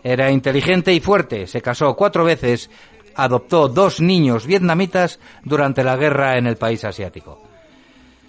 Era 0.09 0.31
inteligente 0.31 0.95
y 0.95 1.01
fuerte, 1.01 1.49
se 1.49 1.61
casó 1.61 1.97
cuatro 1.97 2.25
veces, 2.25 2.71
adoptó 3.17 3.69
dos 3.69 4.01
niños 4.01 4.47
vietnamitas 4.47 5.19
durante 5.43 5.83
la 5.83 5.97
guerra 5.97 6.39
en 6.39 6.47
el 6.47 6.57
país 6.57 6.85
asiático. 6.85 7.43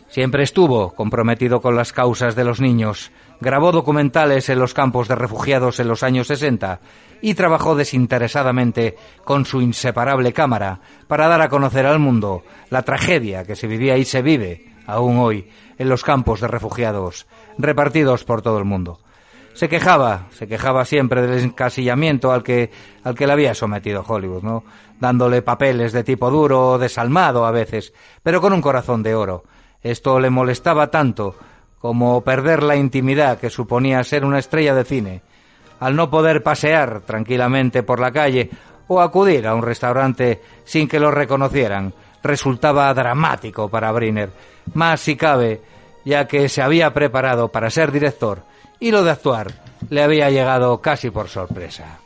Siempre 0.10 0.42
estuvo 0.42 0.96
comprometido 0.96 1.62
con 1.62 1.76
las 1.76 1.94
causas 1.94 2.36
de 2.36 2.44
los 2.44 2.60
niños, 2.60 3.12
grabó 3.40 3.72
documentales 3.72 4.50
en 4.50 4.58
los 4.58 4.74
campos 4.74 5.08
de 5.08 5.14
refugiados 5.14 5.80
en 5.80 5.88
los 5.88 6.02
años 6.02 6.26
60 6.26 6.80
y 7.22 7.36
trabajó 7.36 7.76
desinteresadamente 7.76 8.96
con 9.24 9.46
su 9.46 9.62
inseparable 9.62 10.34
cámara 10.34 10.80
para 11.06 11.28
dar 11.28 11.42
a 11.42 11.50
conocer 11.50 11.86
al 11.86 12.00
mundo 12.00 12.42
la 12.72 12.82
tragedia 12.82 13.44
que 13.44 13.56
se 13.56 13.68
vivía 13.68 13.98
y 13.98 14.06
se 14.06 14.24
vive 14.24 14.66
aún 14.88 15.20
hoy 15.20 15.48
en 15.78 15.90
los 15.90 16.04
campos 16.04 16.42
de 16.42 16.48
refugiados 16.48 17.28
repartidos 17.60 18.24
por 18.24 18.42
todo 18.42 18.58
el 18.58 18.66
mundo. 18.66 18.98
Se 19.58 19.68
quejaba, 19.68 20.28
se 20.30 20.48
quejaba 20.48 20.86
siempre 20.86 21.26
del 21.26 21.46
encasillamiento 21.46 22.32
al 22.32 22.44
que, 22.44 22.70
al 23.04 23.16
que 23.16 23.26
le 23.26 23.34
había 23.34 23.56
sometido 23.56 24.06
Hollywood, 24.08 24.44
¿no? 24.44 24.64
Dándole 25.00 25.42
papeles 25.42 25.94
de 25.94 26.04
tipo 26.04 26.30
duro, 26.30 26.78
desalmado 26.78 27.44
a 27.44 27.50
veces, 27.50 27.92
pero 28.22 28.40
con 28.40 28.54
un 28.54 28.62
corazón 28.62 29.02
de 29.02 29.16
oro. 29.16 29.46
Esto 29.82 30.20
le 30.20 30.30
molestaba 30.30 30.92
tanto 30.92 31.34
como 31.80 32.22
perder 32.22 32.62
la 32.62 32.76
intimidad 32.76 33.40
que 33.40 33.50
suponía 33.50 34.04
ser 34.04 34.26
una 34.26 34.38
estrella 34.38 34.76
de 34.76 34.86
cine, 34.86 35.24
al 35.80 35.96
no 35.96 36.12
poder 36.12 36.44
pasear 36.44 37.02
tranquilamente 37.02 37.82
por 37.82 38.00
la 38.00 38.12
calle 38.12 38.52
o 38.88 39.02
acudir 39.02 39.48
a 39.48 39.56
un 39.56 39.64
restaurante 39.64 40.40
sin 40.66 40.88
que 40.88 41.00
lo 41.00 41.10
reconocieran, 41.10 41.96
resultaba 42.22 42.94
dramático 42.94 43.70
para 43.70 43.92
Briner, 43.92 44.30
más 44.76 45.00
si 45.00 45.16
cabe, 45.16 45.62
ya 46.06 46.28
que 46.28 46.48
se 46.48 46.62
había 46.62 46.94
preparado 46.94 47.48
para 47.48 47.72
ser 47.72 47.92
director 47.92 48.44
y 48.80 48.92
lo 48.92 49.04
de 49.04 49.12
actuar 49.12 49.52
le 49.90 50.04
había 50.04 50.30
llegado 50.30 50.82
casi 50.82 51.10
por 51.10 51.30
sorpresa. 51.30 52.00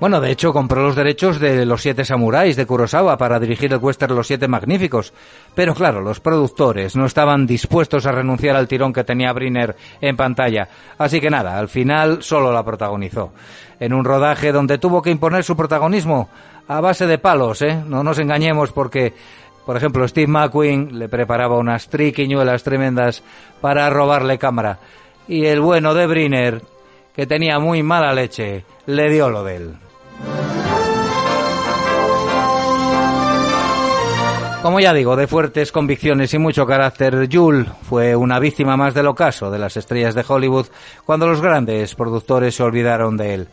Bueno, 0.00 0.20
de 0.20 0.30
hecho 0.30 0.52
compró 0.52 0.84
los 0.84 0.94
derechos 0.94 1.40
de 1.40 1.66
Los 1.66 1.82
Siete 1.82 2.04
Samuráis 2.04 2.54
de 2.54 2.66
Kurosawa 2.66 3.18
para 3.18 3.40
dirigir 3.40 3.72
el 3.72 3.80
western 3.80 4.14
Los 4.14 4.28
Siete 4.28 4.46
Magníficos. 4.46 5.12
Pero 5.56 5.74
claro, 5.74 6.00
los 6.00 6.20
productores 6.20 6.94
no 6.94 7.04
estaban 7.04 7.48
dispuestos 7.48 8.06
a 8.06 8.12
renunciar 8.12 8.54
al 8.54 8.68
tirón 8.68 8.92
que 8.92 9.02
tenía 9.02 9.32
Briner 9.32 9.74
en 10.00 10.16
pantalla. 10.16 10.68
Así 10.98 11.20
que 11.20 11.30
nada, 11.30 11.58
al 11.58 11.68
final 11.68 12.22
solo 12.22 12.52
la 12.52 12.64
protagonizó. 12.64 13.32
En 13.80 13.92
un 13.92 14.04
rodaje 14.04 14.52
donde 14.52 14.78
tuvo 14.78 15.02
que 15.02 15.10
imponer 15.10 15.42
su 15.42 15.56
protagonismo 15.56 16.28
a 16.68 16.80
base 16.80 17.06
de 17.06 17.18
palos, 17.18 17.62
¿eh? 17.62 17.82
No 17.86 18.04
nos 18.04 18.18
engañemos 18.18 18.72
porque, 18.72 19.14
por 19.64 19.76
ejemplo, 19.76 20.06
Steve 20.06 20.26
McQueen 20.26 20.98
le 20.98 21.08
preparaba 21.08 21.56
unas 21.56 21.88
triquiñuelas 21.88 22.62
tremendas 22.62 23.22
para 23.60 23.88
robarle 23.88 24.38
cámara. 24.38 24.78
Y 25.26 25.46
el 25.46 25.60
bueno 25.60 25.94
de 25.94 26.06
Briner, 26.06 26.62
que 27.16 27.26
tenía 27.26 27.58
muy 27.58 27.82
mala 27.82 28.12
leche, 28.12 28.64
le 28.86 29.10
dio 29.10 29.30
lo 29.30 29.42
de 29.44 29.56
él. 29.56 29.76
Como 34.62 34.80
ya 34.80 34.92
digo, 34.92 35.16
de 35.16 35.26
fuertes 35.28 35.72
convicciones 35.72 36.34
y 36.34 36.38
mucho 36.38 36.66
carácter, 36.66 37.28
Jules 37.32 37.68
fue 37.88 38.14
una 38.16 38.38
víctima 38.38 38.76
más 38.76 38.92
del 38.92 39.06
ocaso 39.06 39.50
de 39.50 39.58
las 39.58 39.76
estrellas 39.76 40.14
de 40.14 40.24
Hollywood 40.26 40.66
cuando 41.06 41.26
los 41.26 41.40
grandes 41.40 41.94
productores 41.94 42.56
se 42.56 42.62
olvidaron 42.64 43.16
de 43.16 43.34
él. 43.34 43.48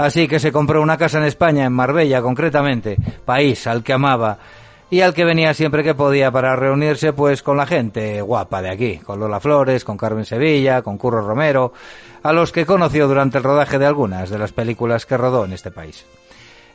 Así 0.00 0.28
que 0.28 0.40
se 0.40 0.50
compró 0.50 0.80
una 0.80 0.96
casa 0.96 1.18
en 1.18 1.24
España, 1.24 1.66
en 1.66 1.74
Marbella 1.74 2.22
concretamente, 2.22 2.96
país 3.26 3.66
al 3.66 3.82
que 3.82 3.92
amaba 3.92 4.38
y 4.88 5.02
al 5.02 5.12
que 5.12 5.26
venía 5.26 5.52
siempre 5.52 5.84
que 5.84 5.94
podía 5.94 6.30
para 6.30 6.56
reunirse 6.56 7.12
pues 7.12 7.42
con 7.42 7.58
la 7.58 7.66
gente 7.66 8.22
guapa 8.22 8.62
de 8.62 8.70
aquí, 8.70 8.96
con 8.96 9.20
Lola 9.20 9.40
Flores, 9.40 9.84
con 9.84 9.98
Carmen 9.98 10.24
Sevilla, 10.24 10.80
con 10.80 10.96
Curro 10.96 11.20
Romero, 11.20 11.74
a 12.22 12.32
los 12.32 12.50
que 12.50 12.64
conoció 12.64 13.08
durante 13.08 13.36
el 13.36 13.44
rodaje 13.44 13.78
de 13.78 13.84
algunas 13.84 14.30
de 14.30 14.38
las 14.38 14.52
películas 14.52 15.04
que 15.04 15.18
rodó 15.18 15.44
en 15.44 15.52
este 15.52 15.70
país. 15.70 16.06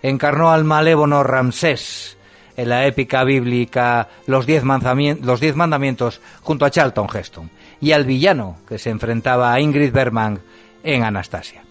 Encarnó 0.04 0.52
al 0.52 0.64
malévono 0.64 1.24
Ramsés 1.24 2.18
en 2.56 2.70
la 2.70 2.86
épica 2.86 3.24
bíblica 3.24 4.08
Los 4.28 4.46
Diez, 4.46 4.62
Los 4.64 5.40
Diez 5.40 5.56
Mandamientos 5.56 6.22
junto 6.44 6.64
a 6.64 6.70
Charlton 6.70 7.08
Heston 7.12 7.50
y 7.82 7.92
al 7.92 8.06
villano 8.06 8.58
que 8.68 8.78
se 8.78 8.92
enfrentaba 8.92 9.52
a 9.52 9.60
Ingrid 9.60 9.92
Bergman 9.92 10.42
en 10.84 11.04
Anastasia. 11.04 11.65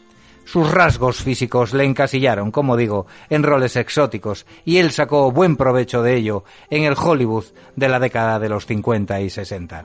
Sus 0.45 0.71
rasgos 0.71 1.17
físicos 1.23 1.73
le 1.73 1.85
encasillaron, 1.85 2.51
como 2.51 2.77
digo, 2.77 3.07
en 3.31 3.43
roles 3.43 3.77
exóticos, 3.77 4.47
y 4.65 4.79
él 4.79 4.91
sacó 4.91 5.31
buen 5.33 5.57
provecho 5.57 6.03
de 6.03 6.17
ello 6.17 6.45
en 6.71 6.85
el 6.85 6.97
Hollywood 6.97 7.45
de 7.77 7.89
la 7.89 7.99
década 7.99 8.39
de 8.39 8.49
los 8.49 8.67
50 8.67 9.21
y 9.21 9.31
60. 9.31 9.85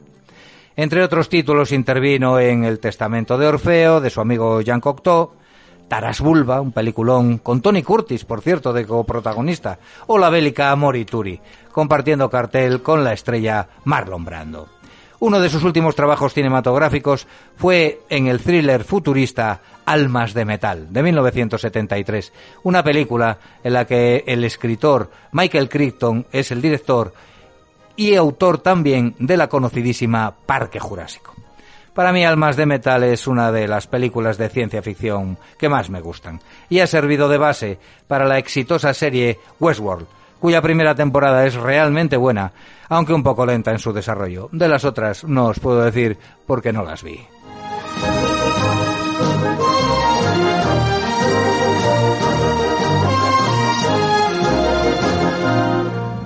Entre 0.76 1.03
otros 1.03 1.30
títulos 1.30 1.72
intervino 1.72 2.39
en 2.39 2.64
El 2.64 2.80
Testamento 2.80 3.38
de 3.38 3.47
Orfeo, 3.47 3.99
de 4.01 4.10
su 4.10 4.22
amigo 4.22 4.62
Jean 4.62 4.80
Cocteau, 4.80 5.32
Taras 5.89 6.22
Bulba, 6.22 6.62
un 6.62 6.72
peliculón 6.72 7.39
con 7.39 7.62
Tony 7.62 7.82
Curtis, 7.82 8.24
por 8.24 8.41
cierto, 8.41 8.72
de 8.72 8.86
coprotagonista, 8.86 9.80
o 10.07 10.18
la 10.18 10.30
bélica 10.30 10.76
Morituri, 10.76 11.41
compartiendo 11.72 12.30
cartel 12.30 12.82
con 12.82 13.03
la 13.03 13.14
estrella 13.14 13.68
Marlon 13.86 14.24
Brando. 14.24 14.79
Uno 15.22 15.41
de 15.41 15.49
sus 15.49 15.63
últimos 15.65 15.95
trabajos 15.95 16.34
cinematográficos 16.34 17.28
fue 17.57 18.01
en 18.09 18.28
el 18.28 18.39
thriller 18.39 18.86
futurista 18.86 19.59
Almas 19.86 20.34
de 20.34 20.45
Metal, 20.45 20.88
de 20.93 21.03
1973, 21.03 22.32
una 22.63 22.84
película 22.84 23.38
en 23.61 23.74
la 23.74 23.86
que 23.86 24.24
el 24.26 24.45
escritor 24.45 25.11
Michael 25.34 25.67
Crichton 25.67 26.26
es 26.32 26.51
el 26.51 26.61
director 26.61 27.13
y 27.97 28.15
autor 28.15 28.59
también 28.59 29.13
de 29.20 29.36
la 29.36 29.49
conocidísima 29.49 30.34
Parque 30.45 30.80
Jurásico. 30.80 31.36
Para 31.93 32.13
mí 32.13 32.24
Almas 32.24 32.55
de 32.55 32.65
Metal 32.65 33.03
es 33.03 33.28
una 33.28 33.51
de 33.51 33.67
las 33.67 33.88
películas 33.88 34.38
de 34.38 34.47
ciencia 34.47 34.82
ficción 34.82 35.38
que 35.57 35.67
más 35.67 35.89
me 35.89 35.99
gustan 35.99 36.39
y 36.70 36.80
ha 36.80 36.88
servido 36.88 37.28
de 37.28 37.38
base 37.38 37.78
para 38.07 38.26
la 38.26 38.38
exitosa 38.38 38.93
serie 38.93 39.38
Westworld, 39.59 40.07
cuya 40.40 40.62
primera 40.62 40.96
temporada 40.96 41.46
es 41.46 41.56
realmente 41.56 42.18
buena, 42.18 42.52
aunque 42.88 43.14
un 43.14 43.24
poco 43.24 43.46
lenta 43.46 43.72
en 43.72 43.80
su 43.80 43.94
desarrollo. 43.94 44.50
De 44.52 44.68
las 44.68 44.86
otras 44.86 45.24
no 45.24 45.48
os 45.48 45.60
puedo 45.60 45.84
decir 45.84 46.18
porque 46.46 46.74
no 46.74 46.84
las 46.84 47.04
vi. 47.04 47.20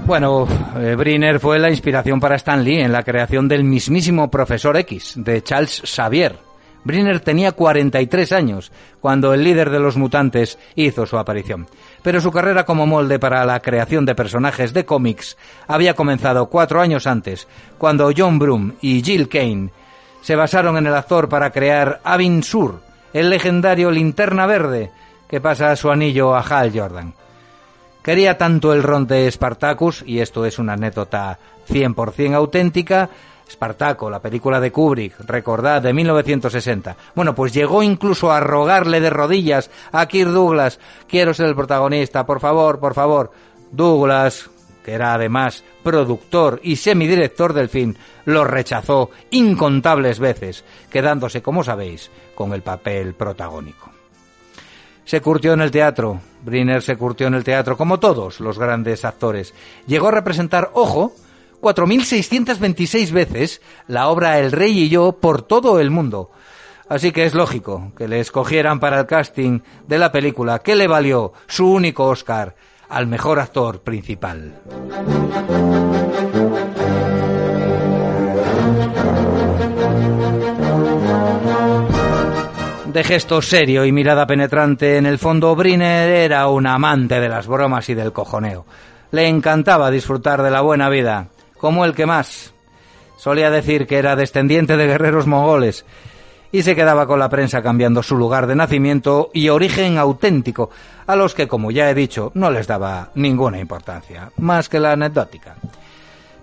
Bueno, 0.05 0.45
eh, 0.75 0.95
Briner 0.95 1.39
fue 1.39 1.57
la 1.59 1.69
inspiración 1.69 2.19
para 2.19 2.35
Stan 2.35 2.61
Lee 2.61 2.81
en 2.81 2.91
la 2.91 3.03
creación 3.03 3.47
del 3.47 3.63
mismísimo 3.63 4.29
Profesor 4.29 4.75
X, 4.77 5.13
de 5.15 5.41
Charles 5.41 5.81
Xavier. 5.85 6.37
Briner 6.83 7.21
tenía 7.21 7.53
43 7.53 8.31
años 8.33 8.71
cuando 8.99 9.33
el 9.33 9.43
líder 9.43 9.69
de 9.69 9.79
los 9.79 9.95
mutantes 9.95 10.59
hizo 10.75 11.05
su 11.05 11.17
aparición 11.17 11.67
pero 12.03 12.21
su 12.21 12.31
carrera 12.31 12.65
como 12.65 12.85
molde 12.85 13.17
para 13.17 13.45
la 13.45 13.61
creación 13.61 14.05
de 14.05 14.13
personajes 14.13 14.73
de 14.73 14.85
cómics 14.85 15.37
había 15.67 15.95
comenzado 15.95 16.47
cuatro 16.47 16.81
años 16.81 17.07
antes, 17.07 17.47
cuando 17.77 18.11
John 18.15 18.37
Broome 18.37 18.73
y 18.81 19.01
Jill 19.01 19.29
Kane 19.29 19.71
se 20.21 20.35
basaron 20.35 20.77
en 20.77 20.87
el 20.87 20.95
actor 20.95 21.27
para 21.29 21.51
crear 21.51 22.01
Avin 22.03 22.43
Sur, 22.43 22.81
el 23.13 23.29
legendario 23.29 23.89
linterna 23.89 24.45
verde 24.45 24.91
que 25.27 25.41
pasa 25.41 25.75
su 25.75 25.89
anillo 25.89 26.35
a 26.35 26.41
Hal 26.41 26.71
Jordan. 26.77 27.13
Quería 28.03 28.37
tanto 28.37 28.73
el 28.73 28.83
ron 28.83 29.07
de 29.07 29.31
Spartacus, 29.31 30.03
y 30.05 30.19
esto 30.19 30.45
es 30.45 30.59
una 30.59 30.73
anécdota 30.73 31.39
100% 31.69 32.33
auténtica, 32.35 33.09
Espartaco, 33.53 34.09
la 34.09 34.19
película 34.19 34.59
de 34.59 34.71
Kubrick, 34.71 35.19
recordad, 35.21 35.81
de 35.81 35.93
1960. 35.93 36.97
Bueno, 37.15 37.35
pues 37.35 37.53
llegó 37.53 37.83
incluso 37.83 38.31
a 38.31 38.39
rogarle 38.39 38.99
de 38.99 39.11
rodillas 39.11 39.69
a 39.91 40.07
Kirk 40.07 40.31
Douglas, 40.31 40.79
quiero 41.07 41.33
ser 41.35 41.45
el 41.47 41.55
protagonista, 41.55 42.25
por 42.25 42.39
favor, 42.39 42.79
por 42.79 42.95
favor. 42.95 43.31
Douglas, 43.71 44.49
que 44.83 44.93
era 44.93 45.13
además 45.13 45.63
productor 45.83 46.59
y 46.63 46.77
semidirector 46.77 47.53
del 47.53 47.69
film, 47.69 47.93
lo 48.25 48.43
rechazó 48.43 49.11
incontables 49.29 50.19
veces, 50.19 50.65
quedándose, 50.89 51.43
como 51.43 51.63
sabéis, 51.63 52.09
con 52.33 52.53
el 52.53 52.63
papel 52.63 53.13
protagónico. 53.13 53.91
Se 55.05 55.21
curtió 55.21 55.53
en 55.53 55.61
el 55.61 55.69
teatro, 55.69 56.21
Briner 56.43 56.81
se 56.81 56.97
curtió 56.97 57.27
en 57.27 57.35
el 57.35 57.43
teatro, 57.43 57.77
como 57.77 57.99
todos 57.99 58.39
los 58.39 58.57
grandes 58.57 59.05
actores. 59.05 59.53
Llegó 59.85 60.07
a 60.07 60.11
representar, 60.11 60.71
ojo, 60.73 61.13
4.626 61.63 63.11
veces 63.11 63.61
la 63.87 64.09
obra 64.09 64.37
El 64.37 64.51
Rey 64.51 64.77
y 64.77 64.89
yo 64.89 65.13
por 65.13 65.43
todo 65.43 65.79
el 65.79 65.91
mundo. 65.91 66.29
Así 66.89 67.13
que 67.13 67.23
es 67.23 67.33
lógico 67.33 67.93
que 67.97 68.09
le 68.09 68.19
escogieran 68.19 68.81
para 68.81 68.99
el 68.99 69.05
casting 69.05 69.61
de 69.87 69.97
la 69.97 70.11
película 70.11 70.59
que 70.59 70.75
le 70.75 70.87
valió 70.87 71.31
su 71.47 71.71
único 71.71 72.05
Oscar 72.05 72.55
al 72.89 73.07
mejor 73.07 73.39
actor 73.39 73.81
principal. 73.81 74.59
De 82.85 83.03
gesto 83.03 83.41
serio 83.41 83.85
y 83.85 83.91
mirada 83.91 84.27
penetrante, 84.27 84.97
en 84.97 85.05
el 85.05 85.17
fondo 85.17 85.55
Briner 85.55 86.09
era 86.09 86.47
un 86.49 86.67
amante 86.67 87.19
de 87.19 87.29
las 87.29 87.47
bromas 87.47 87.89
y 87.89 87.95
del 87.95 88.11
cojoneo. 88.11 88.65
Le 89.11 89.27
encantaba 89.27 89.89
disfrutar 89.89 90.43
de 90.43 90.51
la 90.51 90.61
buena 90.61 90.89
vida 90.89 91.29
como 91.63 91.85
el 91.85 91.95
que 91.95 92.05
más. 92.05 92.53
Solía 93.15 93.49
decir 93.49 93.87
que 93.87 93.97
era 93.97 94.17
descendiente 94.17 94.75
de 94.75 94.85
guerreros 94.85 95.27
mongoles 95.27 95.85
y 96.51 96.61
se 96.61 96.75
quedaba 96.75 97.07
con 97.07 97.19
la 97.19 97.29
prensa 97.29 97.63
cambiando 97.63 98.03
su 98.03 98.17
lugar 98.17 98.47
de 98.47 98.55
nacimiento 98.57 99.29
y 99.33 99.47
origen 99.47 99.97
auténtico, 99.97 100.71
a 101.07 101.15
los 101.15 101.33
que, 101.33 101.47
como 101.47 101.71
ya 101.71 101.89
he 101.89 101.93
dicho, 101.93 102.33
no 102.35 102.51
les 102.51 102.67
daba 102.67 103.11
ninguna 103.15 103.61
importancia, 103.61 104.29
más 104.39 104.67
que 104.67 104.81
la 104.81 104.91
anecdótica. 104.91 105.55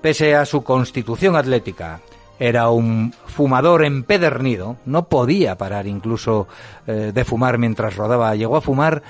Pese 0.01 0.35
a 0.35 0.47
su 0.47 0.64
constitución 0.64 1.37
atlética, 1.37 2.01
era 2.39 2.71
un 2.71 3.12
fumador 3.27 3.85
empedernido, 3.85 4.79
no 4.87 5.05
podía 5.05 5.59
parar 5.59 5.87
incluso 5.87 6.49
eh, 6.87 7.12
de 7.12 7.25
fumar 7.27 7.59
mientras 7.59 7.95
rodaba, 7.95 8.35
llegó 8.35 8.57
a 8.57 8.62
fumar 8.62 9.03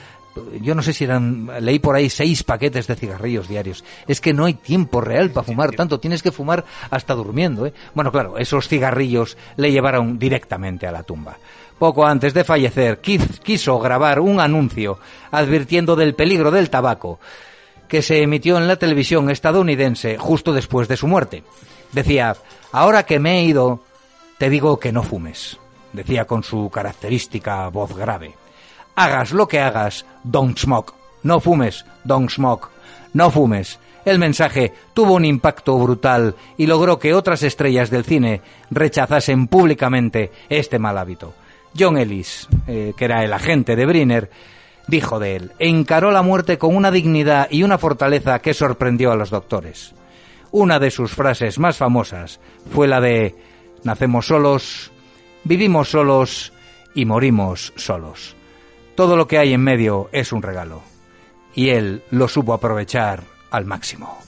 yo 0.60 0.74
no 0.74 0.82
sé 0.82 0.92
si 0.92 1.04
eran, 1.04 1.50
leí 1.60 1.78
por 1.78 1.96
ahí 1.96 2.08
seis 2.08 2.42
paquetes 2.44 2.86
de 2.86 2.96
cigarrillos 2.96 3.48
diarios. 3.48 3.84
Es 4.06 4.20
que 4.20 4.32
no 4.32 4.44
hay 4.44 4.54
tiempo 4.54 5.00
real 5.00 5.30
para 5.30 5.44
fumar 5.44 5.72
tanto, 5.72 6.00
tienes 6.00 6.22
que 6.22 6.32
fumar 6.32 6.64
hasta 6.90 7.14
durmiendo. 7.14 7.66
¿eh? 7.66 7.74
Bueno, 7.94 8.12
claro, 8.12 8.38
esos 8.38 8.68
cigarrillos 8.68 9.36
le 9.56 9.72
llevaron 9.72 10.18
directamente 10.18 10.86
a 10.86 10.92
la 10.92 11.02
tumba. 11.02 11.36
Poco 11.78 12.06
antes 12.06 12.34
de 12.34 12.44
fallecer, 12.44 13.00
quiso 13.00 13.78
grabar 13.78 14.20
un 14.20 14.38
anuncio 14.38 14.98
advirtiendo 15.30 15.96
del 15.96 16.14
peligro 16.14 16.50
del 16.50 16.68
tabaco 16.68 17.18
que 17.88 18.02
se 18.02 18.22
emitió 18.22 18.56
en 18.58 18.68
la 18.68 18.76
televisión 18.76 19.30
estadounidense 19.30 20.16
justo 20.16 20.52
después 20.52 20.86
de 20.88 20.96
su 20.96 21.08
muerte. 21.08 21.42
Decía, 21.92 22.36
ahora 22.70 23.04
que 23.04 23.18
me 23.18 23.40
he 23.40 23.44
ido, 23.44 23.80
te 24.38 24.48
digo 24.48 24.78
que 24.78 24.92
no 24.92 25.02
fumes, 25.02 25.58
decía 25.92 26.24
con 26.24 26.44
su 26.44 26.70
característica 26.70 27.68
voz 27.68 27.96
grave. 27.96 28.39
Hagas 28.94 29.32
lo 29.32 29.48
que 29.48 29.60
hagas, 29.60 30.04
don't 30.24 30.58
smoke. 30.58 30.94
No 31.22 31.40
fumes, 31.40 31.84
don't 32.04 32.30
smoke. 32.30 32.68
No 33.12 33.30
fumes. 33.30 33.78
El 34.04 34.18
mensaje 34.18 34.72
tuvo 34.94 35.14
un 35.14 35.24
impacto 35.24 35.78
brutal 35.78 36.34
y 36.56 36.66
logró 36.66 36.98
que 36.98 37.14
otras 37.14 37.42
estrellas 37.42 37.90
del 37.90 38.04
cine 38.04 38.40
rechazasen 38.70 39.46
públicamente 39.46 40.32
este 40.48 40.78
mal 40.78 40.96
hábito. 40.96 41.34
John 41.78 41.98
Ellis, 41.98 42.48
eh, 42.66 42.94
que 42.96 43.04
era 43.04 43.24
el 43.24 43.32
agente 43.32 43.76
de 43.76 43.86
Briner, 43.86 44.30
dijo 44.86 45.18
de 45.18 45.36
él, 45.36 45.52
encaró 45.58 46.10
la 46.10 46.22
muerte 46.22 46.58
con 46.58 46.74
una 46.74 46.90
dignidad 46.90 47.48
y 47.50 47.62
una 47.62 47.78
fortaleza 47.78 48.40
que 48.40 48.54
sorprendió 48.54 49.12
a 49.12 49.16
los 49.16 49.30
doctores. 49.30 49.94
Una 50.50 50.78
de 50.78 50.90
sus 50.90 51.12
frases 51.12 51.58
más 51.58 51.76
famosas 51.76 52.40
fue 52.72 52.88
la 52.88 53.00
de 53.00 53.36
nacemos 53.84 54.26
solos, 54.26 54.90
vivimos 55.44 55.90
solos 55.90 56.52
y 56.94 57.04
morimos 57.04 57.72
solos. 57.76 58.34
Todo 59.00 59.16
lo 59.16 59.26
que 59.26 59.38
hay 59.38 59.54
en 59.54 59.62
medio 59.62 60.10
es 60.12 60.30
un 60.30 60.42
regalo. 60.42 60.82
Y 61.54 61.70
él 61.70 62.02
lo 62.10 62.28
supo 62.28 62.52
aprovechar 62.52 63.22
al 63.50 63.64
máximo. 63.64 64.18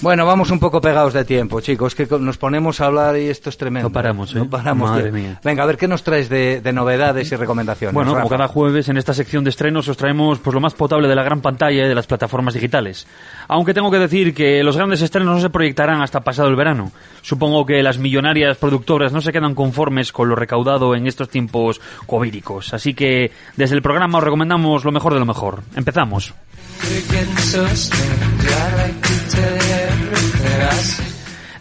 Bueno, 0.00 0.24
vamos 0.26 0.50
un 0.50 0.60
poco 0.60 0.80
pegados 0.80 1.12
de 1.12 1.24
tiempo, 1.24 1.60
chicos, 1.60 1.94
que 1.94 2.06
nos 2.20 2.38
ponemos 2.38 2.80
a 2.80 2.86
hablar 2.86 3.16
y 3.16 3.28
esto 3.28 3.50
es 3.50 3.58
tremendo. 3.58 3.88
No 3.88 3.92
paramos, 3.92 4.32
¿eh? 4.32 4.38
No 4.38 4.48
paramos. 4.48 4.90
Madre 4.90 5.10
tío. 5.10 5.12
mía. 5.12 5.40
Venga, 5.42 5.64
a 5.64 5.66
ver, 5.66 5.76
¿qué 5.76 5.88
nos 5.88 6.04
traes 6.04 6.28
de, 6.28 6.60
de 6.60 6.72
novedades 6.72 7.32
y 7.32 7.36
recomendaciones? 7.36 7.94
Bueno, 7.94 8.14
como 8.14 8.28
cada 8.28 8.46
jueves 8.46 8.88
en 8.88 8.96
esta 8.96 9.12
sección 9.12 9.42
de 9.42 9.50
estrenos 9.50 9.88
os 9.88 9.96
traemos 9.96 10.38
pues 10.38 10.54
lo 10.54 10.60
más 10.60 10.74
potable 10.74 11.08
de 11.08 11.16
la 11.16 11.24
gran 11.24 11.40
pantalla 11.40 11.84
y 11.84 11.88
de 11.88 11.94
las 11.94 12.06
plataformas 12.06 12.54
digitales. 12.54 13.06
Aunque 13.48 13.74
tengo 13.74 13.90
que 13.90 13.98
decir 13.98 14.34
que 14.34 14.62
los 14.62 14.76
grandes 14.76 15.02
estrenos 15.02 15.34
no 15.34 15.40
se 15.40 15.50
proyectarán 15.50 16.00
hasta 16.00 16.20
pasado 16.20 16.48
el 16.48 16.56
verano. 16.56 16.92
Supongo 17.22 17.66
que 17.66 17.82
las 17.82 17.98
millonarias 17.98 18.56
productoras 18.56 19.12
no 19.12 19.20
se 19.20 19.32
quedan 19.32 19.56
conformes 19.56 20.12
con 20.12 20.28
lo 20.28 20.36
recaudado 20.36 20.94
en 20.94 21.08
estos 21.08 21.28
tiempos 21.28 21.80
covídicos. 22.06 22.72
Así 22.72 22.94
que 22.94 23.32
desde 23.56 23.74
el 23.74 23.82
programa 23.82 24.18
os 24.18 24.24
recomendamos 24.24 24.84
lo 24.84 24.92
mejor 24.92 25.14
de 25.14 25.20
lo 25.20 25.26
mejor. 25.26 25.62
Empezamos. 25.74 26.34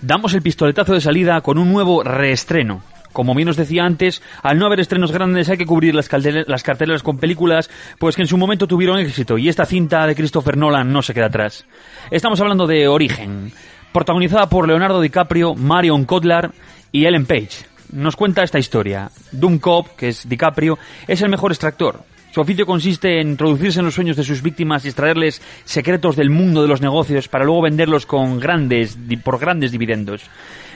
Damos 0.01 0.33
el 0.33 0.41
pistoletazo 0.41 0.93
de 0.93 1.01
salida 1.01 1.41
con 1.41 1.57
un 1.57 1.71
nuevo 1.71 2.03
reestreno. 2.03 2.81
Como 3.13 3.33
bien 3.33 3.49
os 3.49 3.57
decía 3.57 3.83
antes, 3.83 4.21
al 4.43 4.59
no 4.59 4.67
haber 4.67 4.79
estrenos 4.79 5.11
grandes 5.11 5.49
hay 5.49 5.57
que 5.57 5.65
cubrir 5.65 5.95
las, 5.95 6.09
las 6.47 6.63
carteleras 6.63 7.03
con 7.03 7.17
películas 7.17 7.69
pues 7.99 8.15
que 8.15 8.21
en 8.21 8.27
su 8.27 8.37
momento 8.37 8.67
tuvieron 8.67 8.99
éxito 8.99 9.37
y 9.37 9.49
esta 9.49 9.65
cinta 9.65 10.05
de 10.05 10.15
Christopher 10.15 10.55
Nolan 10.55 10.93
no 10.93 11.01
se 11.01 11.13
queda 11.13 11.25
atrás. 11.25 11.65
Estamos 12.11 12.39
hablando 12.39 12.67
de 12.67 12.87
Origen, 12.87 13.51
protagonizada 13.91 14.49
por 14.49 14.67
Leonardo 14.67 15.01
DiCaprio, 15.01 15.55
Marion 15.55 16.05
Cotillard 16.05 16.51
y 16.91 17.05
Ellen 17.05 17.25
Page. 17.25 17.65
Nos 17.91 18.15
cuenta 18.15 18.43
esta 18.43 18.59
historia. 18.59 19.09
Doom 19.31 19.59
Cop, 19.59 19.95
que 19.95 20.09
es 20.09 20.29
DiCaprio, 20.29 20.77
es 21.07 21.21
el 21.21 21.29
mejor 21.29 21.51
extractor. 21.51 22.03
Su 22.37 22.41
oficio 22.41 22.67
consiste 22.67 23.19
en 23.19 23.29
introducirse 23.29 23.79
en 23.79 23.85
los 23.85 23.95
sueños 23.95 24.15
de 24.15 24.23
sus 24.23 24.43
víctimas 24.43 24.85
y 24.85 24.89
extraerles 24.89 25.41
secretos 25.65 26.15
del 26.15 26.29
mundo 26.29 26.61
de 26.61 26.67
los 26.67 26.81
negocios 26.81 27.27
para 27.27 27.43
luego 27.43 27.63
venderlos 27.63 28.05
con 28.05 28.39
grandes, 28.39 28.95
por 29.23 29.39
grandes 29.39 29.71
dividendos. 29.71 30.21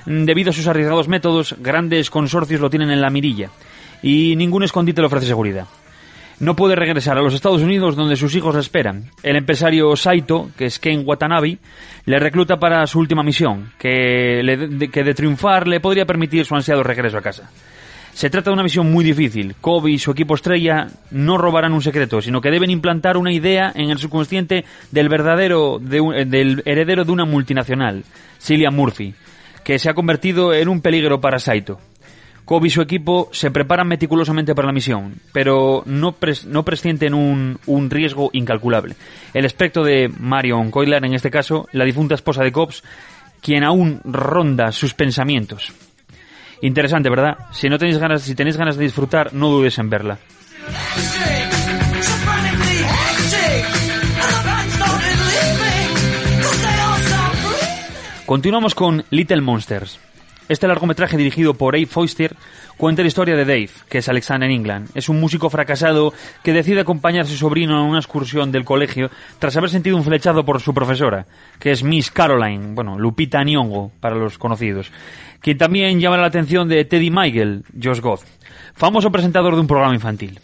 Mm, 0.07 0.23
Debido 0.23 0.49
a 0.49 0.53
sus 0.53 0.65
arriesgados 0.65 1.07
métodos, 1.07 1.55
grandes 1.59 2.09
consorcios 2.09 2.61
lo 2.61 2.71
tienen 2.71 2.89
en 2.89 2.99
la 2.99 3.11
mirilla 3.11 3.51
y 4.01 4.35
ningún 4.37 4.63
escondite 4.63 5.01
le 5.01 5.05
ofrece 5.05 5.27
seguridad. 5.27 5.67
No 6.39 6.55
puede 6.55 6.75
regresar 6.75 7.19
a 7.19 7.21
los 7.21 7.35
Estados 7.35 7.61
Unidos 7.61 7.95
donde 7.95 8.15
sus 8.15 8.33
hijos 8.33 8.55
le 8.55 8.61
esperan. 8.61 9.11
El 9.21 9.35
empresario 9.35 9.95
Saito, 9.95 10.49
que 10.57 10.65
es 10.65 10.79
Ken 10.79 11.03
Watanabe, 11.05 11.59
le 12.05 12.17
recluta 12.17 12.57
para 12.57 12.87
su 12.87 12.97
última 12.97 13.21
misión, 13.21 13.71
que, 13.77 14.89
que 14.91 15.03
de 15.03 15.13
triunfar 15.13 15.67
le 15.67 15.79
podría 15.79 16.07
permitir 16.07 16.43
su 16.43 16.55
ansiado 16.55 16.81
regreso 16.81 17.19
a 17.19 17.21
casa. 17.21 17.51
Se 18.21 18.29
trata 18.29 18.51
de 18.51 18.53
una 18.53 18.61
misión 18.61 18.91
muy 18.91 19.03
difícil. 19.03 19.55
Kobe 19.59 19.93
y 19.93 19.97
su 19.97 20.11
equipo 20.11 20.35
estrella 20.35 20.89
no 21.09 21.39
robarán 21.39 21.73
un 21.73 21.81
secreto, 21.81 22.21
sino 22.21 22.39
que 22.39 22.51
deben 22.51 22.69
implantar 22.69 23.17
una 23.17 23.33
idea 23.33 23.71
en 23.73 23.89
el 23.89 23.97
subconsciente 23.97 24.63
del 24.91 25.09
verdadero, 25.09 25.81
eh, 25.81 26.25
del 26.25 26.61
heredero 26.67 27.03
de 27.03 27.11
una 27.11 27.25
multinacional, 27.25 28.03
Cillian 28.39 28.75
Murphy, 28.75 29.15
que 29.63 29.79
se 29.79 29.89
ha 29.89 29.95
convertido 29.95 30.53
en 30.53 30.69
un 30.69 30.81
peligro 30.81 31.19
para 31.19 31.39
Saito. 31.39 31.79
Kobe 32.45 32.67
y 32.67 32.69
su 32.69 32.83
equipo 32.83 33.27
se 33.31 33.49
preparan 33.49 33.87
meticulosamente 33.87 34.53
para 34.53 34.67
la 34.67 34.73
misión, 34.73 35.15
pero 35.33 35.81
no, 35.87 36.13
pres- 36.13 36.45
no 36.45 36.63
presienten 36.63 37.15
un, 37.15 37.57
un 37.65 37.89
riesgo 37.89 38.29
incalculable. 38.33 38.93
El 39.33 39.47
aspecto 39.47 39.83
de 39.83 40.11
Marion 40.19 40.69
Cotillard, 40.69 41.05
en 41.05 41.15
este 41.15 41.31
caso, 41.31 41.67
la 41.71 41.85
difunta 41.85 42.13
esposa 42.13 42.43
de 42.43 42.51
Cobbs, 42.51 42.83
quien 43.41 43.63
aún 43.63 43.99
ronda 44.03 44.71
sus 44.71 44.93
pensamientos. 44.93 45.73
Interesante, 46.61 47.09
¿verdad? 47.09 47.37
Si 47.51 47.69
no 47.69 47.77
tenéis 47.77 47.97
ganas, 47.97 48.21
si 48.21 48.35
tenéis 48.35 48.57
ganas 48.57 48.77
de 48.77 48.83
disfrutar, 48.83 49.33
no 49.33 49.49
dudes 49.49 49.77
en 49.79 49.89
verla. 49.89 50.17
Continuamos 58.25 58.75
con 58.75 59.03
Little 59.09 59.41
Monsters. 59.41 59.99
Este 60.51 60.67
largometraje 60.67 61.15
dirigido 61.15 61.53
por 61.53 61.75
Abe 61.75 61.85
Foister 61.85 62.35
cuenta 62.75 63.03
la 63.03 63.07
historia 63.07 63.37
de 63.37 63.45
Dave, 63.45 63.69
que 63.87 63.99
es 63.99 64.09
Alexander 64.09 64.51
England. 64.51 64.89
Es 64.93 65.07
un 65.07 65.17
músico 65.17 65.49
fracasado 65.49 66.13
que 66.43 66.51
decide 66.51 66.81
acompañar 66.81 67.21
a 67.21 67.27
su 67.29 67.37
sobrino 67.37 67.77
a 67.77 67.83
una 67.83 67.99
excursión 67.99 68.51
del 68.51 68.65
colegio 68.65 69.09
tras 69.39 69.55
haber 69.55 69.69
sentido 69.69 69.95
un 69.95 70.03
flechado 70.03 70.43
por 70.43 70.59
su 70.59 70.73
profesora, 70.73 71.25
que 71.57 71.71
es 71.71 71.85
Miss 71.85 72.11
Caroline, 72.11 72.73
bueno, 72.75 72.99
Lupita 72.99 73.41
Nyong'o 73.45 73.93
para 74.01 74.17
los 74.17 74.37
conocidos, 74.37 74.91
quien 75.39 75.57
también 75.57 76.01
llama 76.01 76.17
la 76.17 76.27
atención 76.27 76.67
de 76.67 76.83
Teddy 76.83 77.11
Michael, 77.11 77.63
Josh 77.81 78.01
Goth, 78.01 78.25
famoso 78.73 79.09
presentador 79.09 79.55
de 79.55 79.61
un 79.61 79.67
programa 79.67 79.95
infantil. 79.95 80.37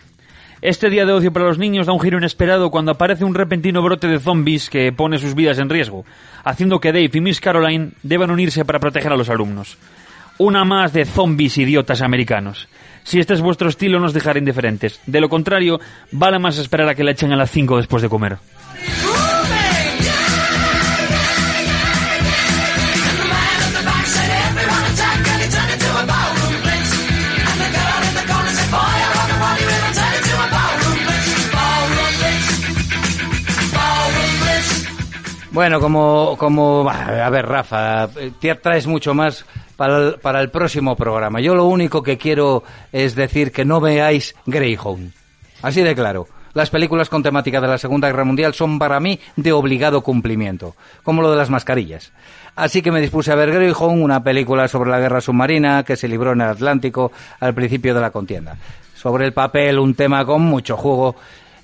Este 0.61 0.89
día 0.89 1.05
de 1.05 1.13
ocio 1.13 1.31
para 1.31 1.45
los 1.45 1.59
niños 1.59 1.85
da 1.85 1.93
un 1.93 1.99
giro 1.99 2.17
inesperado 2.17 2.71
cuando 2.71 2.91
aparece 2.91 3.23
un 3.23 3.35
repentino 3.35 3.83
brote 3.83 4.07
de 4.07 4.19
zombies 4.19 4.71
que 4.71 4.91
pone 4.91 5.19
sus 5.19 5.35
vidas 5.35 5.59
en 5.59 5.69
riesgo, 5.69 6.03
haciendo 6.43 6.79
que 6.79 6.91
Dave 6.91 7.11
y 7.13 7.21
Miss 7.21 7.39
Caroline 7.39 7.91
deban 8.01 8.31
unirse 8.31 8.65
para 8.65 8.79
proteger 8.79 9.11
a 9.13 9.17
los 9.17 9.29
alumnos. 9.29 9.77
Una 10.39 10.65
más 10.65 10.93
de 10.93 11.05
zombies 11.05 11.59
idiotas 11.59 12.01
americanos. 12.01 12.67
Si 13.03 13.19
este 13.19 13.35
es 13.35 13.41
vuestro 13.41 13.69
estilo, 13.69 13.99
no 13.99 14.07
os 14.07 14.13
dejaré 14.13 14.39
indiferentes. 14.39 14.99
De 15.05 15.21
lo 15.21 15.29
contrario, 15.29 15.79
vale 16.11 16.39
más 16.39 16.57
esperar 16.57 16.89
a 16.89 16.95
que 16.95 17.03
la 17.03 17.11
echen 17.11 17.31
a 17.31 17.37
las 17.37 17.51
5 17.51 17.77
después 17.77 18.01
de 18.01 18.09
comer. 18.09 18.37
Bueno, 35.57 35.79
como, 35.79 36.35
como, 36.37 36.87
a 36.87 37.29
ver, 37.31 37.47
Rafa, 37.47 38.07
te 38.39 38.53
traes 38.53 38.85
mucho 38.85 39.15
más 39.15 39.43
para 39.75 39.97
el, 39.97 40.13
para 40.19 40.39
el 40.39 40.51
próximo 40.51 40.95
programa. 40.95 41.41
Yo 41.41 41.55
lo 41.55 41.65
único 41.65 42.03
que 42.03 42.15
quiero 42.15 42.61
es 42.91 43.15
decir 43.15 43.51
que 43.51 43.65
no 43.65 43.81
veáis 43.81 44.35
Greyhound. 44.45 45.13
Así 45.63 45.81
de 45.81 45.95
claro. 45.95 46.27
Las 46.53 46.69
películas 46.69 47.09
con 47.09 47.23
temática 47.23 47.59
de 47.59 47.69
la 47.69 47.79
Segunda 47.79 48.07
Guerra 48.07 48.23
Mundial 48.23 48.53
son 48.53 48.77
para 48.77 48.99
mí 48.99 49.19
de 49.35 49.51
obligado 49.51 50.01
cumplimiento, 50.01 50.75
como 51.01 51.23
lo 51.23 51.31
de 51.31 51.37
las 51.37 51.49
mascarillas. 51.49 52.11
Así 52.55 52.83
que 52.83 52.91
me 52.91 53.01
dispuse 53.01 53.31
a 53.31 53.35
ver 53.35 53.51
Greyhound, 53.51 54.03
una 54.03 54.21
película 54.21 54.67
sobre 54.67 54.91
la 54.91 54.99
guerra 54.99 55.21
submarina 55.21 55.81
que 55.83 55.95
se 55.95 56.07
libró 56.07 56.33
en 56.33 56.41
el 56.41 56.49
Atlántico 56.49 57.11
al 57.39 57.55
principio 57.55 57.95
de 57.95 58.01
la 58.01 58.11
contienda. 58.11 58.57
Sobre 58.93 59.25
el 59.25 59.33
papel, 59.33 59.79
un 59.79 59.95
tema 59.95 60.23
con 60.23 60.43
mucho 60.43 60.77
juego 60.77 61.15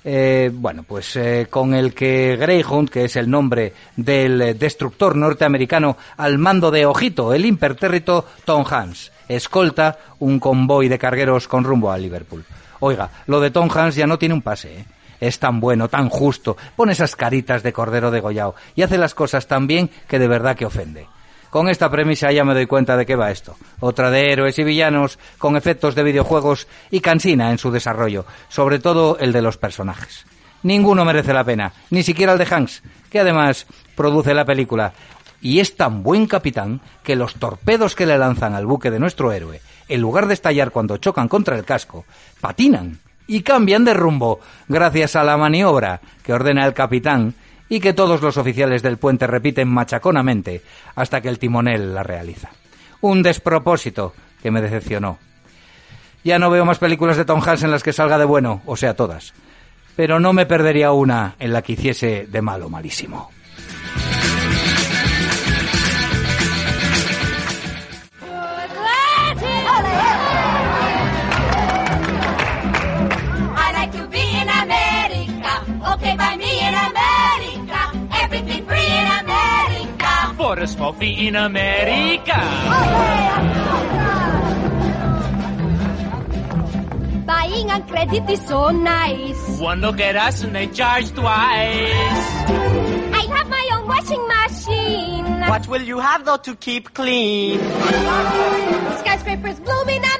eh, 0.04 0.50
bueno, 0.52 0.82
pues 0.82 1.16
eh, 1.16 1.46
con 1.48 1.74
el 1.74 1.94
que 1.94 2.36
Greyhound, 2.36 2.90
que 2.90 3.04
es 3.04 3.16
el 3.16 3.30
nombre 3.30 3.72
del 3.96 4.58
destructor 4.58 5.16
norteamericano 5.16 5.96
al 6.18 6.38
mando 6.38 6.70
de 6.70 6.84
Ojito, 6.84 7.32
el 7.32 7.46
impertérrito 7.46 8.26
Tom 8.44 8.64
Hanks, 8.70 9.12
escolta 9.28 9.98
un 10.18 10.38
convoy 10.38 10.88
de 10.88 10.98
cargueros 10.98 11.48
con 11.48 11.64
rumbo 11.64 11.90
a 11.90 11.96
Liverpool. 11.96 12.44
Oiga, 12.80 13.08
lo 13.26 13.40
de 13.40 13.50
Tom 13.50 13.70
Hanks 13.74 13.96
ya 13.96 14.06
no 14.06 14.18
tiene 14.18 14.34
un 14.34 14.42
pase, 14.42 14.80
¿eh? 14.80 14.84
Es 15.20 15.38
tan 15.38 15.58
bueno, 15.58 15.88
tan 15.88 16.10
justo, 16.10 16.56
pone 16.76 16.92
esas 16.92 17.16
caritas 17.16 17.62
de 17.62 17.72
cordero 17.72 18.10
degollado 18.10 18.56
y 18.74 18.82
hace 18.82 18.98
las 18.98 19.14
cosas 19.14 19.46
tan 19.46 19.66
bien 19.66 19.88
que 20.06 20.18
de 20.18 20.28
verdad 20.28 20.56
que 20.56 20.66
ofende. 20.66 21.06
Con 21.54 21.68
esta 21.68 21.88
premisa 21.88 22.32
ya 22.32 22.44
me 22.44 22.52
doy 22.52 22.66
cuenta 22.66 22.96
de 22.96 23.06
qué 23.06 23.14
va 23.14 23.30
esto. 23.30 23.56
Otra 23.78 24.10
de 24.10 24.32
héroes 24.32 24.58
y 24.58 24.64
villanos 24.64 25.20
con 25.38 25.56
efectos 25.56 25.94
de 25.94 26.02
videojuegos 26.02 26.66
y 26.90 26.98
cansina 26.98 27.52
en 27.52 27.58
su 27.58 27.70
desarrollo, 27.70 28.26
sobre 28.48 28.80
todo 28.80 29.18
el 29.20 29.32
de 29.32 29.40
los 29.40 29.56
personajes. 29.56 30.26
Ninguno 30.64 31.04
merece 31.04 31.32
la 31.32 31.44
pena, 31.44 31.72
ni 31.90 32.02
siquiera 32.02 32.32
el 32.32 32.40
de 32.40 32.46
Hanks, 32.52 32.82
que 33.08 33.20
además 33.20 33.68
produce 33.94 34.34
la 34.34 34.44
película. 34.44 34.94
Y 35.40 35.60
es 35.60 35.76
tan 35.76 36.02
buen 36.02 36.26
capitán 36.26 36.80
que 37.04 37.14
los 37.14 37.34
torpedos 37.34 37.94
que 37.94 38.06
le 38.06 38.18
lanzan 38.18 38.54
al 38.54 38.66
buque 38.66 38.90
de 38.90 38.98
nuestro 38.98 39.30
héroe, 39.30 39.60
en 39.88 40.00
lugar 40.00 40.26
de 40.26 40.34
estallar 40.34 40.72
cuando 40.72 40.96
chocan 40.96 41.28
contra 41.28 41.56
el 41.56 41.64
casco, 41.64 42.04
patinan 42.40 42.98
y 43.28 43.42
cambian 43.42 43.84
de 43.84 43.94
rumbo 43.94 44.40
gracias 44.66 45.14
a 45.14 45.22
la 45.22 45.36
maniobra 45.36 46.00
que 46.24 46.32
ordena 46.32 46.66
el 46.66 46.74
capitán 46.74 47.34
y 47.68 47.80
que 47.80 47.92
todos 47.92 48.20
los 48.20 48.36
oficiales 48.36 48.82
del 48.82 48.98
puente 48.98 49.26
repiten 49.26 49.68
machaconamente 49.68 50.62
hasta 50.94 51.20
que 51.20 51.28
el 51.28 51.38
timonel 51.38 51.94
la 51.94 52.02
realiza. 52.02 52.50
Un 53.00 53.22
despropósito 53.22 54.14
que 54.42 54.50
me 54.50 54.62
decepcionó. 54.62 55.18
Ya 56.22 56.38
no 56.38 56.50
veo 56.50 56.64
más 56.64 56.78
películas 56.78 57.16
de 57.16 57.24
Tom 57.24 57.42
Hanks 57.44 57.62
en 57.62 57.70
las 57.70 57.82
que 57.82 57.92
salga 57.92 58.18
de 58.18 58.24
bueno, 58.24 58.62
o 58.66 58.76
sea, 58.76 58.94
todas. 58.94 59.34
Pero 59.96 60.20
no 60.20 60.32
me 60.32 60.46
perdería 60.46 60.92
una 60.92 61.36
en 61.38 61.52
la 61.52 61.62
que 61.62 61.74
hiciese 61.74 62.26
de 62.26 62.42
malo 62.42 62.68
malísimo. 62.68 63.30
For 80.54 80.60
a 80.60 80.66
smoke 80.68 80.98
me 80.98 81.26
in 81.26 81.34
America. 81.34 82.38
Buying 87.26 87.70
on 87.72 87.82
credit 87.88 88.30
is 88.30 88.40
so 88.46 88.70
nice. 88.70 89.58
One 89.58 89.80
look 89.80 89.98
at 89.98 90.14
us 90.14 90.44
and 90.44 90.54
they 90.54 90.68
charge 90.68 91.10
twice. 91.10 91.26
I 93.18 93.26
have 93.34 93.48
my 93.48 93.68
own 93.72 93.88
washing 93.88 94.28
machine. 94.28 95.24
machine. 95.24 95.50
What 95.50 95.66
will 95.66 95.82
you 95.82 95.98
have 95.98 96.24
though 96.24 96.36
to 96.36 96.54
keep 96.54 96.94
clean? 96.94 97.58
Skyscrapers 99.02 99.58
blooming 99.58 99.98
America. 99.98 100.13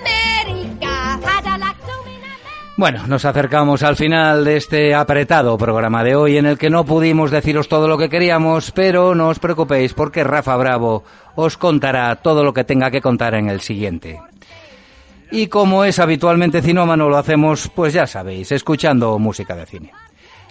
Bueno, 2.77 3.07
nos 3.07 3.25
acercamos 3.25 3.85
al 3.85 3.95
final 3.95 4.45
de 4.45 4.57
este 4.57 4.97
apretado 4.97 5.57
programa 5.57 6.03
de 6.03 6.17
hoy 6.17 6.39
en 6.39 6.47
el 6.47 6.59
que 6.59 6.71
no 6.71 6.85
pudimos 6.85 7.31
deciros 7.31 7.69
todo 7.69 7.87
lo 7.87 7.97
que 7.97 8.09
queríamos, 8.09 8.73
pero 8.73 9.15
no 9.15 9.29
os 9.29 9.39
preocupéis 9.39 9.95
porque 9.95 10.25
Rafa 10.25 10.57
Bravo 10.57 11.05
os 11.37 11.57
contará 11.57 12.17
todo 12.17 12.43
lo 12.43 12.53
que 12.53 12.65
tenga 12.65 12.91
que 12.91 13.01
contar 13.01 13.35
en 13.35 13.49
el 13.49 13.61
siguiente. 13.61 14.21
Y 15.31 15.47
como 15.47 15.85
es 15.85 16.01
habitualmente 16.01 16.63
cinómano, 16.63 17.09
lo 17.09 17.17
hacemos, 17.17 17.71
pues 17.73 17.93
ya 17.93 18.09
sabéis, 18.09 18.51
escuchando 18.51 19.21
música 19.21 19.55
de 19.55 19.67
cine. 19.67 19.93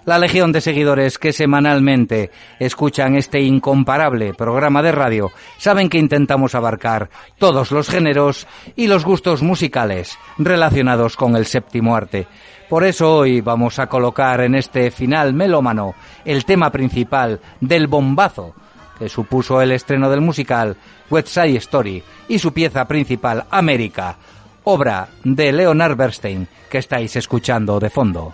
La 0.06 0.20
legión 0.20 0.51
de 0.51 0.60
seguidores 0.60 1.18
que 1.18 1.32
semanalmente 1.32 2.30
escuchan 2.60 3.16
este 3.16 3.41
incomparable 3.41 4.34
programa 4.34 4.84
de 4.84 4.91
radio 4.91 5.32
saben 5.58 5.88
que 5.88 5.97
intentamos 5.97 6.56
abarcar 6.56 7.10
todos 7.38 7.72
los 7.72 7.88
géneros 7.88 8.45
y 8.76 8.88
los 8.88 9.06
gustos 9.06 9.41
musicales 9.41 10.18
relacionados 10.38 11.16
con 11.16 11.38
el 11.38 11.45
séptimo 11.45 11.95
arte. 11.95 12.28
Por 12.70 12.84
eso 12.84 13.16
hoy 13.16 13.39
vamos 13.39 13.80
a 13.80 13.88
colocar 13.88 14.41
en 14.41 14.56
este 14.56 14.91
final 14.91 15.34
melómano 15.34 15.95
el 16.26 16.43
tema 16.43 16.70
principal 16.70 17.39
del 17.62 17.88
bombazo 17.88 18.56
que 18.99 19.08
supuso 19.08 19.62
el 19.62 19.72
estreno 19.72 20.10
del 20.10 20.22
musical 20.22 20.76
West 21.10 21.30
Side 21.30 21.58
Story 21.58 22.04
y 22.28 22.39
su 22.39 22.51
pieza 22.51 22.86
principal 22.86 23.45
América, 23.49 24.18
obra 24.66 25.08
de 25.24 25.54
Leonard 25.54 25.95
Bernstein 25.95 26.47
que 26.70 26.80
estáis 26.80 27.16
escuchando 27.16 27.80
de 27.80 27.89
fondo. 27.89 28.34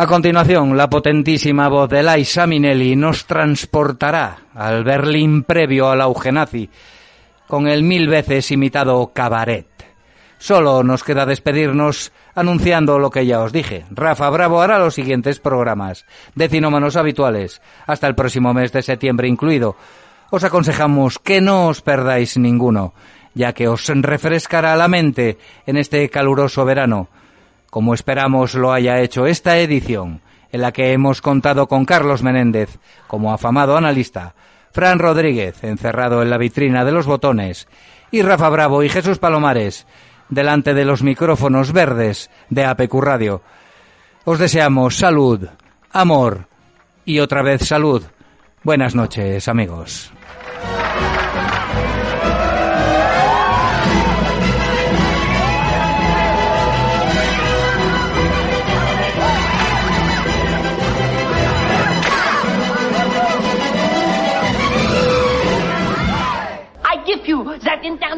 A 0.00 0.06
continuación, 0.06 0.78
la 0.78 0.88
potentísima 0.88 1.68
voz 1.68 1.90
de 1.90 2.02
Liza 2.02 2.46
Minnelli 2.46 2.96
nos 2.96 3.26
transportará 3.26 4.44
al 4.54 4.82
Berlín 4.82 5.42
previo 5.42 5.90
al 5.90 6.00
auge 6.00 6.30
con 7.46 7.68
el 7.68 7.82
mil 7.82 8.08
veces 8.08 8.50
imitado 8.50 9.12
cabaret. 9.12 9.66
Solo 10.38 10.82
nos 10.82 11.04
queda 11.04 11.26
despedirnos 11.26 12.12
anunciando 12.34 12.98
lo 12.98 13.10
que 13.10 13.26
ya 13.26 13.40
os 13.40 13.52
dije. 13.52 13.84
Rafa 13.90 14.30
Bravo 14.30 14.62
hará 14.62 14.78
los 14.78 14.94
siguientes 14.94 15.38
programas 15.38 16.06
de 16.34 16.48
cinómanos 16.48 16.96
habituales, 16.96 17.60
hasta 17.86 18.06
el 18.06 18.14
próximo 18.14 18.54
mes 18.54 18.72
de 18.72 18.80
septiembre 18.80 19.28
incluido. 19.28 19.76
Os 20.30 20.44
aconsejamos 20.44 21.18
que 21.18 21.42
no 21.42 21.66
os 21.66 21.82
perdáis 21.82 22.38
ninguno, 22.38 22.94
ya 23.34 23.52
que 23.52 23.68
os 23.68 23.86
refrescará 23.86 24.74
la 24.76 24.88
mente 24.88 25.36
en 25.66 25.76
este 25.76 26.08
caluroso 26.08 26.64
verano 26.64 27.10
como 27.70 27.94
esperamos 27.94 28.54
lo 28.54 28.72
haya 28.72 29.00
hecho 29.00 29.26
esta 29.26 29.58
edición, 29.58 30.20
en 30.52 30.60
la 30.60 30.72
que 30.72 30.92
hemos 30.92 31.22
contado 31.22 31.68
con 31.68 31.84
Carlos 31.84 32.22
Menéndez 32.22 32.78
como 33.06 33.32
afamado 33.32 33.76
analista, 33.76 34.34
Fran 34.72 34.98
Rodríguez 34.98 35.64
encerrado 35.64 36.22
en 36.22 36.30
la 36.30 36.38
vitrina 36.38 36.84
de 36.84 36.92
los 36.92 37.06
botones 37.06 37.68
y 38.10 38.22
Rafa 38.22 38.48
Bravo 38.48 38.82
y 38.82 38.88
Jesús 38.88 39.18
Palomares 39.18 39.86
delante 40.28 40.74
de 40.74 40.84
los 40.84 41.02
micrófonos 41.02 41.72
verdes 41.72 42.30
de 42.48 42.64
APQ 42.64 42.94
Radio. 43.00 43.42
Os 44.24 44.38
deseamos 44.38 44.96
salud, 44.96 45.48
amor 45.90 46.46
y 47.04 47.20
otra 47.20 47.42
vez 47.42 47.66
salud. 47.66 48.02
Buenas 48.62 48.94
noches, 48.94 49.48
amigos. 49.48 50.12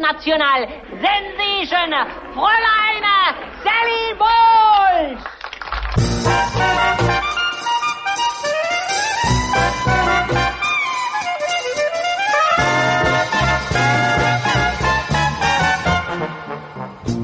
International 0.03 0.67
sensation, 1.01 1.93
Fräulein 2.33 3.05
Sally! 3.63 4.01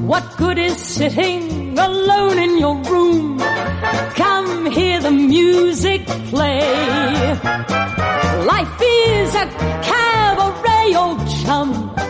What 0.06 0.24
good 0.38 0.58
is 0.58 0.76
sitting 0.76 1.78
alone 1.78 2.38
in 2.38 2.58
your 2.58 2.76
room? 2.76 3.38
Come 4.16 4.70
hear 4.70 5.00
the 5.00 5.10
music 5.10 6.06
play. 6.30 6.60
Life 8.44 8.80
is 8.82 9.34
a 9.34 9.46
cabaret, 9.82 10.94
old 10.96 11.28
chum. 11.44 12.09